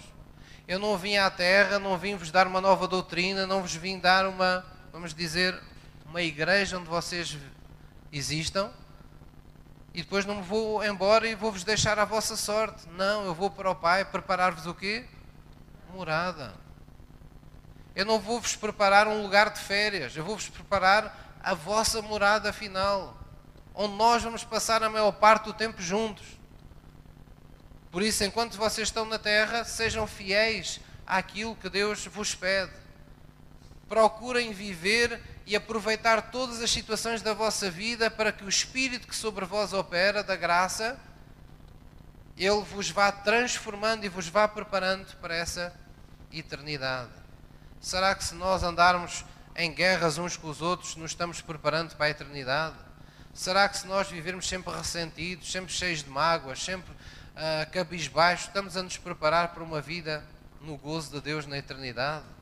Eu 0.66 0.80
não 0.80 0.98
vim 0.98 1.18
à 1.18 1.30
terra, 1.30 1.78
não 1.78 1.98
vim 1.98 2.16
vos 2.16 2.32
dar 2.32 2.48
uma 2.48 2.62
nova 2.62 2.88
doutrina, 2.88 3.46
não 3.46 3.62
vos 3.62 3.74
vim 3.74 4.00
dar 4.00 4.26
uma, 4.28 4.64
vamos 4.94 5.14
dizer, 5.14 5.60
uma 6.06 6.22
igreja 6.22 6.78
onde 6.78 6.88
vocês 6.88 7.36
existam 8.12 8.72
e 10.00 10.02
depois 10.02 10.26
não 10.26 10.36
me 10.36 10.42
vou 10.42 10.82
embora 10.82 11.28
e 11.28 11.36
vou-vos 11.36 11.66
deixar 11.66 12.00
à 12.00 12.06
vossa 12.06 12.38
sorte. 12.38 12.88
Não, 12.92 13.26
eu 13.26 13.36
vou 13.36 13.52
para 13.52 13.70
o 13.70 13.76
Pai 13.76 14.06
preparar-vos 14.06 14.66
o 14.66 14.74
quê? 14.74 15.06
Morada. 15.94 16.54
Eu 17.94 18.06
não 18.06 18.18
vou-vos 18.18 18.56
preparar 18.56 19.10
um 19.10 19.22
lugar 19.22 19.50
de 19.50 19.60
férias, 19.60 20.16
eu 20.16 20.24
vou-vos 20.24 20.48
preparar 20.48 21.38
a 21.44 21.54
vossa 21.54 22.02
morada 22.02 22.54
final, 22.54 23.18
onde 23.76 23.96
nós 23.96 24.24
vamos 24.24 24.42
passar 24.46 24.82
a 24.84 24.90
maior 24.90 25.12
parte 25.12 25.44
do 25.44 25.54
tempo 25.54 25.82
juntos. 25.82 26.26
Por 27.92 28.02
isso, 28.02 28.24
enquanto 28.24 28.56
vocês 28.56 28.88
estão 28.88 29.04
na 29.04 29.20
terra, 29.20 29.66
sejam 29.66 30.08
fiéis 30.08 30.80
àquilo 31.06 31.58
que 31.58 31.68
Deus 31.68 32.06
vos 32.06 32.34
pede. 32.34 32.72
Procurem 33.90 34.54
viver 34.54 35.22
e 35.50 35.56
aproveitar 35.56 36.30
todas 36.30 36.62
as 36.62 36.70
situações 36.70 37.24
da 37.24 37.34
vossa 37.34 37.72
vida 37.72 38.12
para 38.12 38.32
que 38.32 38.44
o 38.44 38.50
Espírito 38.50 39.08
que 39.08 39.16
sobre 39.16 39.46
vós 39.46 39.74
opera, 39.74 40.24
da 40.24 40.36
graça, 40.36 40.96
ele 42.38 42.62
vos 42.62 42.92
vá 42.92 43.12
transformando 43.12 44.06
e 44.06 44.10
vos 44.10 44.28
vá 44.28 44.48
preparando 44.48 45.08
para 45.16 45.36
essa 45.36 45.74
eternidade. 46.32 47.10
Será 47.82 48.14
que 48.14 48.24
se 48.24 48.36
nós 48.36 48.62
andarmos 48.62 49.26
em 49.56 49.74
guerras 49.74 50.20
uns 50.20 50.38
com 50.38 50.50
os 50.50 50.62
outros, 50.62 50.96
nos 50.96 51.10
estamos 51.10 51.42
preparando 51.42 51.96
para 51.96 52.06
a 52.06 52.10
eternidade? 52.12 52.76
Será 53.34 53.68
que 53.68 53.80
se 53.80 53.88
nós 53.88 54.08
vivermos 54.08 54.48
sempre 54.48 54.72
ressentidos, 54.72 55.52
sempre 55.52 55.74
cheios 55.74 56.04
de 56.04 56.12
mágoas, 56.12 56.64
sempre 56.64 56.92
uh, 56.92 57.72
cabisbaixos, 57.72 58.46
estamos 58.46 58.78
a 58.78 58.84
nos 58.84 58.98
preparar 58.98 59.48
para 59.48 59.64
uma 59.64 59.82
vida 59.82 60.24
no 60.62 60.78
gozo 60.78 61.10
de 61.10 61.22
Deus 61.22 61.48
na 61.48 61.58
eternidade? 61.58 62.38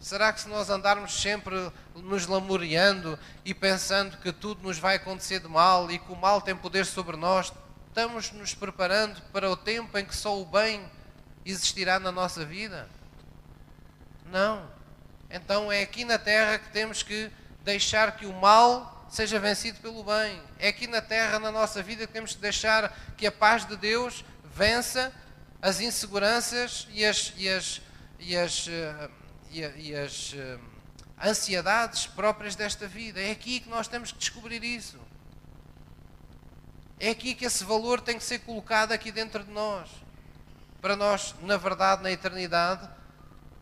Será 0.00 0.32
que 0.32 0.40
se 0.40 0.48
nós 0.48 0.70
andarmos 0.70 1.20
sempre 1.20 1.70
nos 1.94 2.26
lamuriando 2.26 3.18
e 3.44 3.52
pensando 3.52 4.16
que 4.16 4.32
tudo 4.32 4.62
nos 4.62 4.78
vai 4.78 4.96
acontecer 4.96 5.40
de 5.40 5.48
mal 5.48 5.90
e 5.90 5.98
que 5.98 6.10
o 6.10 6.16
mal 6.16 6.40
tem 6.40 6.56
poder 6.56 6.86
sobre 6.86 7.18
nós, 7.18 7.52
estamos 7.88 8.32
nos 8.32 8.54
preparando 8.54 9.20
para 9.30 9.50
o 9.50 9.56
tempo 9.56 9.98
em 9.98 10.04
que 10.06 10.16
só 10.16 10.40
o 10.40 10.46
bem 10.46 10.90
existirá 11.44 12.00
na 12.00 12.10
nossa 12.10 12.46
vida? 12.46 12.88
Não. 14.32 14.66
Então 15.28 15.70
é 15.70 15.82
aqui 15.82 16.06
na 16.06 16.18
terra 16.18 16.58
que 16.58 16.70
temos 16.70 17.02
que 17.02 17.30
deixar 17.62 18.16
que 18.16 18.24
o 18.24 18.32
mal 18.32 19.06
seja 19.10 19.38
vencido 19.38 19.80
pelo 19.80 20.02
bem. 20.02 20.40
É 20.58 20.68
aqui 20.68 20.86
na 20.86 21.02
terra, 21.02 21.38
na 21.38 21.52
nossa 21.52 21.82
vida, 21.82 22.06
que 22.06 22.12
temos 22.12 22.34
que 22.34 22.40
deixar 22.40 22.96
que 23.18 23.26
a 23.26 23.32
paz 23.32 23.66
de 23.66 23.76
Deus 23.76 24.24
vença 24.54 25.12
as 25.60 25.78
inseguranças 25.78 26.88
e 26.90 27.04
as, 27.04 27.34
e 27.36 27.48
as, 27.50 27.82
e 28.18 28.34
as 28.34 28.66
uh, 28.66 29.19
e, 29.50 29.60
e 29.60 29.94
as 29.94 30.32
uh, 30.32 30.60
ansiedades 31.22 32.06
próprias 32.06 32.54
desta 32.54 32.86
vida. 32.86 33.20
É 33.20 33.30
aqui 33.30 33.60
que 33.60 33.68
nós 33.68 33.88
temos 33.88 34.12
que 34.12 34.18
descobrir 34.18 34.62
isso. 34.64 34.98
É 36.98 37.10
aqui 37.10 37.34
que 37.34 37.44
esse 37.44 37.64
valor 37.64 38.00
tem 38.00 38.18
que 38.18 38.24
ser 38.24 38.40
colocado 38.40 38.92
aqui 38.92 39.10
dentro 39.10 39.42
de 39.42 39.50
nós. 39.50 39.88
Para 40.80 40.96
nós, 40.96 41.34
na 41.42 41.56
verdade, 41.56 42.02
na 42.02 42.10
eternidade, 42.10 42.88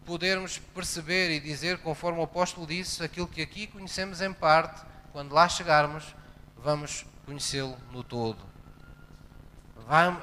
podermos 0.04 0.58
perceber 0.74 1.30
e 1.30 1.40
dizer, 1.40 1.78
conforme 1.78 2.18
o 2.18 2.22
apóstolo 2.22 2.66
disse, 2.66 3.02
aquilo 3.02 3.28
que 3.28 3.42
aqui 3.42 3.66
conhecemos 3.66 4.20
em 4.20 4.32
parte, 4.32 4.80
quando 5.12 5.32
lá 5.32 5.48
chegarmos, 5.48 6.14
vamos 6.56 7.04
conhecê-lo 7.26 7.76
no 7.92 8.02
todo. 8.02 8.38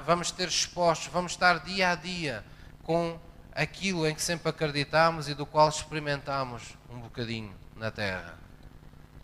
Vamos 0.05 0.31
ter 0.31 0.47
expostos, 0.47 1.07
vamos 1.07 1.33
estar 1.33 1.59
dia 1.59 1.91
a 1.91 1.95
dia 1.95 2.45
com 2.83 3.19
aquilo 3.55 4.05
em 4.05 4.13
que 4.13 4.21
sempre 4.21 4.49
acreditamos 4.49 5.29
e 5.29 5.33
do 5.33 5.45
qual 5.45 5.69
experimentamos 5.69 6.77
um 6.89 6.99
bocadinho 6.99 7.55
na 7.77 7.89
terra. 7.89 8.37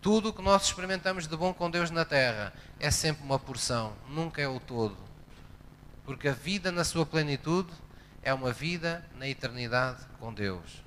Tudo 0.00 0.30
o 0.30 0.32
que 0.32 0.40
nós 0.40 0.64
experimentamos 0.64 1.28
de 1.28 1.36
bom 1.36 1.52
com 1.52 1.70
Deus 1.70 1.90
na 1.90 2.04
terra 2.04 2.52
é 2.80 2.90
sempre 2.90 3.22
uma 3.22 3.38
porção, 3.38 3.92
nunca 4.08 4.40
é 4.40 4.48
o 4.48 4.58
todo. 4.58 4.96
Porque 6.04 6.28
a 6.28 6.32
vida 6.32 6.72
na 6.72 6.82
sua 6.82 7.04
plenitude 7.04 7.70
é 8.22 8.32
uma 8.32 8.52
vida 8.52 9.04
na 9.16 9.28
eternidade 9.28 10.02
com 10.18 10.32
Deus. 10.32 10.82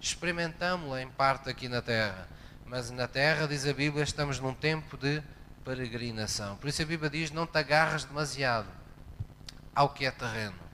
Experimentamos-la 0.00 1.02
em 1.02 1.10
parte 1.10 1.50
aqui 1.50 1.68
na 1.68 1.82
terra, 1.82 2.28
mas 2.64 2.90
na 2.90 3.08
terra, 3.08 3.48
diz 3.48 3.66
a 3.66 3.72
Bíblia, 3.74 4.04
estamos 4.04 4.38
num 4.38 4.54
tempo 4.54 4.96
de 4.96 5.22
peregrinação. 5.64 6.56
Por 6.56 6.68
isso 6.68 6.80
a 6.80 6.86
Bíblia 6.86 7.10
diz: 7.10 7.30
não 7.30 7.46
te 7.46 7.58
agarras 7.58 8.04
demasiado 8.04 8.68
ao 9.74 9.90
que 9.90 10.06
é 10.06 10.10
terreno 10.10 10.69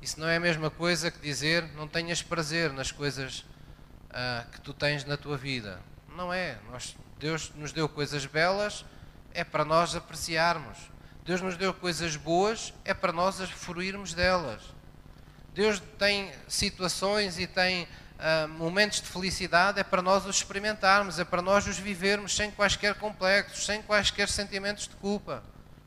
isso 0.00 0.20
não 0.20 0.28
é 0.28 0.36
a 0.36 0.40
mesma 0.40 0.70
coisa 0.70 1.10
que 1.10 1.18
dizer 1.18 1.64
não 1.74 1.88
tenhas 1.88 2.22
prazer 2.22 2.72
nas 2.72 2.92
coisas 2.92 3.44
uh, 4.10 4.48
que 4.52 4.60
tu 4.60 4.72
tens 4.72 5.04
na 5.04 5.16
tua 5.16 5.36
vida. 5.36 5.80
Não 6.16 6.32
é. 6.32 6.58
Nós, 6.70 6.96
Deus 7.18 7.52
nos 7.54 7.72
deu 7.72 7.88
coisas 7.88 8.24
belas, 8.26 8.84
é 9.32 9.44
para 9.44 9.64
nós 9.64 9.94
apreciarmos. 9.94 10.78
Deus 11.24 11.40
nos 11.40 11.56
deu 11.56 11.74
coisas 11.74 12.16
boas, 12.16 12.72
é 12.84 12.94
para 12.94 13.12
nós 13.12 13.38
fruirmos 13.50 14.14
delas. 14.14 14.62
Deus 15.52 15.82
tem 15.98 16.32
situações 16.46 17.38
e 17.38 17.46
tem 17.46 17.84
uh, 17.84 18.48
momentos 18.48 19.00
de 19.00 19.08
felicidade, 19.08 19.80
é 19.80 19.84
para 19.84 20.00
nós 20.00 20.24
os 20.24 20.36
experimentarmos, 20.36 21.18
é 21.18 21.24
para 21.24 21.42
nós 21.42 21.66
os 21.66 21.78
vivermos 21.78 22.34
sem 22.34 22.50
quaisquer 22.50 22.94
complexos, 22.94 23.66
sem 23.66 23.82
quaisquer 23.82 24.28
sentimentos 24.28 24.88
de 24.88 24.94
culpa. 24.96 25.42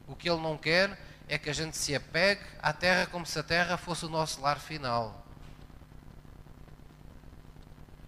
O 0.07 0.15
que 0.15 0.29
Ele 0.29 0.41
não 0.41 0.57
quer 0.57 0.97
é 1.31 1.37
que 1.37 1.49
a 1.49 1.53
gente 1.53 1.77
se 1.77 1.95
apegue 1.95 2.41
à 2.61 2.73
terra 2.73 3.07
como 3.07 3.25
se 3.25 3.39
a 3.39 3.43
terra 3.43 3.77
fosse 3.77 4.05
o 4.05 4.09
nosso 4.09 4.41
lar 4.41 4.59
final. 4.59 5.25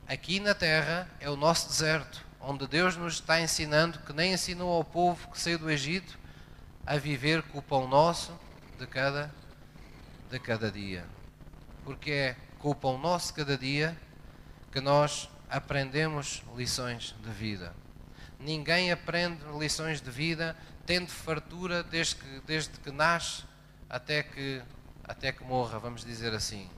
Aqui 0.05 0.41
na 0.41 0.53
terra 0.53 1.09
é 1.21 1.30
o 1.30 1.38
nosso 1.38 1.69
deserto, 1.69 2.21
onde 2.41 2.67
Deus 2.67 2.97
nos 2.97 3.13
está 3.13 3.39
ensinando 3.39 3.99
que 3.99 4.11
nem 4.11 4.34
ensinou 4.34 4.74
ao 4.74 4.84
povo 4.84 5.30
que 5.30 5.39
saiu 5.39 5.57
do 5.57 5.71
Egito 5.71 6.19
a 6.86 6.97
viver 6.97 7.41
com 7.43 7.59
o 7.59 7.61
pão 7.61 7.88
nosso 7.88 8.38
de 8.78 8.86
cada, 8.86 9.34
de 10.30 10.38
cada 10.38 10.69
dia. 10.69 11.05
Porque 11.86 12.11
é 12.11 12.36
com 12.59 12.71
o 12.71 12.76
pão 12.76 12.97
nosso 12.97 13.28
de 13.28 13.36
cada 13.36 13.57
dia 13.57 13.97
que 14.69 14.82
nós 14.82 15.30
aprendemos 15.49 16.43
lições 16.57 17.15
de 17.24 17.32
vida. 17.32 17.74
Ninguém 18.38 18.91
aprende 18.91 19.41
lições 19.57 20.01
de 20.01 20.11
vida 20.11 20.57
tendo 20.86 21.09
fartura 21.09 21.84
desde 21.84 22.15
que, 22.15 22.41
desde 22.45 22.79
que 22.79 22.91
nasce 22.91 23.43
até 23.89 24.23
que, 24.23 24.61
até 25.03 25.31
que 25.31 25.43
morra, 25.43 25.79
vamos 25.79 26.03
dizer 26.03 26.34
assim. 26.34 26.69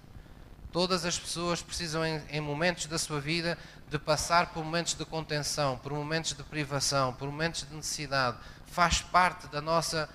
Todas 0.72 1.06
as 1.06 1.18
pessoas 1.18 1.62
precisam, 1.62 2.06
em, 2.06 2.22
em, 2.30 2.42
momentos 2.42 2.86
da 2.88 3.00
sua 3.00 3.22
vida, 3.22 3.58
de 3.90 3.98
passar 3.98 4.48
por 4.52 4.64
momentos 4.64 4.94
de 4.94 5.06
contenção, 5.06 5.78
por 5.78 5.94
momentos 5.94 6.34
de 6.34 6.44
privação, 6.44 7.14
por 7.14 7.32
momentos 7.32 7.66
de 7.68 7.74
necessidade. 7.74 8.38
Faz 8.66 9.02
parte 9.02 9.48
da 9.48 9.62
nossa, 9.62 10.10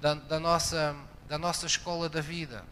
da, 0.00 0.12
da 0.12 0.38
nossa, 0.38 0.94
da 1.26 1.38
nossa 1.38 1.64
escola 1.64 2.10
da 2.10 2.20
vida. 2.20 2.62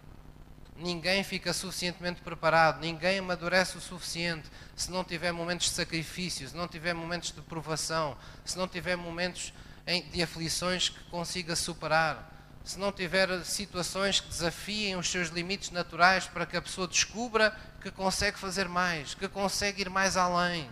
Ninguém 0.77 1.25
fica 1.25 1.53
suficientemente 1.53 2.21
preparado, 2.21 2.81
ninguém 2.81 3.19
amadurece 3.19 3.77
o 3.77 3.81
suficiente 3.81 4.49
se 4.77 4.91
não 4.91 5.03
tiver 5.03 5.33
momentos 5.33 5.69
de 5.69 5.75
sacrifício, 5.75 6.49
se 6.49 6.57
não 6.57 6.69
tiver 6.69 6.95
momentos 6.95 7.33
de 7.33 7.41
provação, 7.41 8.17
se 8.45 8.57
não 8.57 8.69
tiver 8.69 8.97
momentos 8.97 9.53
de 10.13 10.23
aflições 10.23 10.89
que 10.89 11.03
consiga 11.05 11.57
superar. 11.57 12.29
se 12.63 12.79
não 12.79 12.93
tiver 12.93 13.43
situações 13.45 14.21
que 14.21 14.29
desafiem 14.29 14.95
os 14.95 15.11
seus 15.11 15.29
limites 15.29 15.71
naturais 15.71 16.27
para 16.27 16.45
que 16.45 16.57
a 16.57 16.63
pessoa 16.63 16.87
descubra 16.87 17.57
que 17.81 17.91
consegue 17.91 18.39
fazer 18.39 18.69
mais, 18.69 19.15
que 19.15 19.27
consegue 19.27 19.83
ir 19.83 19.91
mais 19.91 20.17
além, 20.17 20.71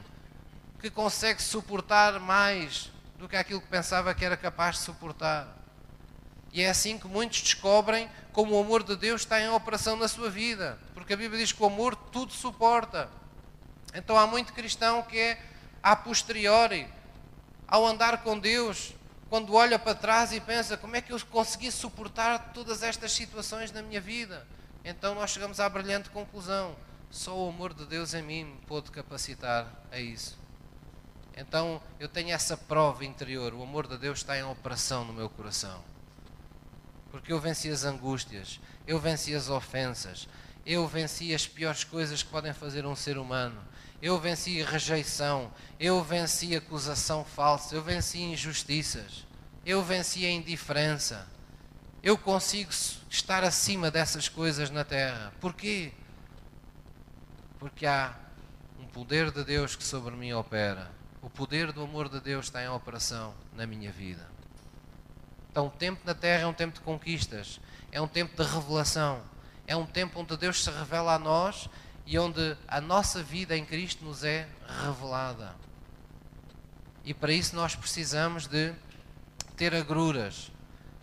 que 0.80 0.90
consegue 0.90 1.42
suportar 1.42 2.20
mais 2.20 2.92
do 3.18 3.28
que 3.28 3.36
aquilo 3.36 3.60
que 3.60 3.66
pensava 3.66 4.14
que 4.14 4.24
era 4.24 4.36
capaz 4.36 4.76
de 4.76 4.82
suportar. 4.82 5.48
E 6.52 6.62
é 6.62 6.70
assim 6.70 6.98
que 6.98 7.08
muitos 7.08 7.42
descobrem 7.42 8.08
como 8.32 8.54
o 8.54 8.60
amor 8.60 8.82
de 8.82 8.96
Deus 8.96 9.22
está 9.22 9.40
em 9.40 9.48
operação 9.48 9.96
na 9.96 10.08
sua 10.08 10.30
vida, 10.30 10.78
porque 10.94 11.12
a 11.12 11.16
Bíblia 11.16 11.40
diz 11.40 11.52
que 11.52 11.62
o 11.62 11.66
amor 11.66 11.96
tudo 11.96 12.32
suporta. 12.32 13.08
Então 13.94 14.18
há 14.18 14.26
muito 14.26 14.52
cristão 14.52 15.02
que 15.02 15.18
é 15.18 15.42
a 15.82 15.96
posteriori, 15.96 16.86
ao 17.66 17.86
andar 17.86 18.22
com 18.22 18.38
Deus, 18.38 18.94
quando 19.28 19.54
olha 19.54 19.78
para 19.78 19.94
trás 19.94 20.32
e 20.32 20.40
pensa 20.40 20.76
como 20.76 20.96
é 20.96 21.00
que 21.00 21.12
eu 21.12 21.20
consegui 21.26 21.70
suportar 21.70 22.52
todas 22.52 22.82
estas 22.82 23.12
situações 23.12 23.70
na 23.70 23.82
minha 23.82 24.00
vida. 24.00 24.46
Então 24.84 25.14
nós 25.14 25.30
chegamos 25.30 25.60
à 25.60 25.68
brilhante 25.68 26.10
conclusão: 26.10 26.74
só 27.10 27.36
o 27.36 27.48
amor 27.48 27.74
de 27.74 27.84
Deus 27.84 28.14
em 28.14 28.22
mim 28.22 28.44
me 28.44 28.56
pôde 28.66 28.90
capacitar 28.90 29.70
a 29.90 29.98
isso. 29.98 30.38
Então 31.36 31.80
eu 32.00 32.08
tenho 32.08 32.30
essa 32.30 32.56
prova 32.56 33.04
interior: 33.04 33.52
o 33.54 33.62
amor 33.62 33.86
de 33.86 33.98
Deus 33.98 34.18
está 34.18 34.36
em 34.38 34.42
operação 34.42 35.04
no 35.04 35.12
meu 35.12 35.28
coração. 35.28 35.82
Porque 37.10 37.32
eu 37.32 37.40
venci 37.40 37.70
as 37.70 37.84
angústias, 37.84 38.60
eu 38.86 38.98
venci 38.98 39.34
as 39.34 39.48
ofensas, 39.48 40.28
eu 40.64 40.86
venci 40.86 41.34
as 41.34 41.46
piores 41.46 41.84
coisas 41.84 42.22
que 42.22 42.30
podem 42.30 42.52
fazer 42.52 42.84
um 42.84 42.94
ser 42.94 43.18
humano. 43.18 43.60
Eu 44.00 44.18
venci 44.18 44.62
rejeição, 44.62 45.52
eu 45.78 46.02
venci 46.04 46.54
acusação 46.54 47.24
falsa, 47.24 47.74
eu 47.74 47.82
venci 47.82 48.20
injustiças, 48.20 49.26
eu 49.66 49.82
venci 49.82 50.24
a 50.24 50.30
indiferença. 50.30 51.26
Eu 52.00 52.16
consigo 52.16 52.70
estar 53.10 53.42
acima 53.42 53.90
dessas 53.90 54.28
coisas 54.28 54.70
na 54.70 54.84
terra. 54.84 55.32
Porquê? 55.40 55.92
Porque 57.58 57.86
há 57.86 58.14
um 58.78 58.86
poder 58.86 59.32
de 59.32 59.42
Deus 59.42 59.74
que 59.74 59.82
sobre 59.82 60.14
mim 60.14 60.32
opera. 60.32 60.92
O 61.20 61.28
poder 61.28 61.72
do 61.72 61.82
amor 61.82 62.08
de 62.08 62.20
Deus 62.20 62.46
está 62.46 62.62
em 62.62 62.68
operação 62.68 63.34
na 63.56 63.66
minha 63.66 63.90
vida. 63.90 64.28
Então, 65.50 65.66
o 65.66 65.70
tempo 65.70 66.00
na 66.04 66.14
terra 66.14 66.42
é 66.42 66.46
um 66.46 66.52
tempo 66.52 66.74
de 66.74 66.80
conquistas, 66.80 67.58
é 67.90 68.00
um 68.00 68.06
tempo 68.06 68.40
de 68.40 68.48
revelação, 68.48 69.20
é 69.66 69.74
um 69.74 69.84
tempo 69.84 70.20
onde 70.20 70.36
Deus 70.36 70.62
se 70.62 70.70
revela 70.70 71.14
a 71.14 71.18
nós 71.18 71.68
e 72.10 72.18
onde 72.18 72.56
a 72.66 72.80
nossa 72.80 73.22
vida 73.22 73.54
em 73.54 73.66
Cristo 73.66 74.02
nos 74.02 74.24
é 74.24 74.48
revelada. 74.82 75.54
E 77.04 77.12
para 77.12 77.30
isso 77.30 77.54
nós 77.54 77.76
precisamos 77.76 78.46
de 78.46 78.72
ter 79.58 79.74
agruras. 79.74 80.50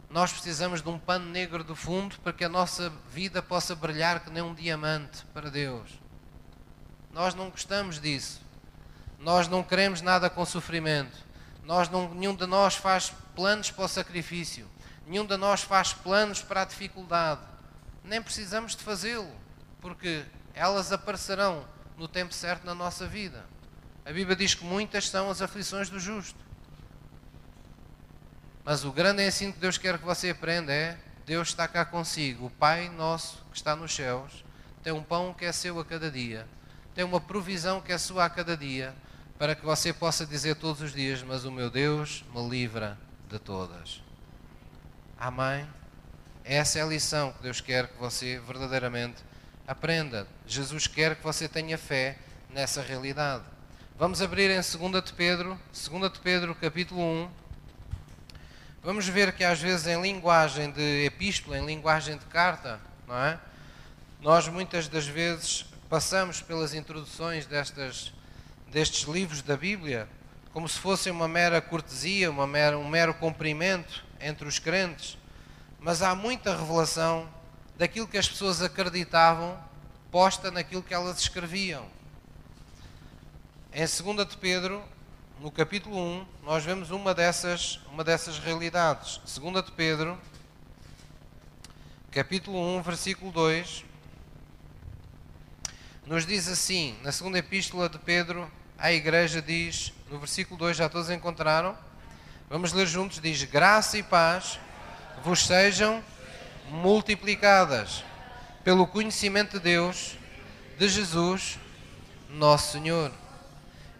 Nós 0.10 0.32
precisamos 0.32 0.82
de 0.82 0.90
um 0.90 0.98
pano 0.98 1.30
negro 1.30 1.64
do 1.64 1.76
fundo 1.76 2.18
para 2.22 2.34
que 2.34 2.44
a 2.44 2.50
nossa 2.50 2.92
vida 3.12 3.40
possa 3.40 3.76
brilhar 3.76 4.22
que 4.22 4.32
nem 4.32 4.42
um 4.42 4.56
diamante 4.56 5.24
para 5.32 5.52
Deus. 5.52 5.92
Nós 7.14 7.36
não 7.36 7.52
gostamos 7.52 8.02
disso. 8.02 8.42
Nós 9.20 9.48
não 9.48 9.62
queremos 9.62 10.02
nada 10.02 10.28
com 10.28 10.44
sofrimento. 10.44 11.24
Nós 11.64 11.88
não, 11.88 12.16
nenhum 12.16 12.34
de 12.34 12.48
nós 12.48 12.74
faz 12.74 13.14
planos 13.36 13.70
para 13.70 13.86
o 13.86 13.88
sacrifício. 13.88 14.68
Nenhum 15.06 15.26
de 15.28 15.38
nós 15.38 15.62
faz 15.62 15.94
planos 15.94 16.42
para 16.42 16.64
a 16.64 16.66
dificuldade. 16.66 17.42
Nem 18.04 18.24
precisamos 18.24 18.76
de 18.76 18.82
fazê-lo, 18.82 19.32
porque 19.80 20.26
elas 20.56 20.92
aparecerão 20.92 21.66
no 21.98 22.08
tempo 22.08 22.34
certo 22.34 22.66
na 22.66 22.74
nossa 22.74 23.06
vida. 23.06 23.46
A 24.06 24.12
Bíblia 24.12 24.36
diz 24.36 24.54
que 24.54 24.64
muitas 24.64 25.10
são 25.10 25.30
as 25.30 25.42
aflições 25.42 25.90
do 25.90 26.00
justo. 26.00 26.40
Mas 28.64 28.86
o 28.86 28.92
grande 28.92 29.26
ensino 29.26 29.54
que 29.54 29.60
Deus 29.60 29.78
quer 29.78 30.00
que 30.00 30.06
você 30.06 30.30
aprenda 30.30 30.74
é: 30.74 30.98
Deus 31.26 31.50
está 31.50 31.68
cá 31.68 31.84
consigo, 31.84 32.46
o 32.48 32.50
Pai 32.50 32.90
nosso 32.90 33.44
que 33.52 33.58
está 33.58 33.76
nos 33.76 33.94
céus, 33.94 34.44
tem 34.82 34.94
um 34.94 35.04
pão 35.04 35.34
que 35.34 35.46
é 35.46 35.52
seu 35.52 35.80
a 35.80 35.86
cada 35.86 36.10
dia, 36.10 36.48
tem 36.96 37.04
uma 37.04 37.20
provisão 37.20 37.82
que 37.82 37.92
é 37.92 37.98
sua 37.98 38.26
a 38.26 38.30
cada 38.30 38.56
dia, 38.56 38.96
para 39.38 39.56
que 39.56 39.66
você 39.66 39.92
possa 39.92 40.26
dizer 40.26 40.56
todos 40.56 40.82
os 40.82 40.94
dias: 40.94 41.22
Mas 41.22 41.44
o 41.44 41.52
meu 41.52 41.70
Deus 41.70 42.24
me 42.34 42.48
livra 42.50 42.98
de 43.30 43.38
todas. 43.40 44.02
Amém? 45.18 45.68
Essa 46.44 46.80
é 46.80 46.82
a 46.82 46.86
lição 46.86 47.34
que 47.34 47.44
Deus 47.44 47.60
quer 47.60 47.88
que 47.88 47.98
você 47.98 48.40
verdadeiramente 48.40 49.24
Aprenda. 49.68 50.28
Jesus 50.46 50.86
quer 50.86 51.16
que 51.16 51.24
você 51.24 51.48
tenha 51.48 51.76
fé 51.76 52.18
nessa 52.52 52.84
realidade. 52.84 53.44
Vamos 53.98 54.22
abrir 54.22 54.52
em 54.52 54.62
2 54.62 55.04
de 55.04 55.14
Pedro, 55.14 55.60
2 55.90 56.14
de 56.14 56.20
Pedro, 56.20 56.54
capítulo 56.54 57.02
1. 57.02 57.30
Vamos 58.84 59.08
ver 59.08 59.34
que 59.34 59.44
às 59.44 59.60
vezes 59.60 59.88
em 59.88 60.00
linguagem 60.00 60.70
de 60.70 61.06
epístola, 61.06 61.58
em 61.58 61.66
linguagem 61.66 62.16
de 62.16 62.26
carta, 62.26 62.80
não 63.08 63.18
é? 63.18 63.40
Nós 64.22 64.48
muitas 64.48 64.88
das 64.88 65.08
vezes 65.08 65.66
passamos 65.90 66.42
pelas 66.42 66.76
introduções 66.76 67.48
destas, 67.48 68.14
destes 68.72 69.08
livros 69.08 69.42
da 69.42 69.58
Bíblia 69.58 70.08
como 70.54 70.70
se 70.70 70.80
fossem 70.80 71.12
uma 71.12 71.28
mera 71.28 71.60
cortesia, 71.60 72.30
uma 72.30 72.46
mera, 72.46 72.78
um 72.78 72.88
mero 72.88 73.14
cumprimento 73.16 74.06
entre 74.22 74.48
os 74.48 74.58
crentes, 74.58 75.18
mas 75.80 76.02
há 76.02 76.14
muita 76.14 76.56
revelação 76.56 77.28
daquilo 77.78 78.08
que 78.08 78.18
as 78.18 78.28
pessoas 78.28 78.62
acreditavam 78.62 79.58
posta 80.12 80.50
naquilo 80.50 80.82
que 80.82 80.94
elas 80.94 81.20
escreviam. 81.20 81.86
Em 83.74 83.86
2 83.86 84.28
de 84.30 84.38
Pedro, 84.38 84.82
no 85.42 85.52
capítulo 85.52 85.98
1, 85.98 86.26
nós 86.44 86.64
vemos 86.64 86.90
uma 86.90 87.14
dessas, 87.14 87.82
uma 87.92 88.04
dessas 88.04 88.40
realidades. 88.40 89.20
2 89.38 89.66
de 89.66 89.72
Pedro, 89.74 90.18
capítulo 92.12 92.58
1, 92.78 92.82
versículo 92.82 93.30
2, 93.34 93.84
nos 96.06 96.26
diz 96.26 96.48
assim, 96.48 96.98
na 97.04 97.12
segunda 97.12 97.40
epístola 97.40 97.90
de 97.90 98.00
Pedro, 98.00 98.50
a 98.78 98.94
igreja 98.94 99.42
diz, 99.42 99.92
no 100.10 100.18
versículo 100.20 100.58
2, 100.58 100.78
já 100.78 100.88
todos 100.88 101.10
encontraram? 101.10 101.78
Vamos 102.50 102.72
ler 102.72 102.88
juntos, 102.88 103.20
diz, 103.20 103.44
graça 103.44 103.98
e 103.98 104.04
paz 104.04 104.60
vos 105.24 105.46
sejam 105.46 106.02
multiplicadas 106.70 108.04
pelo 108.64 108.88
conhecimento 108.88 109.58
de 109.58 109.64
Deus, 109.64 110.18
de 110.78 110.90
Jesus, 110.90 111.60
nosso 112.30 112.72
Senhor. 112.72 113.12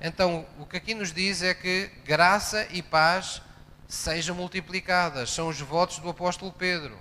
Então, 0.02 0.46
o 0.60 0.66
que 0.66 0.78
aqui 0.78 0.94
nos 0.94 1.12
diz 1.12 1.42
é 1.42 1.54
que 1.54 1.90
graça 2.04 2.68
e 2.72 2.82
paz 2.82 3.42
sejam 3.88 4.36
multiplicadas. 4.36 5.32
São 5.32 5.48
os 5.48 5.60
votos 5.62 6.00
do 6.00 6.10
apóstolo 6.10 6.52
Pedro. 6.52 6.98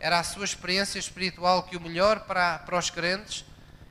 Era 0.00 0.18
a 0.18 0.24
sua 0.24 0.44
experiência 0.44 0.98
espiritual 0.98 1.62
que 1.62 1.76
o 1.76 1.80
melhor 1.80 2.20
para, 2.20 2.58
para 2.58 2.78
os 2.78 2.90
crentes 2.90 3.44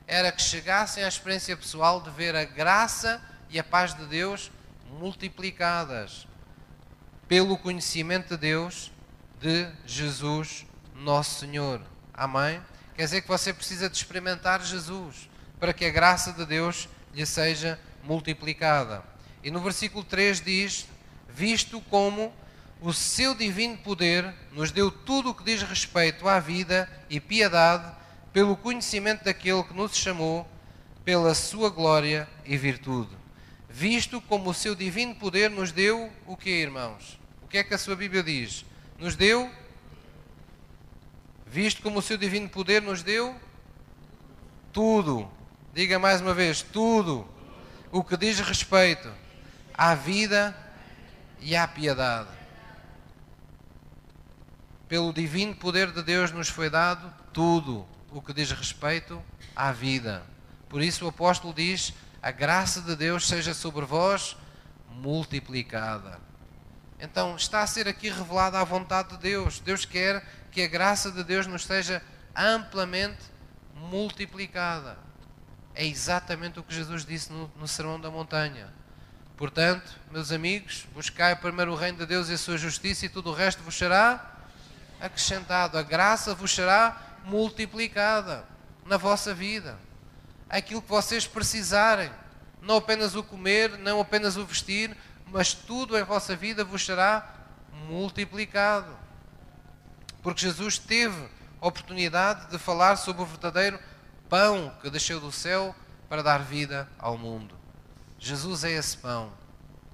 era 0.06 0.30
que 0.30 0.42
chegassem 0.42 1.04
à 1.04 1.08
experiência 1.08 1.56
pessoal 1.56 2.00
de 2.00 2.10
ver 2.10 2.36
a 2.36 2.44
graça 2.44 3.22
e 3.48 3.58
a 3.58 3.64
paz 3.64 3.94
de 3.94 4.04
Deus 4.06 4.50
multiplicadas 4.90 6.26
pelo 7.26 7.56
conhecimento 7.56 8.30
de 8.30 8.36
Deus, 8.36 8.92
de 9.40 9.68
Jesus 9.86 10.66
nosso 10.94 11.40
Senhor. 11.40 11.80
Amém? 12.12 12.60
Quer 12.94 13.04
dizer 13.04 13.22
que 13.22 13.28
você 13.28 13.52
precisa 13.52 13.88
de 13.88 13.96
experimentar 13.96 14.62
Jesus 14.62 15.28
para 15.58 15.72
que 15.72 15.84
a 15.84 15.90
graça 15.90 16.32
de 16.32 16.44
Deus 16.44 16.88
lhe 17.14 17.24
seja 17.24 17.78
multiplicada. 18.02 19.02
E 19.42 19.50
no 19.50 19.60
versículo 19.60 20.04
3 20.04 20.40
diz: 20.40 20.86
Visto 21.28 21.80
como 21.82 22.32
o 22.80 22.92
seu 22.92 23.34
divino 23.34 23.76
poder 23.78 24.34
nos 24.52 24.70
deu 24.70 24.90
tudo 24.90 25.30
o 25.30 25.34
que 25.34 25.44
diz 25.44 25.62
respeito 25.62 26.28
à 26.28 26.40
vida 26.40 26.90
e 27.08 27.20
piedade, 27.20 27.92
pelo 28.32 28.56
conhecimento 28.56 29.24
daquele 29.24 29.62
que 29.62 29.74
nos 29.74 29.96
chamou, 29.96 30.48
pela 31.04 31.34
sua 31.34 31.70
glória 31.70 32.28
e 32.44 32.56
virtude. 32.56 33.10
Visto 33.68 34.20
como 34.20 34.50
o 34.50 34.54
seu 34.54 34.74
divino 34.74 35.14
poder 35.14 35.48
nos 35.48 35.72
deu 35.72 36.10
o 36.26 36.36
que, 36.36 36.50
irmãos? 36.50 37.18
O 37.42 37.46
que 37.46 37.58
é 37.58 37.64
que 37.64 37.74
a 37.74 37.78
sua 37.78 37.96
Bíblia 37.96 38.22
diz? 38.22 38.64
Nos 38.98 39.16
deu 39.16 39.50
visto 41.52 41.82
como 41.82 41.98
o 41.98 42.02
seu 42.02 42.16
divino 42.16 42.48
poder 42.48 42.80
nos 42.80 43.02
deu 43.02 43.38
tudo. 44.72 45.30
Diga 45.74 45.98
mais 45.98 46.22
uma 46.22 46.32
vez: 46.32 46.62
tudo 46.62 47.28
o 47.90 48.02
que 48.02 48.16
diz 48.16 48.40
respeito 48.40 49.12
à 49.74 49.94
vida 49.94 50.56
e 51.40 51.54
à 51.54 51.68
piedade. 51.68 52.30
Pelo 54.88 55.12
divino 55.12 55.54
poder 55.54 55.92
de 55.92 56.02
Deus 56.02 56.32
nos 56.32 56.48
foi 56.48 56.70
dado 56.70 57.12
tudo 57.34 57.86
o 58.10 58.22
que 58.22 58.32
diz 58.32 58.50
respeito 58.50 59.22
à 59.54 59.72
vida. 59.72 60.22
Por 60.70 60.80
isso 60.80 61.04
o 61.04 61.08
apóstolo 61.08 61.52
diz: 61.52 61.92
a 62.22 62.30
graça 62.30 62.80
de 62.80 62.96
Deus 62.96 63.28
seja 63.28 63.52
sobre 63.52 63.84
vós 63.84 64.38
multiplicada. 64.88 66.18
Então 66.98 67.36
está 67.36 67.60
a 67.60 67.66
ser 67.66 67.86
aqui 67.88 68.08
revelada 68.08 68.58
a 68.58 68.64
vontade 68.64 69.10
de 69.10 69.18
Deus. 69.18 69.60
Deus 69.60 69.84
quer 69.84 70.24
que 70.52 70.62
a 70.62 70.68
graça 70.68 71.10
de 71.10 71.24
Deus 71.24 71.46
nos 71.46 71.64
seja 71.64 72.02
amplamente 72.36 73.18
multiplicada. 73.74 74.98
É 75.74 75.84
exatamente 75.84 76.60
o 76.60 76.62
que 76.62 76.74
Jesus 76.74 77.04
disse 77.04 77.32
no, 77.32 77.50
no 77.56 77.66
Sermão 77.66 77.98
da 77.98 78.10
Montanha. 78.10 78.68
Portanto, 79.36 79.98
meus 80.10 80.30
amigos, 80.30 80.86
buscai 80.94 81.34
primeiro 81.34 81.72
o 81.72 81.74
reino 81.74 81.98
de 81.98 82.06
Deus 82.06 82.28
e 82.28 82.34
a 82.34 82.38
sua 82.38 82.58
justiça 82.58 83.06
e 83.06 83.08
tudo 83.08 83.30
o 83.30 83.34
resto 83.34 83.62
vos 83.62 83.76
será 83.76 84.36
acrescentado, 85.00 85.76
a 85.76 85.82
graça 85.82 86.34
vos 86.34 86.54
será 86.54 86.96
multiplicada 87.24 88.44
na 88.86 88.96
vossa 88.96 89.34
vida. 89.34 89.76
Aquilo 90.48 90.82
que 90.82 90.88
vocês 90.88 91.26
precisarem, 91.26 92.10
não 92.60 92.76
apenas 92.76 93.16
o 93.16 93.24
comer, 93.24 93.78
não 93.78 94.00
apenas 94.00 94.36
o 94.36 94.44
vestir, 94.44 94.96
mas 95.26 95.54
tudo 95.54 95.98
em 95.98 96.04
vossa 96.04 96.36
vida 96.36 96.62
vos 96.62 96.84
será 96.84 97.26
multiplicado. 97.88 99.01
Porque 100.22 100.40
Jesus 100.40 100.78
teve 100.78 101.28
oportunidade 101.60 102.50
de 102.50 102.58
falar 102.58 102.96
sobre 102.96 103.22
o 103.22 103.26
verdadeiro 103.26 103.78
pão 104.28 104.72
que 104.80 104.88
desceu 104.88 105.20
do 105.20 105.30
céu 105.30 105.74
para 106.08 106.22
dar 106.22 106.38
vida 106.38 106.88
ao 106.98 107.18
mundo. 107.18 107.54
Jesus 108.18 108.64
é 108.64 108.70
esse 108.72 108.96
pão. 108.96 109.32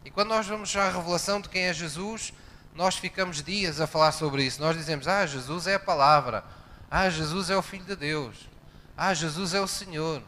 E 0.04 0.10
quando 0.10 0.28
nós 0.28 0.46
vamos 0.46 0.74
à 0.76 0.90
revelação 0.90 1.40
de 1.40 1.48
quem 1.48 1.62
é 1.62 1.72
Jesus, 1.72 2.32
nós 2.74 2.96
ficamos 2.96 3.42
dias 3.42 3.80
a 3.80 3.86
falar 3.86 4.12
sobre 4.12 4.44
isso. 4.44 4.60
Nós 4.60 4.76
dizemos: 4.76 5.08
Ah, 5.08 5.26
Jesus 5.26 5.66
é 5.66 5.74
a 5.74 5.80
palavra. 5.80 6.44
Ah, 6.90 7.10
Jesus 7.10 7.50
é 7.50 7.56
o 7.56 7.62
Filho 7.62 7.84
de 7.84 7.96
Deus. 7.96 8.48
Ah, 8.96 9.12
Jesus 9.12 9.54
é 9.54 9.60
o 9.60 9.66
Senhor. 9.66 10.22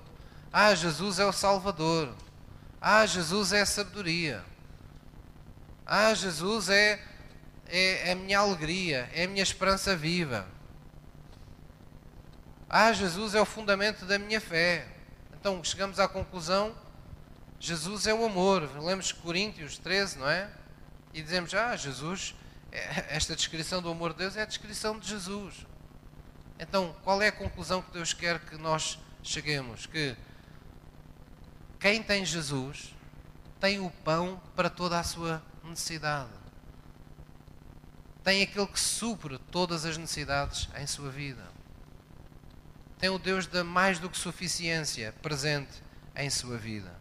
Ah, 0.53 0.75
Jesus 0.75 1.19
é 1.19 1.25
o 1.25 1.33
Salvador. 1.33 2.13
Ah, 2.81 3.07
Jesus 3.07 3.53
é 3.53 3.61
a 3.61 3.67
sabedoria. 3.67 4.45
Ah, 5.87 6.15
Jesus 6.15 6.69
é, 6.69 7.03
é, 7.71 8.09
é 8.09 8.13
a 8.13 8.15
minha 8.15 8.39
alegria, 8.39 9.09
é 9.15 9.25
a 9.25 9.29
minha 9.29 9.43
esperança 9.43 9.97
viva. 9.97 10.47
Ah, 12.69 12.93
Jesus 12.93 13.35
é 13.35 13.41
o 13.41 13.45
fundamento 13.45 14.05
da 14.05 14.19
minha 14.19 14.41
fé. 14.41 14.87
Então 15.33 15.63
chegamos 15.65 15.99
à 15.99 16.07
conclusão: 16.07 16.75
Jesus 17.59 18.07
é 18.07 18.15
o 18.15 18.25
amor. 18.25 18.71
Lemos 18.81 19.13
Coríntios 19.13 19.79
13, 19.79 20.19
não 20.19 20.29
é? 20.29 20.51
E 21.13 21.23
dizemos: 21.23 21.53
Ah, 21.55 21.77
Jesus, 21.77 22.35
é, 22.71 23.17
esta 23.17 23.35
descrição 23.35 23.83
do 23.83 23.91
amor 23.91 24.13
de 24.13 24.19
Deus 24.19 24.37
é 24.37 24.43
a 24.43 24.47
descrição 24.47 24.99
de 24.99 25.09
Jesus. 25.09 25.67
Então, 26.59 26.95
qual 27.03 27.23
é 27.23 27.29
a 27.29 27.33
conclusão 27.33 27.81
que 27.81 27.91
Deus 27.91 28.13
quer 28.13 28.39
que 28.41 28.57
nós 28.57 28.99
cheguemos? 29.23 29.87
Que 29.87 30.15
quem 31.79 32.03
tem 32.03 32.25
Jesus 32.25 32.95
tem 33.59 33.81
o 33.81 33.91
pão 33.91 34.41
para 34.55 34.71
toda 34.71 34.99
a 34.99 35.03
sua 35.03 35.43
necessidade. 35.65 36.40
Tem 38.31 38.43
aquele 38.43 38.69
que 38.69 38.79
supre 38.79 39.39
todas 39.51 39.85
as 39.85 39.97
necessidades 39.97 40.69
em 40.79 40.87
sua 40.87 41.11
vida. 41.11 41.43
Tem 42.97 43.11
o 43.11 43.19
Deus 43.19 43.45
da 43.49 43.65
mais 43.65 43.99
do 43.99 44.09
que 44.09 44.17
suficiência 44.17 45.13
presente 45.21 45.83
em 46.15 46.31
sua 46.31 46.57
vida. 46.57 46.95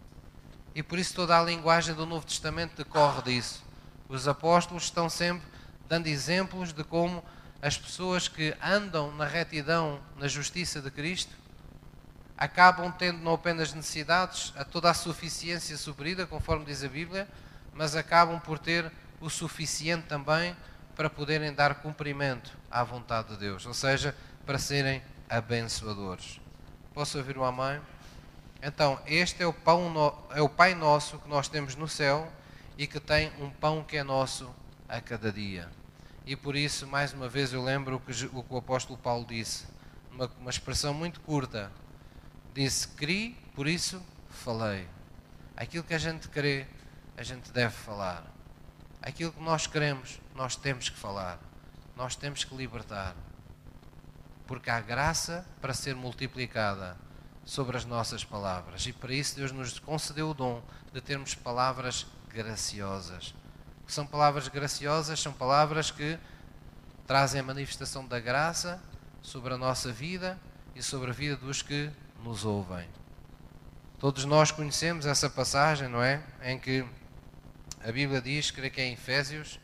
E 0.73 0.82
por 0.82 0.97
isso 0.97 1.13
toda 1.13 1.39
a 1.39 1.43
linguagem 1.43 1.93
do 1.93 2.03
Novo 2.03 2.25
Testamento 2.25 2.77
decorre 2.77 3.21
disso. 3.21 3.63
Os 4.07 4.27
apóstolos 4.27 4.86
estão 4.86 5.07
sempre 5.07 5.47
dando 5.88 6.07
exemplos 6.07 6.73
de 6.73 6.84
como 6.84 7.23
as 7.61 7.77
pessoas 7.77 8.27
que 8.27 8.57
andam 8.59 9.15
na 9.15 9.25
retidão, 9.25 10.01
na 10.17 10.27
justiça 10.27 10.82
de 10.82 10.89
Cristo, 10.89 11.36
acabam 12.36 12.91
tendo 12.91 13.19
não 13.19 13.36
apenas 13.36 13.71
necessidades, 13.71 14.51
a 14.57 14.65
toda 14.65 14.89
a 14.89 14.95
suficiência 14.95 15.77
suprida, 15.77 16.25
conforme 16.25 16.65
diz 16.65 16.84
a 16.84 16.88
Bíblia, 16.88 17.27
mas 17.71 17.95
acabam 17.95 18.39
por 18.39 18.57
ter 18.57 18.91
o 19.21 19.30
suficiente 19.30 20.07
também 20.07 20.57
para 21.00 21.10
poderem 21.10 21.54
dar 21.54 21.76
cumprimento 21.76 22.58
à 22.70 22.84
vontade 22.84 23.30
de 23.30 23.38
Deus, 23.38 23.66
ou 23.66 23.74
seja, 23.74 24.14
para 24.45 24.58
serem 24.58 25.02
abençoadores. 25.30 26.41
Posso 26.93 27.18
ouvir 27.18 27.38
uma 27.38 27.54
mãe? 27.54 27.80
Então, 28.62 29.00
este 29.08 29.41
é 29.41 29.47
o, 29.47 29.54
pão, 29.54 29.89
é 30.32 30.41
o 30.41 30.50
Pai 30.50 30.76
Nosso 30.76 31.18
que 31.20 31.30
nós 31.30 31.47
temos 31.47 31.74
no 31.76 31.88
céu 31.88 32.30
e 32.78 32.86
que 32.86 33.00
tem 33.00 33.32
um 33.39 33.50
pão 33.50 33.82
que 33.82 33.95
é 33.95 34.04
nosso 34.04 34.54
a 34.89 35.00
cada 35.00 35.32
dia. 35.32 35.70
E 36.26 36.36
por 36.36 36.54
isso, 36.54 36.86
mais 36.86 37.14
uma 37.14 37.30
vez, 37.30 37.54
eu 37.54 37.64
lembro 37.64 37.95
o 37.95 38.00
que 38.02 38.26
o, 38.26 38.43
que 38.43 38.54
o 38.54 38.58
apóstolo 38.58 39.00
Paulo 39.00 39.26
disse, 39.26 39.68
uma, 40.12 40.30
uma 40.38 40.50
expressão 40.50 40.93
muito 40.93 41.22
curta, 41.22 41.72
disse: 42.54 42.86
Cri, 42.89 43.38
por 43.56 43.70
isso 43.70 44.04
falei. 44.30 44.86
Aquilo 45.56 45.86
que 45.86 45.93
a 45.93 45.97
gente 45.97 46.28
crê, 46.28 46.68
a 47.16 47.24
gente 47.24 47.54
deve 47.54 47.74
falar. 47.74 48.26
Aquilo 49.02 49.32
que 49.32 49.41
nós 49.41 49.66
queremos, 49.66 50.20
nós 50.39 50.55
temos 50.55 50.87
que 50.87 50.95
falar. 50.95 51.37
Nós 51.97 52.15
temos 52.15 52.45
que 52.45 52.55
libertar. 52.55 53.13
Porque 54.47 54.69
há 54.69 54.79
graça 54.79 55.45
para 55.59 55.73
ser 55.73 55.93
multiplicada 55.93 56.95
sobre 57.43 57.75
as 57.75 57.83
nossas 57.83 58.23
palavras. 58.23 58.85
E 58.87 58.93
para 58.93 59.13
isso 59.13 59.35
Deus 59.35 59.51
nos 59.51 59.79
concedeu 59.79 60.29
o 60.29 60.33
dom 60.33 60.63
de 60.93 61.01
termos 61.01 61.35
palavras 61.35 62.07
graciosas. 62.29 63.35
São 63.85 64.07
palavras 64.07 64.47
graciosas, 64.47 65.19
são 65.19 65.33
palavras 65.33 65.91
que 65.91 66.17
trazem 67.05 67.41
a 67.41 67.43
manifestação 67.43 68.07
da 68.07 68.21
graça 68.21 68.81
sobre 69.21 69.53
a 69.53 69.57
nossa 69.57 69.91
vida 69.91 70.39
e 70.73 70.81
sobre 70.81 71.09
a 71.09 71.13
vida 71.13 71.35
dos 71.35 71.61
que 71.61 71.91
nos 72.23 72.45
ouvem. 72.45 72.87
Todos 73.97 74.23
nós 74.23 74.51
conhecemos 74.51 75.05
essa 75.05 75.29
passagem, 75.29 75.89
não 75.89 76.01
é? 76.01 76.23
Em 76.41 76.57
que 76.57 76.85
a 77.83 77.91
Bíblia 77.91 78.21
diz, 78.21 78.51
creio 78.51 78.71
que 78.71 78.79
é 78.79 78.85
em 78.85 78.93
Efésios, 78.93 79.59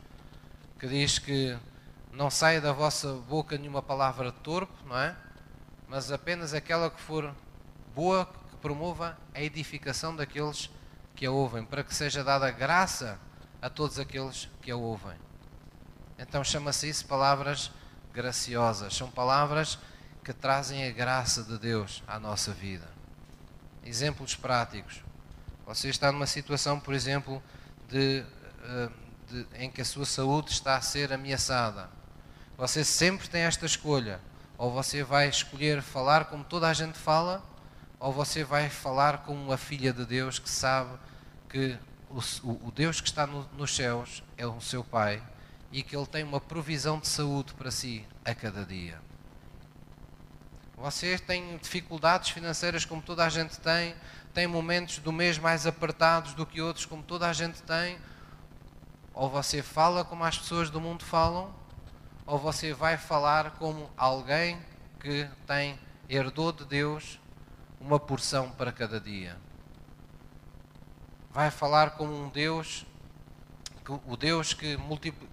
que 0.80 0.88
diz 0.88 1.20
que 1.20 1.58
não 2.12 2.30
saia 2.30 2.62
da 2.62 2.72
vossa 2.72 3.14
boca 3.28 3.58
nenhuma 3.58 3.82
palavra 3.82 4.32
torpe, 4.32 4.74
não 4.86 4.98
é? 4.98 5.16
Mas 5.88 6.12
apenas 6.12 6.54
aquela 6.54 6.90
que 6.90 7.00
for 7.00 7.34
boa, 7.94 8.26
que 8.50 8.58
promova 8.58 9.18
a 9.34 9.42
edificação 9.42 10.16
daqueles 10.16 10.70
que 11.16 11.26
a 11.26 11.32
ouvem, 11.32 11.64
para 11.66 11.84
que 11.84 11.94
seja 11.94 12.24
dada 12.24 12.50
graça 12.52 13.20
a 13.62 13.70
todos 13.70 14.00
aqueles 14.00 14.50
que 14.62 14.72
a 14.72 14.76
ouvem. 14.76 15.18
Então 16.18 16.44
chama-se 16.44 16.90
isso 16.90 17.06
palavras 17.06 17.72
graciosas. 18.14 18.96
São 18.96 19.10
palavras 19.12 19.78
que 20.24 20.34
trazem 20.34 20.88
a 20.88 20.92
graça 20.92 21.44
de 21.44 21.58
Deus 21.58 22.02
à 22.08 22.20
nossa 22.20 22.52
vida. 22.52 22.88
Exemplos 23.84 24.36
práticos. 24.36 25.04
Você 25.66 25.90
está 25.90 26.12
numa 26.12 26.26
situação, 26.26 26.80
por 26.80 26.94
exemplo, 26.94 27.42
de, 27.90 28.24
eh, 28.64 28.90
de, 29.44 29.64
em 29.64 29.70
que 29.70 29.82
a 29.82 29.86
sua 29.86 30.06
saúde 30.06 30.52
está 30.52 30.78
a 30.78 30.82
ser 30.82 31.12
ameaçada. 31.12 31.90
Você 32.58 32.84
sempre 32.84 33.28
tem 33.28 33.42
esta 33.42 33.66
escolha. 33.66 34.20
Ou 34.58 34.72
você 34.72 35.04
vai 35.04 35.28
escolher 35.28 35.82
falar 35.82 36.26
como 36.26 36.44
toda 36.44 36.70
a 36.70 36.74
gente 36.74 36.98
fala, 36.98 37.44
ou 38.00 38.14
você 38.14 38.44
vai 38.44 38.70
falar 38.70 39.20
como 39.20 39.42
uma 39.42 39.58
filha 39.58 39.92
de 39.92 40.06
Deus 40.06 40.40
que 40.40 40.50
sabe 40.50 40.98
que 41.50 41.78
o, 42.10 42.20
o 42.68 42.72
Deus 42.72 43.02
que 43.02 43.08
está 43.10 43.28
no, 43.28 43.46
nos 43.58 43.76
céus 43.76 44.24
é 44.38 44.48
o 44.48 44.62
seu 44.62 44.84
Pai 44.84 45.22
e 45.72 45.84
que 45.84 45.96
Ele 45.96 46.06
tem 46.06 46.24
uma 46.24 46.40
provisão 46.40 47.00
de 47.00 47.08
saúde 47.08 47.54
para 47.54 47.70
si 47.70 48.06
a 48.24 48.34
cada 48.34 48.66
dia. 48.66 48.98
Você 50.78 51.18
tem 51.18 51.58
dificuldades 51.58 52.30
financeiras 52.30 52.86
como 52.86 53.02
toda 53.02 53.26
a 53.26 53.30
gente 53.30 53.60
tem, 53.60 53.96
tem 54.34 54.48
momentos 54.48 55.00
do 55.00 55.12
mês 55.12 55.38
mais 55.38 55.66
apertados 55.66 56.34
do 56.34 56.46
que 56.46 56.62
outros 56.62 56.86
como 56.86 57.04
toda 57.04 57.30
a 57.30 57.34
gente 57.34 57.62
tem. 57.64 57.98
Ou 59.16 59.30
você 59.30 59.64
fala 59.64 60.04
como 60.04 60.26
as 60.26 60.38
pessoas 60.38 60.70
do 60.70 60.82
mundo 60.82 61.06
falam, 61.06 61.50
ou 62.26 62.38
você 62.38 62.74
vai 62.74 62.98
falar 62.98 63.52
como 63.52 63.90
alguém 63.96 64.60
que 65.00 65.26
tem 65.48 65.80
herdou 66.10 66.52
de 66.52 66.66
Deus 66.66 67.18
uma 67.80 67.98
porção 67.98 68.52
para 68.52 68.74
cada 68.74 69.00
dia. 69.00 69.38
Vai 71.32 71.50
falar 71.50 71.92
como 71.92 72.14
um 72.14 72.28
Deus, 72.28 72.86
o 74.06 74.18
Deus 74.18 74.54
que, 74.54 74.78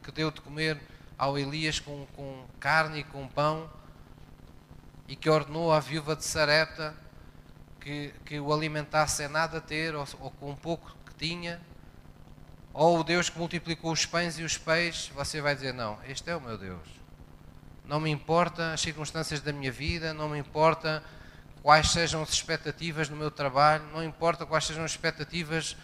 que 0.03 0.13
deu 0.13 0.31
de 0.31 0.41
comer 0.41 0.81
ao 1.19 1.37
Elias 1.37 1.81
com, 1.81 2.07
com 2.15 2.47
carne 2.61 3.01
e 3.01 3.05
com 3.05 3.27
pão 3.27 3.69
e 5.09 5.17
que 5.17 5.29
ordenou 5.29 5.73
à 5.73 5.81
viúva 5.81 6.15
de 6.15 6.25
Sareta 6.25 6.97
que, 7.81 8.15
que 8.25 8.39
o 8.39 8.53
alimentasse 8.53 9.17
sem 9.17 9.29
nada 9.29 9.61
ter, 9.61 9.97
ou, 9.97 10.07
ou 10.21 10.31
com 10.31 10.55
pouco 10.55 10.97
que 11.05 11.15
tinha, 11.15 11.61
ou 12.73 13.01
o 13.01 13.05
Deus 13.05 13.29
que 13.29 13.39
multiplicou 13.39 13.93
os 13.93 14.07
pães 14.07 14.39
e 14.39 14.43
os 14.43 14.57
peixes, 14.57 15.09
você 15.09 15.41
vai 15.41 15.55
dizer: 15.55 15.75
Não, 15.75 15.99
este 16.07 16.31
é 16.31 16.37
o 16.37 16.41
meu 16.41 16.57
Deus. 16.57 16.87
Não 17.85 18.01
me 18.01 18.11
importa 18.11 18.73
as 18.73 18.81
circunstâncias 18.81 19.41
da 19.41 19.53
minha 19.53 19.73
vida, 19.73 20.15
não 20.15 20.29
me 20.29 20.39
importa 20.39 21.03
quais 21.63 21.91
sejam 21.91 22.23
as 22.23 22.31
expectativas 22.31 23.09
no 23.09 23.17
meu 23.17 23.31
trabalho, 23.31 23.85
não 23.93 24.03
importa 24.03 24.47
quais 24.47 24.65
sejam 24.65 24.85
as 24.85 24.93
expectativas 24.93 25.77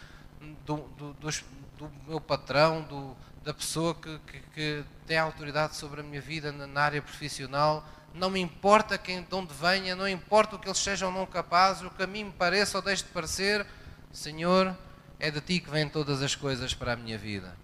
do, 0.64 0.76
do, 0.96 1.12
do, 1.14 1.92
meu 2.06 2.20
patrão, 2.20 2.82
do, 2.82 3.16
da 3.44 3.52
pessoa 3.52 3.94
que, 3.94 4.18
que, 4.20 4.40
que, 4.54 4.84
tem 5.06 5.18
autoridade 5.18 5.76
sobre 5.76 6.00
a 6.00 6.04
minha 6.04 6.20
vida 6.20 6.52
na, 6.52 6.66
na 6.66 6.82
área 6.82 7.02
profissional 7.02 7.84
não 8.14 8.30
me 8.30 8.40
importa 8.40 8.98
quem 8.98 9.22
de 9.22 9.34
onde 9.34 9.52
venha, 9.54 9.94
não 9.94 10.08
importa 10.08 10.56
o 10.56 10.58
que 10.58 10.68
eles 10.68 10.78
sejam 10.78 11.10
não 11.10 11.26
capazes, 11.26 11.82
o 11.82 11.90
que 11.90 12.02
a 12.02 12.06
mim 12.06 12.24
me 12.24 12.32
pareça 12.32 12.78
ou 12.78 12.82
deixe 12.82 13.04
de 13.04 13.10
parecer, 13.10 13.66
Senhor, 14.12 14.76
é 15.18 15.30
de 15.30 15.40
Ti 15.40 15.60
que 15.60 15.70
vêm 15.70 15.88
todas 15.88 16.22
as 16.22 16.34
coisas 16.34 16.74
para 16.74 16.92
a 16.92 16.96
minha 16.96 17.18
vida. 17.18 17.56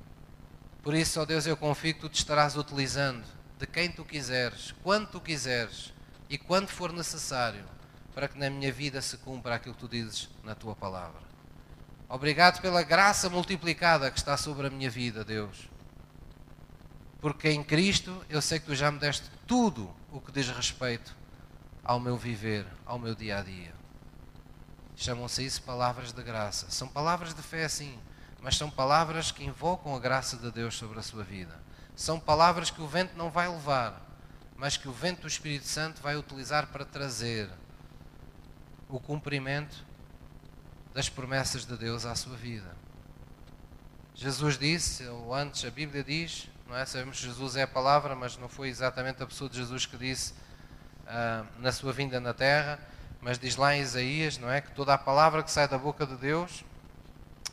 Por 0.82 0.94
isso, 0.94 1.20
ó 1.20 1.24
Deus, 1.24 1.46
eu 1.46 1.56
confio 1.56 1.94
que 1.94 2.00
Tu 2.00 2.08
te 2.08 2.18
estarás 2.18 2.56
utilizando 2.56 3.24
de 3.58 3.66
quem 3.66 3.90
Tu 3.90 4.04
quiseres, 4.04 4.74
quando 4.82 5.08
Tu 5.08 5.20
quiseres 5.20 5.92
e 6.28 6.36
quando 6.36 6.68
for 6.68 6.92
necessário, 6.92 7.64
para 8.14 8.28
que 8.28 8.38
na 8.38 8.50
minha 8.50 8.72
vida 8.72 9.00
se 9.00 9.16
cumpra 9.18 9.54
aquilo 9.54 9.74
que 9.74 9.80
Tu 9.80 9.88
dizes 9.88 10.28
na 10.42 10.54
Tua 10.54 10.74
palavra. 10.74 11.20
Obrigado 12.08 12.60
pela 12.60 12.82
graça 12.82 13.30
multiplicada 13.30 14.10
que 14.10 14.18
está 14.18 14.36
sobre 14.36 14.66
a 14.66 14.70
minha 14.70 14.90
vida, 14.90 15.24
Deus 15.24 15.68
Porque 17.20 17.48
em 17.50 17.62
Cristo 17.62 18.24
eu 18.28 18.42
sei 18.42 18.60
que 18.60 18.66
tu 18.66 18.74
já 18.74 18.90
me 18.90 18.98
deste 18.98 19.30
tudo 19.46 19.90
o 20.12 20.20
que 20.20 20.30
diz 20.30 20.48
respeito 20.48 21.16
ao 21.82 21.98
meu 21.98 22.16
viver, 22.16 22.66
ao 22.84 22.98
meu 22.98 23.14
dia 23.14 23.38
a 23.38 23.42
dia. 23.42 23.83
Chamam-se 24.96 25.44
isso 25.44 25.62
palavras 25.62 26.12
de 26.12 26.22
graça. 26.22 26.70
São 26.70 26.86
palavras 26.88 27.34
de 27.34 27.42
fé, 27.42 27.68
sim, 27.68 27.98
mas 28.40 28.56
são 28.56 28.70
palavras 28.70 29.30
que 29.30 29.44
invocam 29.44 29.94
a 29.94 29.98
graça 29.98 30.36
de 30.36 30.50
Deus 30.50 30.76
sobre 30.76 30.98
a 30.98 31.02
sua 31.02 31.24
vida. 31.24 31.58
São 31.96 32.18
palavras 32.18 32.70
que 32.70 32.80
o 32.80 32.86
vento 32.86 33.16
não 33.16 33.30
vai 33.30 33.48
levar, 33.48 34.00
mas 34.56 34.76
que 34.76 34.88
o 34.88 34.92
vento 34.92 35.22
do 35.22 35.28
Espírito 35.28 35.66
Santo 35.66 36.02
vai 36.02 36.16
utilizar 36.16 36.66
para 36.68 36.84
trazer 36.84 37.50
o 38.88 39.00
cumprimento 39.00 39.84
das 40.92 41.08
promessas 41.08 41.64
de 41.64 41.76
Deus 41.76 42.04
à 42.06 42.14
sua 42.14 42.36
vida. 42.36 42.76
Jesus 44.14 44.56
disse, 44.56 45.04
ou 45.08 45.34
antes 45.34 45.64
a 45.64 45.70
Bíblia 45.70 46.04
diz, 46.04 46.48
não 46.68 46.76
é? 46.76 46.86
Sabemos 46.86 47.18
que 47.18 47.26
Jesus 47.26 47.56
é 47.56 47.62
a 47.62 47.66
palavra, 47.66 48.14
mas 48.14 48.36
não 48.36 48.48
foi 48.48 48.68
exatamente 48.68 49.22
a 49.22 49.26
pessoa 49.26 49.50
de 49.50 49.56
Jesus 49.56 49.86
que 49.86 49.96
disse 49.96 50.32
uh, 50.32 51.46
na 51.58 51.72
sua 51.72 51.92
vinda 51.92 52.20
na 52.20 52.32
terra, 52.32 52.78
mas 53.24 53.38
diz 53.38 53.56
lá 53.56 53.74
em 53.74 53.80
Isaías, 53.80 54.36
não 54.36 54.50
é? 54.50 54.60
Que 54.60 54.70
toda 54.72 54.92
a 54.92 54.98
palavra 54.98 55.42
que 55.42 55.50
sai 55.50 55.66
da 55.66 55.78
boca 55.78 56.06
de 56.06 56.14
Deus 56.14 56.62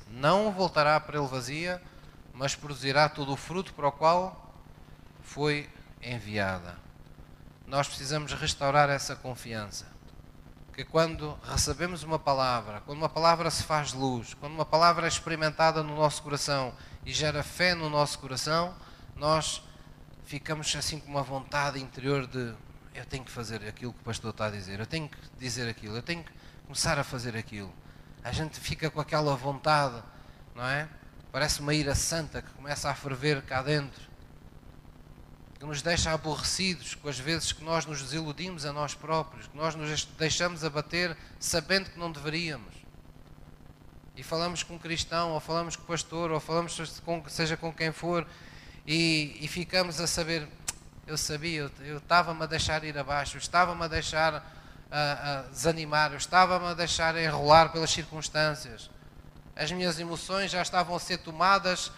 não 0.09 0.51
voltará 0.51 0.99
para 0.99 1.17
ele 1.17 1.25
vazia, 1.25 1.81
mas 2.33 2.53
produzirá 2.53 3.07
todo 3.07 3.31
o 3.31 3.37
fruto 3.37 3.73
para 3.73 3.87
o 3.87 3.91
qual 3.93 4.53
foi 5.21 5.69
enviada. 6.01 6.77
Nós 7.65 7.87
precisamos 7.87 8.33
restaurar 8.33 8.89
essa 8.89 9.15
confiança. 9.15 9.87
Que 10.73 10.83
quando 10.83 11.39
recebemos 11.49 12.03
uma 12.03 12.19
palavra, 12.19 12.81
quando 12.81 12.97
uma 12.97 13.07
palavra 13.07 13.49
se 13.49 13.63
faz 13.63 13.93
luz, 13.93 14.33
quando 14.33 14.51
uma 14.51 14.65
palavra 14.65 15.05
é 15.05 15.07
experimentada 15.07 15.81
no 15.81 15.95
nosso 15.95 16.21
coração 16.21 16.73
e 17.05 17.13
gera 17.13 17.43
fé 17.43 17.73
no 17.73 17.89
nosso 17.89 18.19
coração, 18.19 18.75
nós 19.15 19.63
ficamos 20.25 20.75
assim 20.75 20.99
com 20.99 21.09
uma 21.09 21.23
vontade 21.23 21.79
interior 21.79 22.27
de 22.27 22.53
eu 22.93 23.05
tenho 23.05 23.23
que 23.23 23.31
fazer 23.31 23.65
aquilo 23.67 23.93
que 23.93 24.01
o 24.01 24.03
pastor 24.03 24.31
está 24.31 24.47
a 24.47 24.51
dizer, 24.51 24.79
eu 24.79 24.85
tenho 24.85 25.07
que 25.07 25.17
dizer 25.39 25.69
aquilo, 25.69 25.95
eu 25.95 26.01
tenho 26.01 26.23
que 26.23 26.31
começar 26.65 26.99
a 26.99 27.03
fazer 27.03 27.35
aquilo. 27.35 27.73
A 28.23 28.31
gente 28.31 28.59
fica 28.59 28.89
com 28.89 28.99
aquela 28.99 29.35
vontade, 29.35 30.01
não 30.55 30.65
é? 30.65 30.87
Parece 31.31 31.61
uma 31.61 31.73
ira 31.73 31.95
santa 31.95 32.41
que 32.41 32.51
começa 32.51 32.89
a 32.89 32.93
ferver 32.93 33.41
cá 33.43 33.61
dentro, 33.61 34.01
que 35.57 35.65
nos 35.65 35.81
deixa 35.81 36.11
aborrecidos 36.11 36.95
com 36.95 37.07
as 37.07 37.19
vezes 37.19 37.51
que 37.51 37.63
nós 37.63 37.85
nos 37.85 38.01
desiludimos 38.01 38.65
a 38.65 38.73
nós 38.73 38.93
próprios, 38.93 39.47
que 39.47 39.55
nós 39.55 39.75
nos 39.75 40.05
deixamos 40.17 40.63
abater 40.63 41.15
sabendo 41.39 41.89
que 41.89 41.99
não 41.99 42.11
deveríamos. 42.11 42.73
E 44.15 44.23
falamos 44.23 44.61
com 44.61 44.75
um 44.75 44.79
cristão, 44.79 45.31
ou 45.31 45.39
falamos 45.39 45.75
com 45.75 45.83
o 45.83 45.85
pastor, 45.85 46.31
ou 46.31 46.39
falamos 46.39 46.99
com, 46.99 47.23
seja 47.29 47.55
com 47.55 47.71
quem 47.73 47.91
for, 47.91 48.27
e, 48.85 49.37
e 49.39 49.47
ficamos 49.47 50.01
a 50.01 50.07
saber, 50.07 50.47
eu 51.11 51.17
sabia, 51.17 51.69
eu 51.81 51.97
estava-me 51.97 52.41
a 52.43 52.45
deixar 52.45 52.83
ir 52.83 52.97
abaixo, 52.97 53.37
estava-me 53.37 53.83
a 53.83 53.87
deixar 53.87 54.45
a, 54.89 55.39
a 55.39 55.41
desanimar, 55.43 56.13
estava-me 56.13 56.67
a 56.67 56.73
deixar 56.73 57.15
enrolar 57.17 57.71
pelas 57.71 57.91
circunstâncias. 57.91 58.89
As 59.55 59.71
minhas 59.71 59.99
emoções 59.99 60.49
já 60.49 60.61
estavam 60.61 60.95
a 60.95 60.99
ser 60.99 61.17
tomadas 61.17 61.91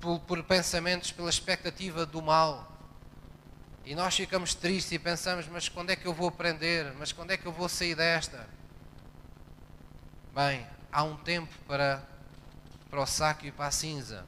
por, 0.00 0.18
por 0.20 0.42
pensamentos, 0.42 1.12
pela 1.12 1.30
expectativa 1.30 2.04
do 2.04 2.20
mal. 2.20 2.72
E 3.84 3.94
nós 3.94 4.16
ficamos 4.16 4.54
tristes 4.54 4.92
e 4.92 4.98
pensamos, 4.98 5.46
mas 5.46 5.68
quando 5.68 5.90
é 5.90 5.96
que 5.96 6.06
eu 6.06 6.12
vou 6.12 6.28
aprender? 6.28 6.92
Mas 6.98 7.12
quando 7.12 7.30
é 7.30 7.36
que 7.36 7.46
eu 7.46 7.52
vou 7.52 7.68
sair 7.68 7.94
desta? 7.94 8.48
Bem, 10.34 10.66
há 10.90 11.04
um 11.04 11.16
tempo 11.16 11.54
para, 11.68 12.02
para 12.90 13.00
o 13.00 13.06
saco 13.06 13.46
e 13.46 13.52
para 13.52 13.68
a 13.68 13.70
cinza 13.70 14.24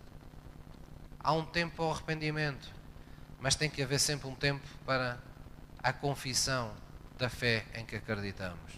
há 1.28 1.32
um 1.32 1.44
tempo 1.44 1.76
para 1.76 1.84
o 1.84 1.90
arrependimento, 1.90 2.68
mas 3.40 3.54
tem 3.54 3.70
que 3.70 3.82
haver 3.82 3.98
sempre 3.98 4.28
um 4.28 4.34
tempo 4.34 4.66
para 4.84 5.18
a 5.82 5.92
confissão 5.92 6.72
da 7.16 7.28
fé 7.28 7.64
em 7.74 7.84
que 7.84 7.96
acreditamos. 7.96 8.72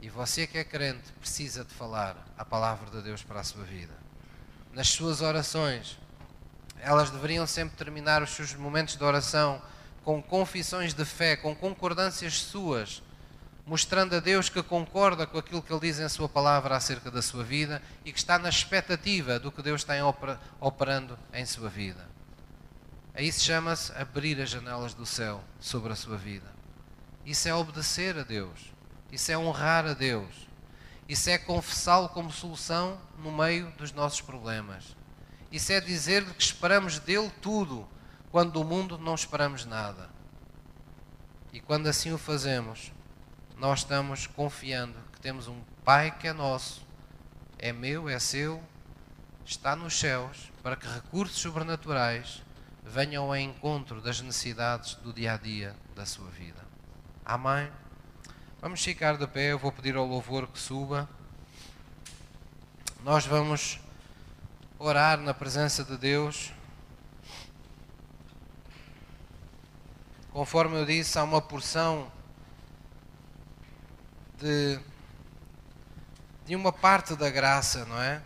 E 0.00 0.08
você 0.08 0.46
que 0.46 0.58
é 0.58 0.64
crente 0.64 1.12
precisa 1.18 1.64
de 1.64 1.72
falar 1.72 2.16
a 2.36 2.44
palavra 2.44 2.90
de 2.90 3.02
Deus 3.02 3.22
para 3.22 3.40
a 3.40 3.44
sua 3.44 3.64
vida. 3.64 3.94
Nas 4.72 4.88
suas 4.88 5.22
orações, 5.22 5.98
elas 6.80 7.10
deveriam 7.10 7.46
sempre 7.46 7.76
terminar 7.76 8.22
os 8.22 8.30
seus 8.30 8.54
momentos 8.54 8.96
de 8.96 9.04
oração 9.04 9.62
com 10.02 10.22
confissões 10.22 10.92
de 10.92 11.04
fé, 11.04 11.36
com 11.36 11.54
concordâncias 11.54 12.34
suas 12.42 13.02
mostrando 13.66 14.14
a 14.14 14.20
Deus 14.20 14.48
que 14.48 14.62
concorda 14.62 15.26
com 15.26 15.38
aquilo 15.38 15.62
que 15.62 15.72
Ele 15.72 15.80
diz 15.80 15.98
em 15.98 16.08
Sua 16.08 16.28
palavra 16.28 16.76
acerca 16.76 17.10
da 17.10 17.22
sua 17.22 17.42
vida 17.42 17.80
e 18.04 18.12
que 18.12 18.18
está 18.18 18.38
na 18.38 18.48
expectativa 18.48 19.38
do 19.38 19.50
que 19.50 19.62
Deus 19.62 19.80
está 19.80 19.94
operando 20.60 21.18
em 21.32 21.46
sua 21.46 21.68
vida. 21.68 22.13
Aí 23.14 23.30
se 23.30 23.44
chama-se 23.44 23.92
abrir 23.92 24.40
as 24.40 24.50
janelas 24.50 24.92
do 24.92 25.06
céu 25.06 25.42
sobre 25.60 25.92
a 25.92 25.96
sua 25.96 26.16
vida. 26.16 26.52
Isso 27.24 27.48
é 27.48 27.54
obedecer 27.54 28.18
a 28.18 28.24
Deus. 28.24 28.72
Isso 29.12 29.30
é 29.30 29.38
honrar 29.38 29.86
a 29.86 29.94
Deus. 29.94 30.48
Isso 31.08 31.30
é 31.30 31.38
confessá-lo 31.38 32.08
como 32.08 32.32
solução 32.32 33.00
no 33.18 33.30
meio 33.30 33.70
dos 33.78 33.92
nossos 33.92 34.20
problemas. 34.20 34.96
Isso 35.52 35.72
é 35.72 35.80
dizer-lhe 35.80 36.34
que 36.34 36.42
esperamos 36.42 36.98
dele 36.98 37.30
tudo, 37.40 37.86
quando 38.32 38.50
do 38.50 38.64
mundo 38.64 38.98
não 38.98 39.14
esperamos 39.14 39.64
nada. 39.64 40.10
E 41.52 41.60
quando 41.60 41.86
assim 41.86 42.10
o 42.10 42.18
fazemos, 42.18 42.90
nós 43.56 43.80
estamos 43.80 44.26
confiando 44.26 44.98
que 45.12 45.20
temos 45.20 45.46
um 45.46 45.60
Pai 45.84 46.10
que 46.10 46.26
é 46.26 46.32
nosso, 46.32 46.84
é 47.58 47.72
meu, 47.72 48.08
é 48.08 48.18
seu, 48.18 48.60
está 49.44 49.76
nos 49.76 49.96
céus, 49.96 50.50
para 50.62 50.74
que 50.74 50.88
recursos 50.88 51.38
sobrenaturais 51.38 52.43
venham 52.84 53.24
ao 53.24 53.36
encontro 53.36 54.00
das 54.00 54.20
necessidades 54.20 54.94
do 54.96 55.12
dia 55.12 55.34
a 55.34 55.36
dia 55.36 55.74
da 55.96 56.04
sua 56.04 56.28
vida. 56.30 56.62
Amém? 57.24 57.70
Vamos 58.60 58.82
ficar 58.82 59.16
de 59.16 59.26
pé, 59.26 59.52
eu 59.52 59.58
vou 59.58 59.72
pedir 59.72 59.96
ao 59.96 60.06
louvor 60.06 60.46
que 60.46 60.58
suba. 60.58 61.08
Nós 63.02 63.26
vamos 63.26 63.80
orar 64.78 65.18
na 65.18 65.32
presença 65.32 65.82
de 65.82 65.96
Deus. 65.96 66.52
Conforme 70.30 70.76
eu 70.76 70.84
disse, 70.84 71.18
há 71.18 71.22
uma 71.22 71.40
porção 71.40 72.10
de, 74.38 74.78
de 76.44 76.56
uma 76.56 76.72
parte 76.72 77.14
da 77.14 77.30
graça, 77.30 77.84
não 77.84 78.00
é? 78.00 78.22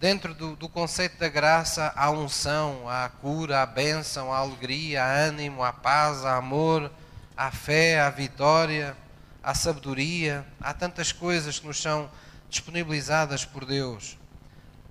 Dentro 0.00 0.32
do, 0.32 0.54
do 0.54 0.68
conceito 0.68 1.18
da 1.18 1.28
graça 1.28 1.92
há 1.96 2.08
unção, 2.08 2.88
há 2.88 3.08
cura, 3.08 3.62
há 3.62 3.66
bênção, 3.66 4.32
há 4.32 4.38
alegria, 4.38 5.02
há 5.02 5.12
ânimo, 5.12 5.64
há 5.64 5.72
paz, 5.72 6.24
há 6.24 6.36
amor, 6.36 6.88
há 7.36 7.50
fé, 7.50 8.00
há 8.00 8.08
vitória, 8.08 8.96
há 9.42 9.54
sabedoria, 9.54 10.46
há 10.60 10.72
tantas 10.72 11.10
coisas 11.10 11.58
que 11.58 11.66
nos 11.66 11.82
são 11.82 12.08
disponibilizadas 12.48 13.44
por 13.44 13.64
Deus, 13.64 14.16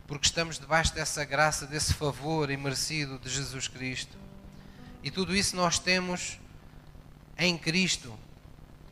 porque 0.06 0.26
estamos 0.26 0.60
debaixo 0.60 0.94
dessa 0.94 1.24
graça, 1.24 1.66
desse 1.66 1.94
favor 1.94 2.52
imerecido 2.52 3.18
de 3.18 3.30
Jesus 3.30 3.70
Cristo. 3.70 4.18
E 5.02 5.10
tudo 5.10 5.34
isso 5.34 5.56
nós 5.56 5.80
temos 5.80 6.38
em 7.38 7.58
Cristo 7.58 8.14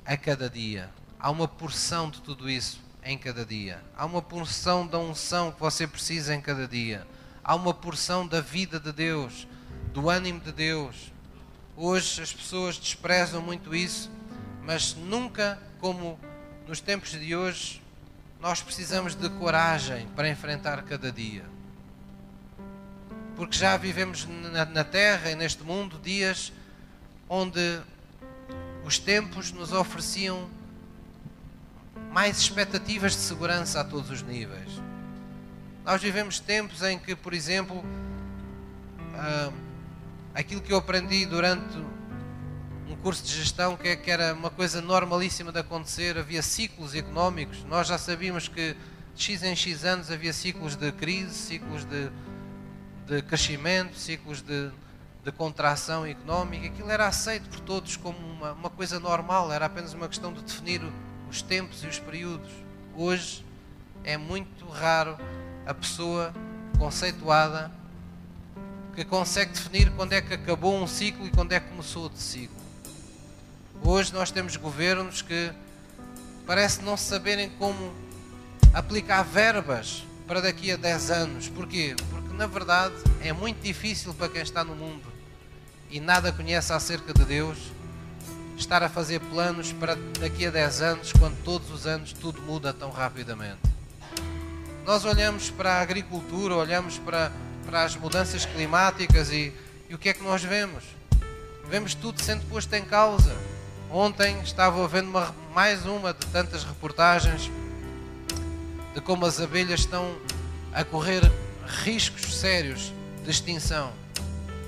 a 0.06 0.16
cada 0.16 0.50
dia. 0.50 0.90
Há 1.20 1.30
uma 1.30 1.46
porção 1.48 2.10
de 2.10 2.22
tudo 2.22 2.50
isso 2.50 2.85
em 3.06 3.18
cada 3.20 3.46
dia. 3.46 3.82
Há 3.96 4.04
uma 4.06 4.22
porção 4.22 4.86
da 4.86 4.98
unção 4.98 5.52
que 5.52 5.60
você 5.60 5.86
precisa 5.86 6.34
em 6.34 6.42
cada 6.42 6.68
dia. 6.68 7.06
Há 7.44 7.54
uma 7.54 7.74
porção 7.74 8.28
da 8.28 8.42
vida 8.42 8.80
de 8.80 8.92
Deus, 8.92 9.48
do 9.94 10.10
ânimo 10.10 10.40
de 10.40 10.52
Deus. 10.52 11.14
Hoje 11.78 12.24
as 12.24 12.34
pessoas 12.34 12.78
desprezam 12.78 13.42
muito 13.44 13.76
isso, 13.76 14.10
mas 14.64 14.96
nunca 14.96 15.60
como 15.80 16.20
nos 16.68 16.82
tempos 16.82 17.12
de 17.12 17.36
hoje 17.36 17.80
nós 18.42 18.62
precisamos 18.62 19.14
de 19.14 19.30
coragem 19.30 20.08
para 20.16 20.28
enfrentar 20.28 20.82
cada 20.84 21.12
dia. 21.12 21.46
Porque 23.36 23.56
já 23.56 23.78
vivemos 23.78 24.28
na, 24.72 24.84
Terra 24.84 25.30
e 25.30 25.36
neste 25.36 25.62
mundo 25.62 26.00
dias 26.00 26.52
onde 27.30 27.82
os 28.84 28.98
tempos 28.98 29.52
nos 29.52 29.72
ofereciam 29.72 30.50
mais 32.16 32.38
expectativas 32.38 33.12
de 33.12 33.18
segurança 33.18 33.82
a 33.82 33.84
todos 33.84 34.10
os 34.10 34.22
níveis. 34.22 34.82
Nós 35.84 36.02
vivemos 36.02 36.40
tempos 36.40 36.82
em 36.82 36.98
que, 36.98 37.14
por 37.14 37.34
exemplo, 37.34 37.80
uh, 37.80 39.54
aquilo 40.34 40.62
que 40.62 40.72
eu 40.72 40.78
aprendi 40.78 41.26
durante 41.26 41.78
um 42.88 42.96
curso 43.04 43.22
de 43.22 43.34
gestão, 43.36 43.76
que, 43.76 43.98
que 43.98 44.10
era 44.10 44.34
uma 44.34 44.50
coisa 44.50 44.82
normalíssima 44.82 45.52
de 45.52 45.60
acontecer, 45.60 46.18
havia 46.18 46.42
ciclos 46.42 46.96
económicos. 46.96 47.66
Nós 47.66 47.88
já 47.88 47.98
sabíamos 47.98 48.48
que 48.48 48.78
de 49.14 49.22
X 49.22 49.44
em 49.44 49.54
X 49.54 49.84
anos 49.84 50.10
havia 50.10 50.32
ciclos 50.32 50.78
de 50.78 50.94
crise, 50.94 51.34
ciclos 51.34 51.84
de, 51.84 52.10
de 53.08 53.22
crescimento, 53.24 53.98
ciclos 53.98 54.42
de, 54.42 54.72
de 55.22 55.34
contração 55.34 56.06
económica. 56.06 56.68
Aquilo 56.68 56.90
era 56.90 57.08
aceito 57.08 57.50
por 57.50 57.60
todos 57.60 57.98
como 57.98 58.18
uma, 58.18 58.54
uma 58.54 58.70
coisa 58.70 59.02
normal, 59.02 59.52
era 59.52 59.66
apenas 59.66 59.94
uma 59.94 60.08
questão 60.08 60.32
de 60.32 60.42
definir 60.42 60.82
os 61.30 61.42
tempos 61.42 61.84
e 61.84 61.88
os 61.88 62.00
períodos. 62.00 62.52
Hoje 62.96 63.46
é 64.04 64.18
muito 64.18 64.68
raro 64.68 65.18
a 65.66 65.74
pessoa 65.74 66.34
conceituada 66.78 67.72
que 68.96 69.04
consegue 69.04 69.52
definir 69.52 69.92
quando 69.92 70.14
é 70.14 70.22
que 70.22 70.34
acabou 70.34 70.82
um 70.82 70.88
ciclo 70.88 71.28
e 71.28 71.32
quando 71.32 71.52
é 71.52 71.60
que 71.60 71.70
começou 71.70 72.04
outro 72.04 72.20
ciclo. 72.20 72.56
Hoje 73.84 74.14
nós 74.14 74.32
temos 74.32 74.56
governos 74.56 75.22
que 75.22 75.52
parece 76.46 76.82
não 76.82 76.96
saberem 76.96 77.50
como 77.52 77.94
aplicar 78.74 79.24
verbas 79.24 80.06
para 80.26 80.42
daqui 80.42 80.72
a 80.72 80.78
10 80.78 81.12
anos. 81.12 81.50
Porquê? 81.50 81.96
Porque 82.10 82.34
na 82.34 82.48
verdade 82.48 82.96
é 83.22 83.34
muito 83.34 83.62
difícil 83.62 84.14
para 84.14 84.30
quem 84.30 84.42
está 84.42 84.64
no 84.64 84.76
mundo 84.76 85.12
e 85.90 86.00
nada 86.00 86.32
conhece 86.32 86.74
acerca 86.74 87.14
de 87.14 87.26
Deus 87.26 87.58
estar 88.58 88.82
a 88.84 88.90
fazer 88.90 89.20
planos 89.20 89.72
para 89.74 89.96
daqui 90.20 90.46
a 90.46 90.52
10 90.52 90.82
anos, 90.82 91.14
quando 91.14 91.42
todos 91.44 91.70
os 91.72 91.86
anos 91.86 92.14
tudo 92.14 92.42
muda 92.42 92.74
tão 92.74 92.90
rapidamente. 92.90 93.60
Nós 94.86 95.04
olhamos 95.04 95.50
para 95.50 95.74
a 95.74 95.82
agricultura, 95.82 96.56
olhamos 96.56 96.98
para, 97.00 97.32
para 97.66 97.84
as 97.84 97.96
mudanças 97.96 98.46
climáticas 98.46 99.32
e, 99.32 99.54
e 99.90 99.96
o 99.96 99.98
que 99.98 100.10
é 100.10 100.14
que 100.14 100.24
nós 100.24 100.44
vemos? 100.44 100.84
Vemos 101.68 101.96
tudo 101.96 102.22
sendo 102.22 102.48
posto 102.48 102.74
em 102.74 102.86
causa. 102.86 103.36
Ontem 103.92 104.40
estava 104.42 104.88
vendo 104.88 105.10
uma, 105.10 105.34
mais 105.54 105.86
uma 105.86 106.14
de 106.14 106.26
tantas 106.28 106.64
reportagens 106.64 107.50
de 108.94 109.02
como 109.02 109.26
as 109.26 109.40
abelhas 109.40 109.82
estão 109.82 110.16
a 110.74 110.84
correr 110.84 111.22
riscos 111.84 112.36
sérios 112.36 112.94
de 113.24 113.32
extinção 113.32 113.92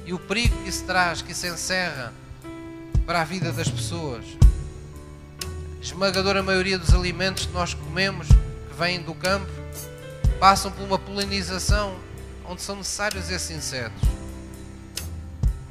e 0.07 0.13
o 0.13 0.19
perigo 0.19 0.55
que 0.63 0.69
isso 0.69 0.85
traz, 0.85 1.21
que 1.21 1.33
isso 1.33 1.45
encerra 1.45 2.13
para 3.07 3.21
a 3.21 3.23
vida 3.23 3.53
das 3.53 3.69
pessoas. 3.69 4.25
A 5.41 5.81
esmagadora 5.81 6.43
maioria 6.43 6.77
dos 6.77 6.93
alimentos 6.93 7.45
que 7.45 7.53
nós 7.53 7.73
comemos, 7.73 8.27
que 8.27 8.77
vêm 8.77 9.01
do 9.01 9.15
campo, 9.15 9.49
passam 10.41 10.69
por 10.69 10.83
uma 10.83 10.99
polinização 10.99 11.97
onde 12.45 12.61
são 12.61 12.75
necessários 12.75 13.31
esses 13.31 13.49
insetos. 13.49 14.01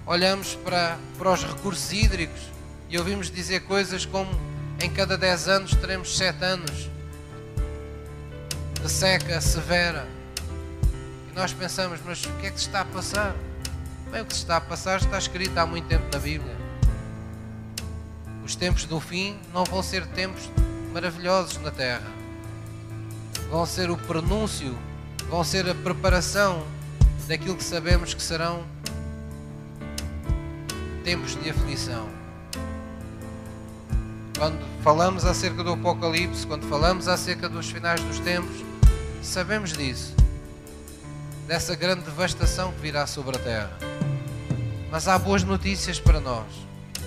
Olhamos 0.06 0.54
para, 0.54 0.96
para 1.18 1.30
os 1.30 1.44
recursos 1.44 1.92
hídricos 1.92 2.40
e 2.88 2.96
ouvimos 2.96 3.30
dizer 3.30 3.60
coisas 3.64 4.06
como 4.06 4.30
em 4.80 4.90
cada 4.90 5.18
10 5.18 5.48
anos 5.48 5.74
teremos 5.74 6.16
7 6.16 6.42
anos 6.42 6.90
de 8.82 8.90
seca 8.90 9.42
severa. 9.42 10.08
E 11.30 11.36
nós 11.36 11.52
pensamos, 11.52 12.00
mas 12.02 12.24
o 12.24 12.32
que 12.40 12.46
é 12.46 12.50
que 12.50 12.58
se 12.58 12.68
está 12.68 12.80
a 12.80 12.84
passar? 12.86 13.36
Bem, 14.10 14.22
o 14.22 14.24
que 14.24 14.32
se 14.32 14.40
está 14.40 14.56
a 14.56 14.60
passar 14.60 15.00
está 15.00 15.18
escrito 15.18 15.58
há 15.58 15.66
muito 15.66 15.86
tempo 15.86 16.06
na 16.10 16.18
Bíblia. 16.18 16.65
Os 18.46 18.54
tempos 18.54 18.84
do 18.84 19.00
fim 19.00 19.36
não 19.52 19.64
vão 19.64 19.82
ser 19.82 20.06
tempos 20.06 20.48
maravilhosos 20.92 21.60
na 21.62 21.72
terra. 21.72 22.06
Vão 23.50 23.66
ser 23.66 23.90
o 23.90 23.96
pronúncio, 23.96 24.78
vão 25.28 25.42
ser 25.42 25.68
a 25.68 25.74
preparação 25.74 26.64
daquilo 27.26 27.56
que 27.56 27.64
sabemos 27.64 28.14
que 28.14 28.22
serão 28.22 28.64
tempos 31.02 31.34
de 31.34 31.50
aflição. 31.50 32.08
Quando 34.38 34.64
falamos 34.80 35.24
acerca 35.24 35.64
do 35.64 35.72
Apocalipse, 35.72 36.46
quando 36.46 36.68
falamos 36.68 37.08
acerca 37.08 37.48
dos 37.48 37.68
finais 37.68 38.00
dos 38.00 38.20
tempos, 38.20 38.64
sabemos 39.24 39.72
disso, 39.72 40.14
dessa 41.48 41.74
grande 41.74 42.02
devastação 42.02 42.72
que 42.74 42.80
virá 42.80 43.08
sobre 43.08 43.38
a 43.38 43.40
terra. 43.40 43.76
Mas 44.88 45.08
há 45.08 45.18
boas 45.18 45.42
notícias 45.42 45.98
para 45.98 46.20
nós. 46.20 46.46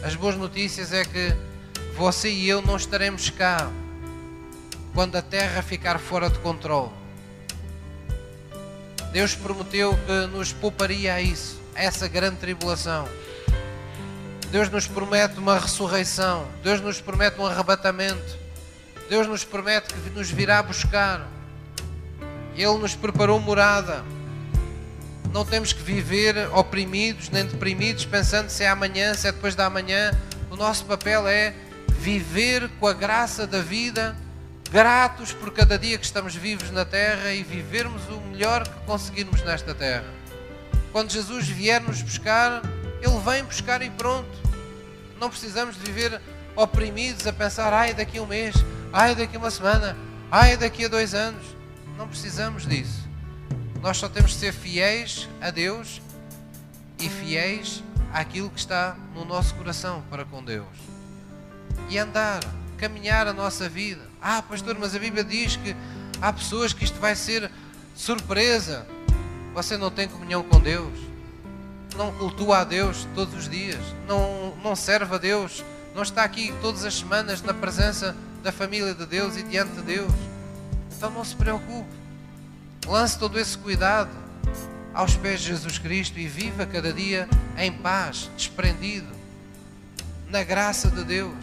As 0.01 0.15
boas 0.15 0.35
notícias 0.35 0.93
é 0.93 1.03
que 1.03 1.35
você 1.97 2.29
e 2.29 2.47
eu 2.47 2.61
não 2.61 2.77
estaremos 2.77 3.29
cá 3.29 3.69
quando 4.93 5.17
a 5.17 5.21
terra 5.21 5.61
ficar 5.61 5.99
fora 5.99 6.29
de 6.29 6.39
controle. 6.39 6.91
Deus 9.11 9.35
prometeu 9.35 9.97
que 10.05 10.27
nos 10.27 10.53
pouparia 10.53 11.15
a 11.15 11.21
isso, 11.21 11.59
a 11.75 11.83
essa 11.83 12.07
grande 12.07 12.37
tribulação. 12.37 13.09
Deus 14.51 14.69
nos 14.69 14.87
promete 14.87 15.37
uma 15.37 15.59
ressurreição. 15.59 16.47
Deus 16.63 16.79
nos 16.79 17.01
promete 17.01 17.39
um 17.39 17.45
arrebatamento. 17.45 18.37
Deus 19.09 19.27
nos 19.27 19.43
promete 19.43 19.93
que 19.93 20.09
nos 20.11 20.31
virá 20.31 20.63
buscar. 20.63 21.27
Ele 22.55 22.77
nos 22.77 22.95
preparou 22.95 23.39
morada 23.39 24.03
não 25.31 25.45
temos 25.45 25.73
que 25.73 25.81
viver 25.81 26.35
oprimidos 26.53 27.29
nem 27.29 27.45
deprimidos, 27.45 28.05
pensando 28.05 28.49
se 28.49 28.63
é 28.63 28.69
amanhã, 28.69 29.13
se 29.13 29.27
é 29.27 29.31
depois 29.31 29.55
da 29.55 29.65
amanhã. 29.65 30.11
O 30.49 30.55
nosso 30.55 30.85
papel 30.85 31.27
é 31.27 31.53
viver 31.99 32.69
com 32.79 32.87
a 32.87 32.93
graça 32.93 33.45
da 33.45 33.61
vida, 33.61 34.15
gratos 34.71 35.31
por 35.31 35.51
cada 35.51 35.77
dia 35.77 35.97
que 35.97 36.05
estamos 36.05 36.35
vivos 36.35 36.71
na 36.71 36.83
terra 36.83 37.31
e 37.31 37.43
vivermos 37.43 38.01
o 38.09 38.19
melhor 38.21 38.67
que 38.67 38.85
conseguirmos 38.85 39.41
nesta 39.43 39.75
terra. 39.75 40.05
Quando 40.91 41.11
Jesus 41.11 41.47
vier 41.47 41.81
nos 41.81 42.01
buscar, 42.01 42.63
Ele 43.01 43.19
vem 43.23 43.43
buscar 43.43 43.81
e 43.83 43.89
pronto. 43.91 44.29
Não 45.19 45.29
precisamos 45.29 45.75
de 45.75 45.81
viver 45.81 46.19
oprimidos 46.55 47.27
a 47.27 47.33
pensar, 47.33 47.71
ai, 47.71 47.93
daqui 47.93 48.17
a 48.17 48.21
um 48.23 48.25
mês, 48.25 48.55
ai, 48.91 49.13
daqui 49.13 49.35
a 49.35 49.39
uma 49.39 49.51
semana, 49.51 49.95
ai, 50.31 50.57
daqui 50.57 50.85
a 50.85 50.87
dois 50.87 51.13
anos. 51.13 51.45
Não 51.97 52.07
precisamos 52.07 52.65
disso. 52.65 53.08
Nós 53.81 53.97
só 53.97 54.09
temos 54.09 54.31
de 54.31 54.37
ser 54.37 54.53
fiéis 54.53 55.29
a 55.39 55.51
Deus 55.51 56.01
e 56.99 57.07
fiéis 57.07 57.81
àquilo 58.13 58.49
que 58.49 58.59
está 58.59 58.97
no 59.15 59.23
nosso 59.23 59.55
coração 59.55 60.03
para 60.09 60.25
com 60.25 60.43
Deus. 60.43 60.67
E 61.89 61.97
andar, 61.97 62.41
caminhar 62.77 63.27
a 63.27 63.33
nossa 63.33 63.69
vida. 63.69 64.01
Ah, 64.21 64.41
pastor, 64.41 64.77
mas 64.77 64.95
a 64.95 64.99
Bíblia 64.99 65.23
diz 65.23 65.55
que 65.55 65.75
há 66.21 66.33
pessoas 66.33 66.73
que 66.73 66.83
isto 66.83 66.99
vai 66.99 67.15
ser 67.15 67.49
surpresa. 67.95 68.85
Você 69.53 69.77
não 69.77 69.89
tem 69.89 70.09
comunhão 70.09 70.43
com 70.43 70.59
Deus. 70.59 70.99
Não 71.95 72.11
cultua 72.13 72.59
a 72.59 72.63
Deus 72.65 73.07
todos 73.15 73.33
os 73.33 73.49
dias. 73.49 73.79
Não, 74.07 74.55
não 74.61 74.75
serve 74.75 75.15
a 75.15 75.17
Deus. 75.17 75.63
Não 75.95 76.03
está 76.03 76.23
aqui 76.23 76.53
todas 76.61 76.83
as 76.83 76.95
semanas 76.95 77.41
na 77.41 77.53
presença 77.53 78.15
da 78.43 78.51
família 78.51 78.93
de 78.93 79.05
Deus 79.05 79.37
e 79.37 79.43
diante 79.43 79.71
de 79.71 79.81
Deus. 79.81 80.11
Então 80.95 81.09
não 81.11 81.23
se 81.23 81.35
preocupe. 81.35 81.98
Lance 82.89 83.19
todo 83.19 83.39
esse 83.39 83.55
cuidado 83.55 84.09
aos 84.95 85.15
pés 85.15 85.41
de 85.41 85.49
Jesus 85.49 85.77
Cristo 85.77 86.17
e 86.17 86.27
viva 86.27 86.65
cada 86.65 86.91
dia 86.91 87.29
em 87.55 87.71
paz, 87.71 88.31
desprendido, 88.35 89.07
na 90.27 90.43
graça 90.43 90.89
de 90.89 91.03
Deus, 91.03 91.35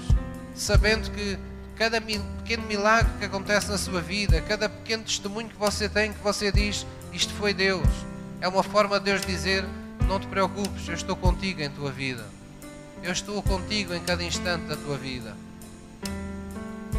sabendo 0.57 1.09
que 1.13 1.39
cada 1.77 2.01
pequeno 2.01 2.65
milagre 2.67 3.13
que 3.21 3.27
acontece 3.27 3.71
na 3.71 3.79
sua 3.79 4.01
vida, 4.01 4.41
cada 4.41 4.69
pequeno 4.69 5.05
testemunho 5.05 5.49
que 5.49 5.57
você 5.57 5.89
tem, 5.89 6.13
que 6.13 6.19
você 6.19 6.51
diz, 6.51 6.85
isto 7.13 7.33
foi 7.35 7.55
Deus, 7.55 7.87
é 8.41 8.49
uma 8.49 8.65
forma 8.65 8.99
de 8.99 9.05
Deus 9.05 9.21
dizer: 9.21 9.65
não 10.09 10.19
te 10.19 10.27
preocupes, 10.27 10.89
eu 10.89 10.95
estou 10.95 11.15
contigo 11.15 11.63
em 11.63 11.71
tua 11.71 11.93
vida, 11.93 12.25
eu 13.05 13.13
estou 13.13 13.41
contigo 13.41 13.95
em 13.95 14.03
cada 14.03 14.25
instante 14.25 14.65
da 14.65 14.75
tua 14.75 14.99
vida. 14.99 15.37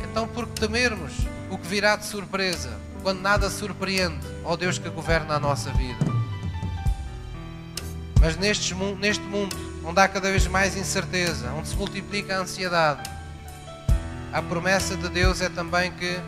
Então, 0.10 0.26
por 0.26 0.48
que 0.48 0.62
temermos 0.62 1.12
o 1.50 1.58
que 1.58 1.68
virá 1.68 1.98
de 1.98 2.06
surpresa? 2.06 2.88
Quando 3.08 3.22
nada 3.22 3.50
surpreende, 3.50 4.28
ó 4.44 4.58
Deus 4.58 4.78
que 4.78 4.90
governa 4.90 5.36
a 5.36 5.40
nossa 5.40 5.72
vida. 5.72 6.06
Mas 8.20 8.36
neste, 8.36 8.76
neste 8.76 9.24
mundo, 9.24 9.56
onde 9.86 10.02
há 10.02 10.10
cada 10.10 10.30
vez 10.30 10.46
mais 10.46 10.76
incerteza, 10.76 11.54
onde 11.54 11.70
se 11.70 11.76
multiplica 11.78 12.36
a 12.36 12.40
ansiedade, 12.42 13.10
a 14.34 14.42
promessa 14.42 14.98
de 14.98 15.08
Deus 15.08 15.40
é 15.40 15.48
também 15.48 15.90
que 15.94 16.20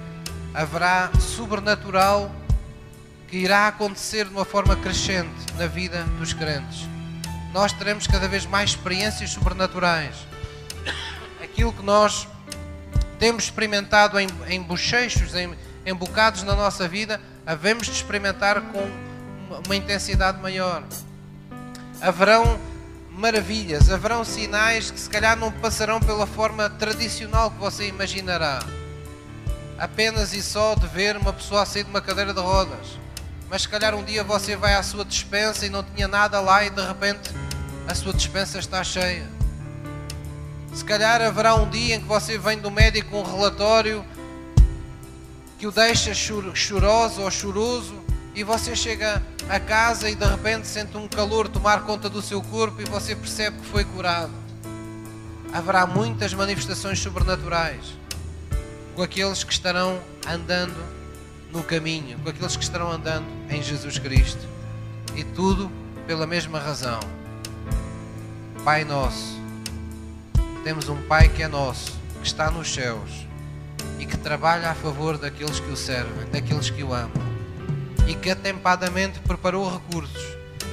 haverá 0.53 1.11
sobrenatural 1.19 2.31
que 3.27 3.35
irá 3.35 3.67
acontecer 3.67 4.23
de 4.23 4.31
uma 4.31 4.45
forma 4.45 4.73
crescente 4.77 5.53
na 5.57 5.67
vida 5.67 6.05
dos 6.17 6.31
crentes. 6.31 6.87
Nós 7.51 7.73
teremos 7.73 8.07
cada 8.07 8.29
vez 8.29 8.45
mais 8.45 8.69
experiências 8.69 9.31
sobrenaturais. 9.31 10.15
Aquilo 11.43 11.73
que 11.73 11.83
nós 11.83 12.25
temos 13.19 13.43
experimentado 13.43 14.17
em, 14.17 14.29
em 14.47 14.61
bochechos, 14.61 15.35
em, 15.35 15.53
em 15.89 15.95
bocados 15.95 16.43
na 16.43 16.55
nossa 16.55 16.87
vida, 16.87 17.19
havemos 17.45 17.87
de 17.87 17.93
experimentar 17.93 18.61
com 18.61 18.87
uma 19.65 19.75
intensidade 19.75 20.39
maior. 20.39 20.83
Haverão 21.99 22.59
maravilhas, 23.09 23.91
haverão 23.91 24.23
sinais 24.23 24.91
que 24.91 24.99
se 24.99 25.09
calhar 25.09 25.35
não 25.35 25.51
passarão 25.51 25.99
pela 25.99 26.27
forma 26.27 26.69
tradicional 26.69 27.49
que 27.51 27.57
você 27.57 27.87
imaginará. 27.87 28.59
Apenas 29.77 30.33
e 30.33 30.43
só 30.43 30.75
de 30.75 30.87
ver 30.87 31.17
uma 31.17 31.33
pessoa 31.33 31.65
sair 31.65 31.83
de 31.83 31.89
uma 31.89 32.01
cadeira 32.01 32.33
de 32.33 32.39
rodas. 32.39 32.99
Mas 33.49 33.63
se 33.63 33.69
calhar 33.69 33.95
um 33.95 34.03
dia 34.03 34.23
você 34.23 34.55
vai 34.55 34.75
à 34.75 34.83
sua 34.83 35.03
dispensa 35.03 35.65
e 35.65 35.69
não 35.69 35.83
tinha 35.83 36.07
nada 36.07 36.39
lá 36.39 36.63
e 36.63 36.69
de 36.69 36.85
repente 36.85 37.31
a 37.87 37.95
sua 37.95 38.13
dispensa 38.13 38.59
está 38.59 38.83
cheia. 38.83 39.27
Se 40.71 40.85
calhar 40.85 41.19
haverá 41.19 41.55
um 41.55 41.67
dia 41.67 41.95
em 41.95 42.01
que 42.01 42.07
você 42.07 42.37
vem 42.37 42.59
do 42.59 42.69
médico 42.69 43.09
com 43.09 43.21
um 43.21 43.35
relatório 43.35 44.05
que 45.59 45.67
o 45.67 45.71
deixa 45.71 46.13
choroso 46.13 47.21
ou 47.21 47.29
choroso 47.29 47.93
e 48.33 48.45
você 48.45 48.73
chega 48.77 49.21
a 49.49 49.59
casa 49.59 50.09
e 50.09 50.15
de 50.15 50.25
repente 50.25 50.65
sente 50.65 50.95
um 50.95 51.05
calor 51.05 51.49
tomar 51.49 51.83
conta 51.83 52.09
do 52.09 52.21
seu 52.21 52.41
corpo 52.41 52.81
e 52.81 52.85
você 52.85 53.13
percebe 53.13 53.59
que 53.59 53.65
foi 53.65 53.83
curado. 53.83 54.31
Haverá 55.51 55.85
muitas 55.85 56.33
manifestações 56.33 56.99
sobrenaturais 56.99 57.97
com 58.95 59.03
aqueles 59.03 59.43
que 59.43 59.51
estarão 59.51 59.99
andando 60.25 60.81
no 61.51 61.61
caminho, 61.61 62.17
com 62.19 62.29
aqueles 62.29 62.55
que 62.55 62.63
estarão 62.63 62.89
andando 62.89 63.27
em 63.49 63.61
Jesus 63.61 63.99
Cristo. 63.99 64.47
E 65.13 65.25
tudo 65.25 65.69
pela 66.07 66.25
mesma 66.25 66.57
razão. 66.57 67.01
Pai 68.63 68.85
nosso, 68.85 69.37
temos 70.63 70.87
um 70.87 71.01
Pai 71.01 71.27
que 71.27 71.43
é 71.43 71.49
nosso, 71.49 71.99
que 72.21 72.27
está 72.27 72.49
nos 72.49 72.73
céus 72.73 73.28
e 73.99 74.05
que 74.05 74.17
trabalha 74.17 74.71
a 74.71 74.75
favor 74.75 75.17
daqueles 75.17 75.59
que 75.59 75.69
o 75.69 75.77
servem, 75.77 76.27
daqueles 76.31 76.69
que 76.69 76.83
o 76.83 76.93
amam 76.93 77.29
e 78.07 78.15
que 78.15 78.31
atempadamente 78.31 79.19
preparou 79.19 79.71
recursos 79.71 80.23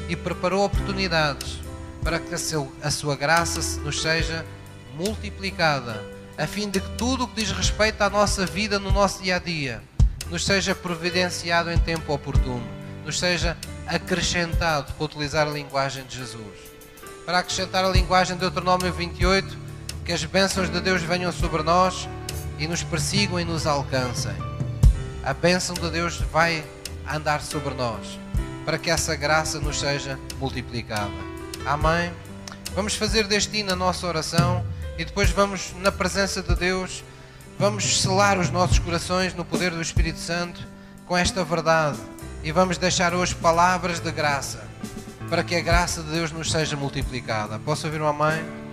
e 0.09 0.17
preparou 0.17 0.65
oportunidades 0.65 1.61
para 2.03 2.19
que 2.19 2.33
a, 2.35 2.39
seu, 2.39 2.73
a 2.83 2.91
sua 2.91 3.15
graça 3.15 3.61
nos 3.81 4.01
seja 4.01 4.47
multiplicada, 4.95 6.03
a 6.39 6.47
fim 6.47 6.71
de 6.71 6.81
que 6.81 6.89
tudo 6.97 7.25
o 7.25 7.29
que 7.29 7.43
diz 7.43 7.51
respeito 7.51 8.01
à 8.01 8.09
nossa 8.09 8.47
vida 8.47 8.79
no 8.79 8.91
nosso 8.91 9.23
dia 9.23 9.37
a 9.37 9.39
dia 9.39 9.83
nos 10.31 10.47
seja 10.47 10.75
providenciado 10.75 11.71
em 11.71 11.79
tempo 11.79 12.13
oportuno, 12.13 12.67
nos 13.05 13.19
seja 13.19 13.57
acrescentado, 13.87 14.93
para 14.95 15.05
utilizar 15.05 15.47
a 15.47 15.51
linguagem 15.51 16.05
de 16.05 16.17
Jesus. 16.17 16.57
Para 17.25 17.39
acrescentar 17.39 17.85
a 17.85 17.91
linguagem 17.91 18.35
de 18.35 18.41
Deuteronômio 18.41 18.93
28, 18.93 19.59
que 20.05 20.13
as 20.13 20.25
bênçãos 20.25 20.71
de 20.71 20.81
Deus 20.81 21.03
venham 21.03 21.31
sobre 21.33 21.63
nós 21.63 22.09
e 22.59 22.67
nos 22.67 22.83
persigam 22.83 23.39
e 23.39 23.45
nos 23.45 23.67
alcancem. 23.67 24.35
A 25.23 25.35
bênção 25.35 25.75
de 25.75 25.91
Deus 25.91 26.19
vai 26.33 26.65
andar 27.09 27.41
sobre 27.43 27.75
nós, 27.75 28.19
para 28.65 28.79
que 28.79 28.91
essa 28.91 29.15
graça 29.15 29.59
nos 29.59 29.81
seja 29.81 30.19
multiplicada. 30.39 31.13
Amém? 31.65 32.13
Vamos 32.75 32.95
fazer 32.95 33.27
deste 33.27 33.57
hino 33.57 33.73
a 33.73 33.77
nossa 33.77 34.07
oração 34.07 34.65
e 34.99 35.05
depois 35.05 35.31
vamos, 35.31 35.75
na 35.81 35.91
presença 35.91 36.43
de 36.43 36.55
Deus, 36.55 37.03
vamos 37.59 38.03
selar 38.03 38.39
os 38.39 38.51
nossos 38.51 38.79
corações 38.79 39.35
no 39.35 39.45
poder 39.45 39.71
do 39.71 39.83
Espírito 39.83 40.19
Santo 40.19 40.61
com 41.07 41.17
esta 41.17 41.45
verdade 41.45 41.99
e 42.43 42.53
vamos 42.53 42.79
deixar 42.79 43.15
hoje 43.15 43.35
palavras 43.35 44.01
de 44.01 44.11
graça 44.13 44.67
para 45.29 45.43
que 45.43 45.57
a 45.57 45.61
graça 45.61 46.03
de 46.03 46.11
Deus 46.11 46.31
nos 46.31 46.51
seja 46.51 46.77
multiplicada. 46.77 47.59
Posso 47.59 47.87
ouvir 47.87 48.01
uma 48.01 48.13
mãe? 48.13 48.66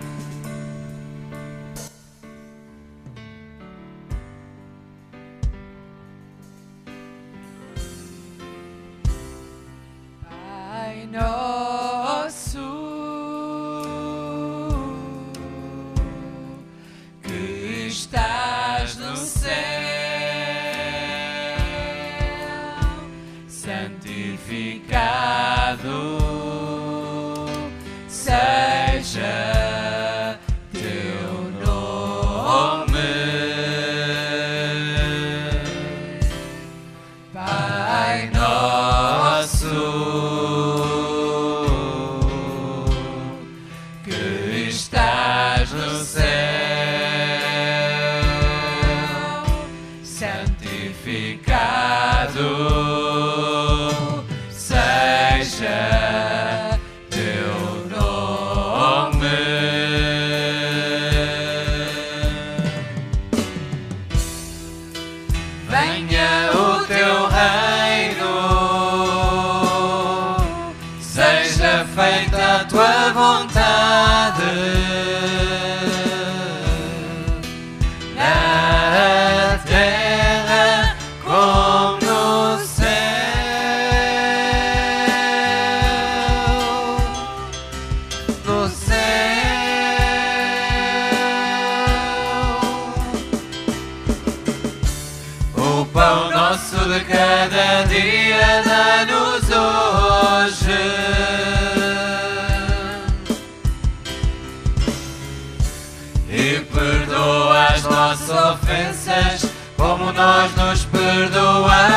Nós 110.12 110.54
nos 110.56 110.84
perdoamos 110.84 111.93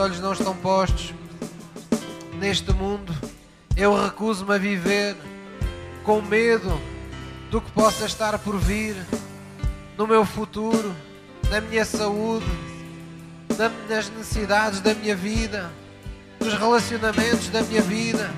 olhos 0.00 0.18
não 0.20 0.32
estão 0.32 0.56
postos 0.56 1.12
neste 2.38 2.72
mundo. 2.72 3.14
Eu 3.76 3.94
recuso-me 3.94 4.54
a 4.54 4.58
viver 4.58 5.16
com 6.02 6.20
medo 6.22 6.80
do 7.50 7.60
que 7.60 7.70
possa 7.72 8.06
estar 8.06 8.38
por 8.38 8.56
vir 8.58 8.96
no 9.96 10.06
meu 10.06 10.24
futuro, 10.24 10.94
na 11.50 11.60
minha 11.60 11.84
saúde, 11.84 12.46
na- 13.58 13.70
nas 13.94 14.08
necessidades 14.10 14.80
da 14.80 14.94
minha 14.94 15.14
vida, 15.14 15.70
nos 16.40 16.54
relacionamentos 16.54 17.48
da 17.48 17.62
minha 17.62 17.82
vida. 17.82 18.30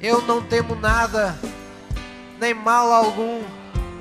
Eu 0.00 0.22
não 0.22 0.42
temo 0.42 0.74
nada, 0.74 1.38
nem 2.40 2.52
mal 2.52 2.92
algum, 2.92 3.42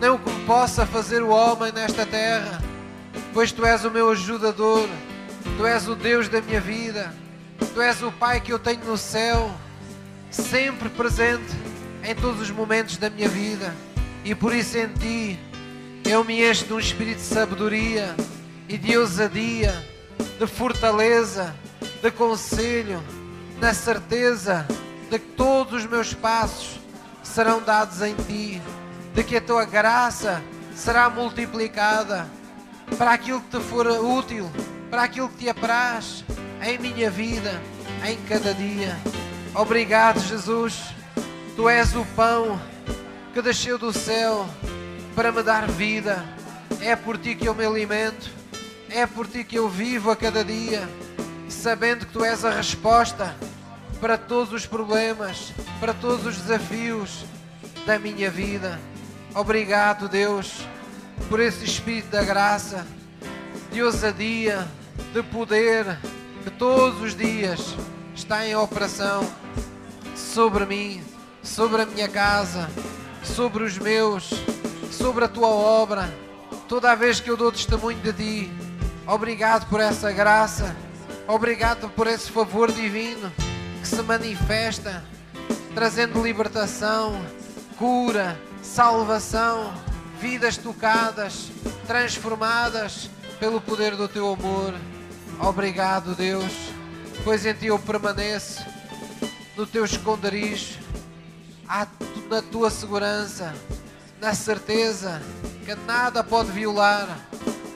nem 0.01 0.09
o 0.09 0.17
que 0.17 0.29
me 0.29 0.45
possa 0.45 0.85
fazer 0.85 1.21
o 1.21 1.29
homem 1.29 1.71
nesta 1.71 2.05
terra, 2.05 2.61
pois 3.33 3.51
tu 3.51 3.65
és 3.65 3.85
o 3.85 3.91
meu 3.91 4.09
ajudador, 4.09 4.87
tu 5.57 5.65
és 5.65 5.87
o 5.87 5.95
Deus 5.95 6.27
da 6.27 6.41
minha 6.41 6.61
vida, 6.61 7.13
Tu 7.73 7.81
és 7.81 8.01
o 8.01 8.11
Pai 8.11 8.41
que 8.41 8.51
eu 8.51 8.59
tenho 8.59 8.83
no 8.85 8.97
céu, 8.97 9.51
sempre 10.31 10.89
presente 10.89 11.55
em 12.03 12.15
todos 12.15 12.41
os 12.41 12.51
momentos 12.51 12.97
da 12.97 13.09
minha 13.09 13.29
vida. 13.29 13.73
E 14.23 14.33
por 14.33 14.53
isso 14.53 14.77
em 14.77 14.87
Ti 14.93 15.39
eu 16.05 16.23
me 16.23 16.43
encho 16.43 16.65
de 16.65 16.73
um 16.73 16.79
espírito 16.79 17.17
de 17.17 17.23
sabedoria 17.23 18.15
e 18.67 18.77
de 18.77 18.97
ousadia, 18.97 19.73
de 20.39 20.47
fortaleza, 20.47 21.55
de 22.01 22.11
conselho, 22.11 23.03
na 23.59 23.73
certeza 23.73 24.65
de 25.09 25.19
que 25.19 25.25
todos 25.35 25.83
os 25.83 25.89
meus 25.89 26.13
passos 26.13 26.79
serão 27.23 27.61
dados 27.61 28.01
em 28.01 28.15
Ti, 28.15 28.61
de 29.13 29.23
que 29.23 29.37
a 29.37 29.41
Tua 29.41 29.65
graça 29.65 30.41
será 30.75 31.09
multiplicada 31.09 32.27
para 32.97 33.13
aquilo 33.13 33.41
que 33.41 33.57
te 33.57 33.63
for 33.63 33.87
útil, 33.87 34.49
para 34.89 35.03
aquilo 35.03 35.29
que 35.29 35.37
te 35.37 35.49
apraz 35.49 36.23
em 36.61 36.77
minha 36.77 37.09
vida, 37.09 37.61
em 38.05 38.17
cada 38.27 38.53
dia. 38.53 38.97
Obrigado, 39.53 40.19
Jesus. 40.19 40.93
Tu 41.55 41.69
és 41.69 41.95
o 41.95 42.05
pão 42.15 42.59
que 43.33 43.41
desceu 43.41 43.77
do 43.77 43.93
céu 43.93 44.47
para 45.15 45.31
me 45.31 45.43
dar 45.43 45.67
vida. 45.67 46.23
É 46.81 46.95
por 46.95 47.17
ti 47.17 47.35
que 47.35 47.47
eu 47.47 47.53
me 47.53 47.65
alimento. 47.65 48.29
É 48.89 49.05
por 49.05 49.27
ti 49.27 49.43
que 49.43 49.57
eu 49.57 49.69
vivo 49.69 50.09
a 50.09 50.15
cada 50.15 50.43
dia, 50.43 50.89
sabendo 51.47 52.07
que 52.07 52.11
tu 52.11 52.25
és 52.25 52.43
a 52.43 52.49
resposta 52.49 53.35
para 54.01 54.17
todos 54.17 54.51
os 54.51 54.65
problemas, 54.65 55.53
para 55.79 55.93
todos 55.93 56.25
os 56.25 56.37
desafios 56.37 57.23
da 57.85 57.99
minha 57.99 58.31
vida. 58.31 58.79
Obrigado, 59.35 60.09
Deus, 60.09 60.65
por 61.29 61.39
esse 61.39 61.65
espírito 61.65 62.09
da 62.09 62.23
graça, 62.23 62.87
de 63.71 63.83
ousadia, 63.83 64.67
de 65.13 65.23
poder, 65.23 65.97
que 66.43 66.51
todos 66.51 67.01
os 67.01 67.15
dias 67.15 67.75
está 68.15 68.45
em 68.45 68.55
operação 68.55 69.27
sobre 70.15 70.65
mim, 70.65 71.03
sobre 71.41 71.81
a 71.81 71.85
minha 71.85 72.07
casa, 72.07 72.69
sobre 73.23 73.63
os 73.63 73.77
meus, 73.77 74.29
sobre 74.91 75.25
a 75.25 75.27
tua 75.27 75.47
obra. 75.47 76.13
Toda 76.67 76.95
vez 76.95 77.19
que 77.19 77.29
eu 77.29 77.37
dou 77.37 77.51
testemunho 77.51 77.99
de 77.99 78.13
ti, 78.13 78.51
obrigado 79.07 79.67
por 79.69 79.79
essa 79.79 80.11
graça, 80.11 80.75
obrigado 81.27 81.89
por 81.89 82.07
esse 82.07 82.31
favor 82.31 82.71
divino 82.71 83.31
que 83.81 83.87
se 83.87 84.01
manifesta, 84.01 85.03
trazendo 85.73 86.21
libertação, 86.21 87.19
cura, 87.77 88.39
salvação, 88.61 89.73
vidas 90.19 90.57
tocadas, 90.57 91.49
transformadas 91.87 93.09
pelo 93.39 93.61
poder 93.61 93.95
do 93.95 94.07
teu 94.07 94.33
amor. 94.33 94.73
Obrigado, 95.39 96.13
Deus, 96.13 96.51
pois 97.23 97.45
em 97.45 97.53
ti 97.53 97.67
eu 97.67 97.79
permaneço 97.79 98.65
no 99.55 99.65
teu 99.65 99.85
esconderijo, 99.85 100.77
na 102.29 102.41
tua 102.41 102.69
segurança, 102.69 103.55
na 104.19 104.33
certeza 104.33 105.21
que 105.65 105.73
nada 105.87 106.23
pode 106.23 106.51
violar 106.51 107.19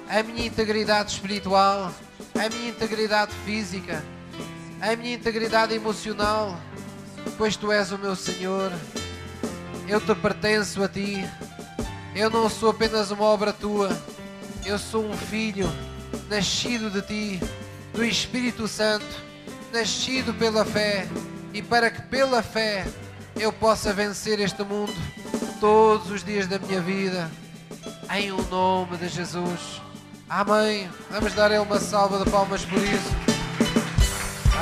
a 0.10 0.24
minha 0.24 0.46
integridade 0.46 1.12
espiritual, 1.12 1.92
a 2.36 2.50
minha 2.50 2.70
integridade 2.70 3.34
física, 3.46 4.04
a 4.82 4.96
minha 4.96 5.16
integridade 5.16 5.74
emocional, 5.74 6.60
pois 7.38 7.56
tu 7.56 7.72
és 7.72 7.92
o 7.92 7.98
meu 7.98 8.16
Senhor. 8.16 8.72
Eu 9.88 10.02
te 10.02 10.14
pertenço 10.16 10.84
a 10.84 10.88
ti. 10.88 11.26
Eu 12.16 12.30
não 12.30 12.50
sou 12.50 12.70
apenas 12.70 13.12
uma 13.12 13.24
obra 13.24 13.52
tua. 13.52 13.90
Eu 14.66 14.80
sou 14.80 15.06
um 15.06 15.18
filho 15.18 15.70
nascido 16.30 16.90
de 16.90 17.02
ti, 17.02 17.40
do 17.94 18.04
Espírito 18.04 18.68
Santo, 18.68 19.06
nascido 19.74 20.34
pela 20.34 20.64
fé, 20.64 21.08
e 21.54 21.62
para 21.62 21.92
que 21.92 22.02
pela 22.04 22.42
fé 22.42 22.86
eu 23.36 23.52
possa 23.52 23.92
vencer 23.92 24.40
este 24.40 24.64
mundo 24.64 24.94
todos 25.60 26.10
os 26.10 26.24
dias 26.24 26.48
da 26.48 26.58
minha 26.60 26.80
vida, 26.80 27.30
em 28.16 28.32
o 28.32 28.42
nome 28.50 28.96
de 28.98 29.10
Jesus. 29.10 29.82
Amém. 30.30 30.90
Vamos 31.12 31.34
dar 31.34 31.52
a 31.52 31.56
Ele 31.56 31.64
uma 31.64 31.80
salva 31.80 32.24
de 32.24 32.32
palmas 32.32 32.64
por 32.64 32.80
isso. 32.80 33.12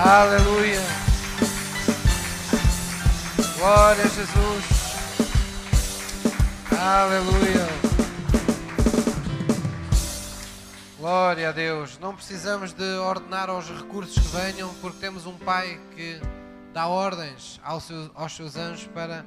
Aleluia. 0.03 0.81
Glória 3.57 4.03
a 4.03 4.07
Jesus. 4.07 4.65
Aleluia. 6.79 7.90
Glória 11.01 11.49
a 11.49 11.51
Deus. 11.51 11.97
Não 11.97 12.15
precisamos 12.15 12.73
de 12.73 12.83
ordenar 12.83 13.49
aos 13.49 13.67
recursos 13.67 14.13
que 14.13 14.37
venham, 14.37 14.71
porque 14.75 14.99
temos 14.99 15.25
um 15.25 15.35
Pai 15.35 15.81
que 15.95 16.21
dá 16.71 16.85
ordens 16.85 17.59
aos 17.63 17.85
seus, 17.85 18.11
aos 18.13 18.35
seus 18.35 18.55
anjos 18.55 18.85
para 18.93 19.25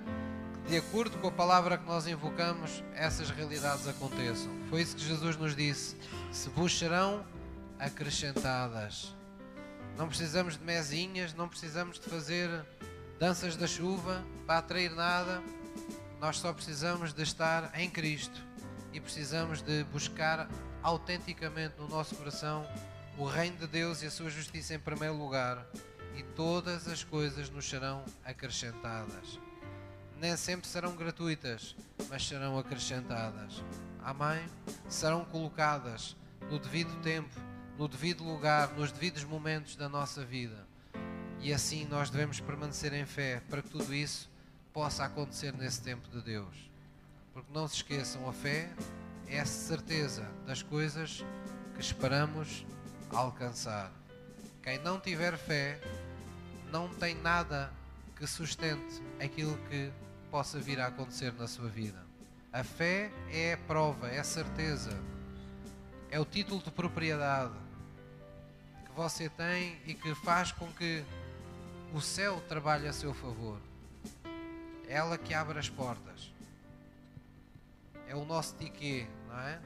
que, 0.63 0.71
de 0.71 0.77
acordo 0.77 1.19
com 1.19 1.27
a 1.27 1.33
palavra 1.33 1.77
que 1.77 1.85
nós 1.85 2.07
invocamos, 2.07 2.85
essas 2.95 3.29
realidades 3.29 3.89
aconteçam. 3.89 4.53
Foi 4.71 4.83
isso 4.83 4.95
que 4.95 5.03
Jesus 5.03 5.37
nos 5.37 5.57
disse: 5.57 5.97
se 6.31 6.49
vos 6.51 6.79
serão 6.79 7.27
acrescentadas. 7.77 9.13
Não 9.99 10.07
precisamos 10.07 10.57
de 10.57 10.63
mesinhas, 10.63 11.35
não 11.35 11.49
precisamos 11.49 11.99
de 11.99 12.09
fazer 12.09 12.49
danças 13.19 13.57
da 13.57 13.67
chuva 13.67 14.25
para 14.47 14.59
atrair 14.59 14.93
nada 14.93 15.43
nós 16.21 16.39
só 16.39 16.55
precisamos 16.55 17.13
de 17.13 17.23
estar 17.23 17.71
em 17.75 17.91
Cristo 17.91 18.41
e 18.95 19.01
precisamos 19.01 19.61
de 19.61 19.85
buscar 19.85 20.49
autenticamente 20.85 21.77
no 21.79 21.89
nosso 21.89 22.15
coração 22.15 22.69
o 23.17 23.25
reino 23.25 23.57
de 23.57 23.67
Deus 23.67 24.03
e 24.03 24.07
a 24.07 24.11
sua 24.11 24.29
justiça 24.29 24.75
em 24.75 24.79
primeiro 24.79 25.17
lugar, 25.17 25.67
e 26.15 26.23
todas 26.23 26.87
as 26.87 27.03
coisas 27.03 27.49
nos 27.49 27.69
serão 27.69 28.05
acrescentadas. 28.25 29.41
Nem 30.21 30.37
sempre 30.37 30.69
serão 30.69 30.95
gratuitas, 30.95 31.75
mas 32.09 32.27
serão 32.27 32.59
acrescentadas. 32.59 33.65
Amém? 34.03 34.45
Serão 34.89 35.25
colocadas 35.25 36.17
no 36.51 36.59
devido 36.59 36.95
tempo, 37.01 37.35
no 37.79 37.89
devido 37.89 38.23
lugar, 38.23 38.69
nos 38.75 38.93
devidos 38.93 39.25
momentos 39.25 39.77
da 39.77 39.89
nossa 39.89 40.25
vida. 40.25 40.67
E 41.41 41.53
assim 41.53 41.87
nós 41.87 42.11
devemos 42.11 42.41
permanecer 42.41 42.93
em 42.93 43.07
fé 43.07 43.43
para 43.49 43.63
que 43.63 43.71
tudo 43.71 43.95
isso 43.95 44.31
possa 44.73 45.05
acontecer 45.05 45.53
nesse 45.55 45.81
tempo 45.81 46.09
de 46.11 46.21
Deus. 46.21 46.71
Porque 47.33 47.53
não 47.53 47.67
se 47.67 47.77
esqueçam, 47.77 48.29
a 48.29 48.33
fé 48.33 48.71
é 49.29 49.41
a 49.41 49.47
certeza 49.47 50.29
das 50.47 50.63
coisas 50.63 51.25
que 51.75 51.81
esperamos 51.81 52.65
alcançar. 53.11 53.91
Quem 54.63 54.79
não 54.79 55.01
tiver 55.01 55.37
fé 55.37 55.81
não 56.71 56.89
tem 56.89 57.15
nada 57.15 57.73
que 58.17 58.27
sustente 58.27 59.03
aquilo 59.23 59.57
que 59.69 59.93
possa 60.31 60.59
vir 60.59 60.81
a 60.81 60.87
acontecer 60.87 61.33
na 61.35 61.47
sua 61.47 61.69
vida. 61.69 62.03
A 62.53 62.63
fé 62.63 63.11
é 63.31 63.55
a 63.55 63.59
prova, 63.59 64.09
é 64.09 64.19
a 64.19 64.25
certeza, 64.25 64.97
é 66.11 66.21
o 66.21 66.25
título 66.25 66.63
de 66.63 66.71
propriedade 66.71 67.55
que 68.87 68.93
você 68.93 69.29
tem 69.29 69.79
e 69.87 69.95
que 69.95 70.15
faz 70.15 70.53
com 70.53 70.71
que 70.73 71.05
o 71.93 72.01
céu 72.01 72.43
trabalhe 72.49 72.87
a 72.87 72.93
seu 72.93 73.13
favor 73.13 73.61
ela 74.89 75.17
que 75.19 75.35
abre 75.35 75.59
as 75.59 75.69
portas. 75.69 76.33
É 78.15 78.17
o 78.17 78.25
nosso 78.25 78.55
tiquê, 78.55 79.09
não 79.27 79.41
é? 79.41 79.61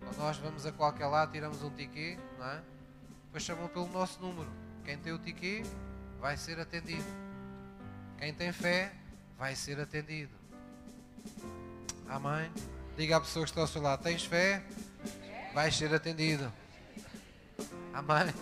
Quando 0.00 0.16
nós 0.18 0.36
vamos 0.38 0.66
a 0.66 0.72
qualquer 0.72 1.06
lado, 1.06 1.30
tiramos 1.30 1.62
um 1.62 1.70
tiquê, 1.70 2.18
não 2.36 2.46
é? 2.46 2.60
Depois 3.26 3.44
chamam 3.44 3.68
pelo 3.68 3.86
nosso 3.86 4.20
número. 4.20 4.50
Quem 4.84 4.98
tem 4.98 5.12
o 5.12 5.20
tiquê 5.20 5.62
vai 6.18 6.36
ser 6.36 6.58
atendido. 6.58 7.06
Quem 8.18 8.34
tem 8.34 8.50
fé 8.50 8.92
vai 9.38 9.54
ser 9.54 9.78
atendido. 9.78 10.32
Amém? 12.08 12.50
Diga 12.96 13.18
à 13.18 13.20
pessoa 13.20 13.44
que 13.44 13.52
está 13.52 13.60
ao 13.60 13.68
seu 13.68 13.80
lado: 13.80 14.02
tens 14.02 14.24
fé? 14.24 14.60
Vais 15.54 15.76
ser 15.76 15.94
atendido. 15.94 16.52
Amém? 17.94 18.34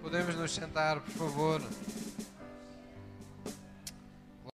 Podemos 0.00 0.34
nos 0.34 0.54
sentar, 0.54 1.00
por 1.00 1.12
favor. 1.12 1.60